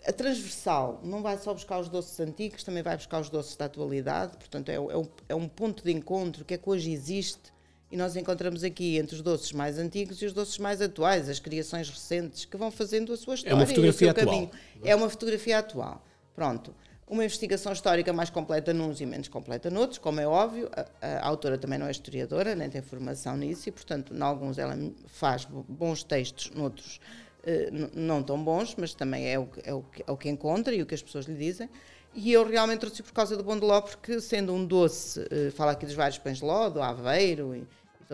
a 0.05 0.13
transversal, 0.13 1.01
não 1.03 1.21
vai 1.23 1.37
só 1.37 1.53
buscar 1.53 1.79
os 1.79 1.89
doces 1.89 2.19
antigos, 2.19 2.63
também 2.63 2.83
vai 2.83 2.95
buscar 2.95 3.19
os 3.19 3.29
doces 3.29 3.55
da 3.55 3.65
atualidade, 3.65 4.37
portanto 4.37 4.69
é, 4.69 4.75
é, 4.75 4.79
um, 4.79 5.07
é 5.29 5.35
um 5.35 5.47
ponto 5.47 5.83
de 5.83 5.91
encontro 5.91 6.45
que 6.45 6.53
é 6.53 6.57
que 6.57 6.69
hoje 6.69 6.91
existe 6.91 7.51
e 7.91 7.97
nós 7.97 8.15
encontramos 8.15 8.63
aqui 8.63 8.97
entre 8.97 9.15
os 9.15 9.21
doces 9.21 9.51
mais 9.51 9.79
antigos 9.79 10.21
e 10.21 10.25
os 10.25 10.33
doces 10.33 10.57
mais 10.59 10.79
atuais, 10.79 11.27
as 11.27 11.39
criações 11.39 11.89
recentes 11.89 12.45
que 12.45 12.55
vão 12.55 12.69
fazendo 12.69 13.13
a 13.13 13.17
sua 13.17 13.33
história. 13.33 13.53
É 13.53 13.55
uma 13.55 13.65
fotografia 13.65 14.11
atual. 14.11 14.25
Caminho. 14.25 14.51
É 14.83 14.95
uma 14.95 15.09
fotografia 15.09 15.57
atual. 15.57 16.05
Pronto. 16.35 16.75
uma 17.07 17.23
investigação 17.23 17.71
histórica 17.71 18.11
mais 18.11 18.29
completa 18.29 18.73
nuns 18.73 18.99
e 18.99 19.05
menos 19.05 19.27
completa 19.27 19.69
noutros, 19.69 19.99
como 19.99 20.19
é 20.19 20.27
óbvio. 20.27 20.69
A, 21.01 21.19
a 21.19 21.25
autora 21.25 21.57
também 21.57 21.79
não 21.79 21.87
é 21.87 21.91
historiadora, 21.91 22.55
nem 22.55 22.69
tem 22.69 22.81
formação 22.81 23.37
nisso, 23.37 23.69
e, 23.69 23.71
portanto, 23.71 24.13
em 24.13 24.21
alguns 24.21 24.57
ela 24.57 24.75
faz 25.07 25.45
bons 25.45 26.03
textos, 26.03 26.51
noutros 26.51 26.99
eh, 27.45 27.69
não 27.93 28.23
tão 28.23 28.43
bons, 28.43 28.75
mas 28.75 28.95
também 28.95 29.31
é 29.31 29.37
o, 29.37 29.47
é, 29.63 29.73
o, 29.73 29.85
é 30.05 30.11
o 30.11 30.17
que 30.17 30.27
encontra 30.27 30.73
e 30.73 30.81
o 30.81 30.85
que 30.85 30.95
as 30.95 31.03
pessoas 31.03 31.25
lhe 31.25 31.35
dizem. 31.35 31.69
E 32.15 32.31
eu 32.31 32.47
realmente 32.47 32.79
trouxe 32.79 33.03
por 33.03 33.13
causa 33.13 33.37
do 33.37 33.43
bom 33.43 33.59
de 33.59 33.65
ló, 33.65 33.81
porque 33.81 34.19
sendo 34.19 34.53
um 34.53 34.65
doce, 34.65 35.19
uh, 35.19 35.51
fala 35.51 35.73
aqui 35.73 35.85
dos 35.85 35.93
vários 35.93 36.17
pães 36.17 36.39
de 36.39 36.45
ló, 36.45 36.69
do 36.69 36.81
Aveiro 36.81 37.55
e, 37.55 37.67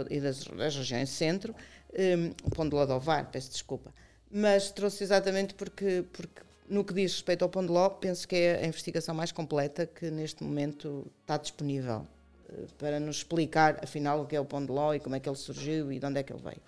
e 0.10 0.20
das, 0.20 0.44
das, 0.44 0.76
regiões 0.76 1.10
centro, 1.10 1.56
um, 1.94 2.34
o 2.44 2.50
pão 2.50 2.68
de 2.68 2.76
ló 2.76 2.86
do 2.86 2.94
Ovar, 2.94 3.30
peço 3.32 3.52
desculpa. 3.52 3.94
Mas 4.30 4.70
trouxe 4.72 5.04
exatamente 5.04 5.54
porque, 5.54 6.04
porque 6.12 6.42
no 6.72 6.86
que 6.86 6.94
diz 6.94 7.12
respeito 7.12 7.44
ao 7.44 7.50
pão 7.50 7.66
de 7.66 7.72
ló, 7.72 7.90
penso 7.90 8.26
que 8.26 8.36
é 8.36 8.64
a 8.64 8.66
investigação 8.66 9.14
mais 9.14 9.32
completa 9.32 9.86
que 9.86 10.10
neste 10.10 10.42
momento 10.42 11.06
está 11.22 11.36
disponível 11.36 12.08
uh, 12.50 12.68
para 12.78 12.98
nos 12.98 13.18
explicar, 13.18 13.78
afinal, 13.84 14.22
o 14.22 14.26
que 14.26 14.36
é 14.36 14.40
o 14.40 14.46
pão 14.46 14.66
de 14.66 14.72
ló 14.72 14.94
e 14.94 15.00
como 15.00 15.14
é 15.14 15.20
que 15.20 15.28
ele 15.28 15.36
surgiu 15.36 15.92
e 15.92 16.00
de 16.00 16.06
onde 16.06 16.20
é 16.20 16.24
que 16.24 16.32
ele 16.32 16.42
veio. 16.42 16.62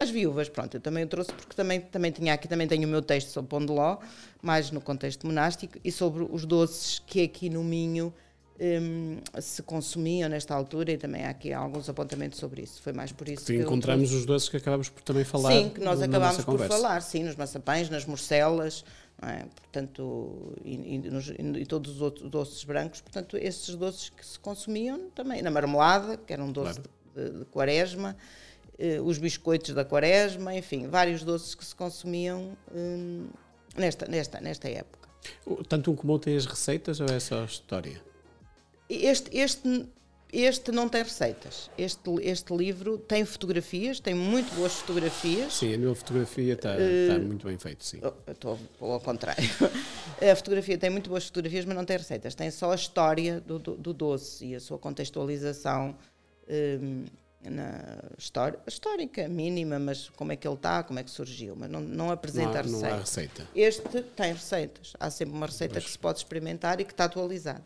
As 0.00 0.08
viúvas, 0.08 0.48
pronto, 0.48 0.78
eu 0.78 0.80
também 0.80 1.04
o 1.04 1.06
trouxe 1.06 1.30
porque 1.34 1.54
também, 1.54 1.78
também 1.78 2.10
tinha 2.10 2.32
aqui, 2.32 2.48
também 2.48 2.66
tenho 2.66 2.88
o 2.88 2.90
meu 2.90 3.02
texto 3.02 3.28
sobre 3.28 3.50
pão 3.50 3.60
de 3.60 3.70
ló, 3.70 3.98
mais 4.40 4.70
no 4.70 4.80
contexto 4.80 5.26
monástico, 5.26 5.78
e 5.84 5.92
sobre 5.92 6.26
os 6.30 6.46
doces 6.46 6.98
que 7.00 7.22
aqui 7.22 7.50
no 7.50 7.62
Minho 7.62 8.10
um, 8.58 9.18
se 9.42 9.62
consumiam 9.62 10.30
nesta 10.30 10.54
altura, 10.54 10.92
e 10.92 10.96
também 10.96 11.24
há 11.24 11.28
aqui 11.28 11.52
alguns 11.52 11.86
apontamentos 11.86 12.38
sobre 12.38 12.62
isso. 12.62 12.80
Foi 12.80 12.94
mais 12.94 13.12
por 13.12 13.28
isso 13.28 13.44
que, 13.44 13.52
que 13.52 13.62
encontramos 13.62 14.10
os 14.14 14.24
doces 14.24 14.48
que 14.48 14.56
acabamos 14.56 14.88
por 14.88 15.02
também 15.02 15.24
falar. 15.24 15.52
Sim, 15.52 15.68
que 15.68 15.80
nós 15.80 16.00
acabámos 16.00 16.44
por 16.46 16.58
falar, 16.66 17.02
sim, 17.02 17.24
nos 17.24 17.36
maçapães, 17.36 17.90
nas 17.90 18.06
morcelas, 18.06 18.84
é? 19.28 19.44
portanto, 19.44 20.54
e, 20.64 20.94
e, 20.94 20.98
nos, 20.98 21.28
e, 21.28 21.66
todos 21.66 21.96
os 21.96 22.00
outros 22.00 22.30
doces 22.30 22.64
brancos, 22.64 23.00
portanto, 23.00 23.36
esses 23.36 23.74
doces 23.74 24.08
que 24.08 24.24
se 24.24 24.38
consumiam 24.38 25.10
também, 25.14 25.42
na 25.42 25.50
marmelada, 25.50 26.16
que 26.16 26.32
era 26.32 26.42
um 26.42 26.50
doce 26.50 26.80
claro. 26.80 27.30
de, 27.32 27.38
de, 27.40 27.44
quaresma, 27.46 28.16
eh, 28.78 29.00
os 29.00 29.18
biscoitos 29.18 29.74
da 29.74 29.84
quaresma, 29.84 30.54
enfim, 30.56 30.88
vários 30.88 31.22
doces 31.22 31.54
que 31.54 31.64
se 31.64 31.74
consumiam 31.74 32.56
hum, 32.74 33.28
nesta, 33.76 34.06
nesta, 34.06 34.40
nesta 34.40 34.68
época. 34.68 35.08
Tanto 35.68 35.90
um 35.90 35.96
como 35.96 36.12
outro 36.12 36.30
tem 36.30 36.36
as 36.36 36.46
receitas 36.46 37.00
ou 37.00 37.06
é 37.06 37.20
só 37.20 37.44
história? 37.44 38.00
Este, 38.88 39.36
este, 39.36 39.86
este 40.32 40.70
não 40.72 40.88
tem 40.88 41.02
receitas. 41.02 41.70
Este, 41.76 42.10
este 42.22 42.54
livro 42.56 42.98
tem 42.98 43.24
fotografias, 43.24 44.00
tem 44.00 44.14
muito 44.14 44.54
boas 44.54 44.74
fotografias. 44.74 45.54
Sim, 45.54 45.74
a 45.74 45.78
minha 45.78 45.94
fotografia 45.94 46.54
está, 46.54 46.74
uh, 46.74 46.80
está 46.80 47.18
muito 47.18 47.46
bem 47.46 47.58
feito, 47.58 47.84
sim. 47.84 48.00
Estou 48.26 48.58
ao 48.80 49.00
contrário. 49.00 49.44
a 50.20 50.36
fotografia 50.36 50.78
tem 50.78 50.90
muito 50.90 51.10
boas 51.10 51.26
fotografias, 51.26 51.64
mas 51.64 51.76
não 51.76 51.84
tem 51.84 51.96
receitas. 51.96 52.34
Tem 52.34 52.50
só 52.50 52.72
a 52.72 52.74
história 52.74 53.40
do, 53.40 53.58
do, 53.58 53.76
do 53.76 53.92
doce 53.92 54.46
e 54.46 54.54
a 54.54 54.60
sua 54.60 54.78
contextualização 54.78 55.96
um, 56.48 57.04
na 57.42 58.02
história, 58.18 58.58
histórica 58.66 59.26
mínima, 59.26 59.78
mas 59.78 60.10
como 60.10 60.32
é 60.32 60.36
que 60.36 60.46
ele 60.46 60.56
está, 60.56 60.82
como 60.82 60.98
é 60.98 61.02
que 61.02 61.10
surgiu, 61.10 61.56
mas 61.56 61.70
não, 61.70 61.80
não 61.80 62.10
apresenta 62.10 62.50
não 62.50 62.58
há, 62.58 62.62
receita. 62.62 62.88
Não 62.88 62.94
há 62.94 62.98
receita. 63.00 63.48
Este 63.54 64.02
tem 64.14 64.32
receitas, 64.32 64.92
há 65.00 65.10
sempre 65.10 65.34
uma 65.34 65.46
receita 65.46 65.74
pois. 65.74 65.84
que 65.84 65.90
se 65.90 65.98
pode 65.98 66.18
experimentar 66.18 66.80
e 66.80 66.84
que 66.84 66.92
está 66.92 67.04
atualizada. 67.04 67.64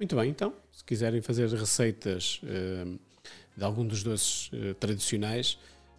Muito 0.00 0.16
bem, 0.16 0.30
então, 0.30 0.54
se 0.72 0.82
quiserem 0.82 1.20
fazer 1.20 1.46
receitas 1.50 2.40
uh, 2.42 2.98
de 3.54 3.62
algum 3.62 3.86
dos 3.86 4.02
doces 4.02 4.50
uh, 4.50 4.72
tradicionais, 4.76 5.58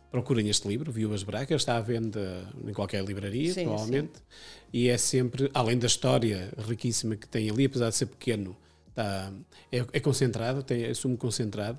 procurem 0.10 0.50
este 0.50 0.68
livro, 0.68 0.92
Viúvas 0.92 1.22
Bracas, 1.22 1.62
está 1.62 1.78
à 1.78 1.82
venda 1.82 2.52
em 2.68 2.74
qualquer 2.74 3.06
livraria, 3.06 3.54
sim, 3.54 3.66
provavelmente, 3.66 4.14
sim. 4.18 4.24
e 4.74 4.90
é 4.90 4.98
sempre, 4.98 5.52
além 5.54 5.78
da 5.78 5.86
história 5.86 6.52
riquíssima 6.68 7.16
que 7.16 7.28
tem 7.28 7.48
ali, 7.48 7.66
apesar 7.66 7.90
de 7.90 7.96
ser 7.96 8.08
pequeno, 8.08 8.58
está, 8.90 9.32
é, 9.72 9.86
é 9.94 10.00
concentrado, 10.00 10.64
tem, 10.64 10.84
é 10.84 10.94
sumo 10.96 11.16
concentrado, 11.16 11.78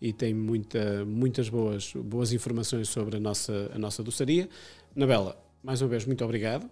e 0.00 0.10
tem 0.10 0.32
muita, 0.32 1.04
muitas 1.04 1.50
boas, 1.50 1.92
boas 1.92 2.32
informações 2.32 2.88
sobre 2.88 3.18
a 3.18 3.20
nossa, 3.20 3.70
a 3.74 3.78
nossa 3.78 4.02
doçaria. 4.02 4.48
Nabela, 4.96 5.38
mais 5.62 5.82
uma 5.82 5.88
vez, 5.88 6.06
muito 6.06 6.24
obrigado. 6.24 6.66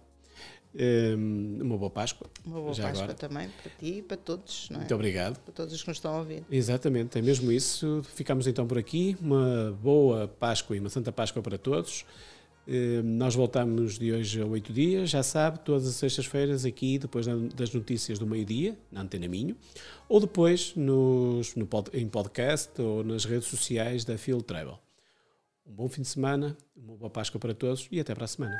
Um, 0.75 1.59
uma 1.61 1.77
boa 1.77 1.89
Páscoa. 1.89 2.29
Uma 2.45 2.59
boa 2.59 2.67
Páscoa 2.67 2.89
agora. 2.89 3.13
também 3.13 3.49
para 3.49 3.71
ti 3.79 3.97
e 3.97 4.01
para 4.01 4.17
todos. 4.17 4.69
Não 4.69 4.77
é? 4.77 4.79
Muito 4.79 4.95
obrigado. 4.95 5.39
Para 5.39 5.53
todos 5.53 5.73
os 5.73 5.81
que 5.81 5.87
nos 5.87 5.97
estão 5.97 6.13
a 6.13 6.19
ouvir. 6.19 6.43
Exatamente, 6.51 7.17
é 7.17 7.21
mesmo 7.21 7.51
isso. 7.51 8.01
Ficamos 8.15 8.47
então 8.47 8.67
por 8.67 8.77
aqui. 8.77 9.17
Uma 9.21 9.77
boa 9.81 10.27
Páscoa 10.27 10.75
e 10.75 10.79
uma 10.79 10.89
Santa 10.89 11.11
Páscoa 11.11 11.41
para 11.41 11.57
todos. 11.57 12.05
Ehm, 12.67 13.01
nós 13.17 13.33
voltamos 13.33 13.97
de 13.97 14.11
hoje 14.11 14.41
a 14.41 14.45
oito 14.45 14.73
dias, 14.73 15.09
já 15.09 15.23
sabe, 15.23 15.59
todas 15.59 15.87
as 15.87 15.95
sextas-feiras 15.95 16.65
aqui, 16.65 16.99
depois 16.99 17.25
das 17.55 17.73
notícias 17.73 18.19
do 18.19 18.27
meio-dia, 18.27 18.77
na 18.91 19.01
Antena 19.01 19.27
Minho, 19.27 19.55
ou 20.09 20.19
depois 20.19 20.75
nos, 20.75 21.55
no, 21.55 21.67
em 21.93 22.07
podcast 22.09 22.79
ou 22.81 23.05
nas 23.05 23.23
redes 23.23 23.47
sociais 23.47 24.03
da 24.03 24.17
Field 24.17 24.43
Travel. 24.43 24.77
Um 25.65 25.73
bom 25.73 25.87
fim 25.87 26.01
de 26.01 26.09
semana, 26.09 26.57
uma 26.75 26.95
boa 26.95 27.09
Páscoa 27.09 27.39
para 27.39 27.53
todos 27.53 27.87
e 27.89 27.99
até 27.99 28.13
para 28.13 28.25
a 28.25 28.27
semana. 28.27 28.59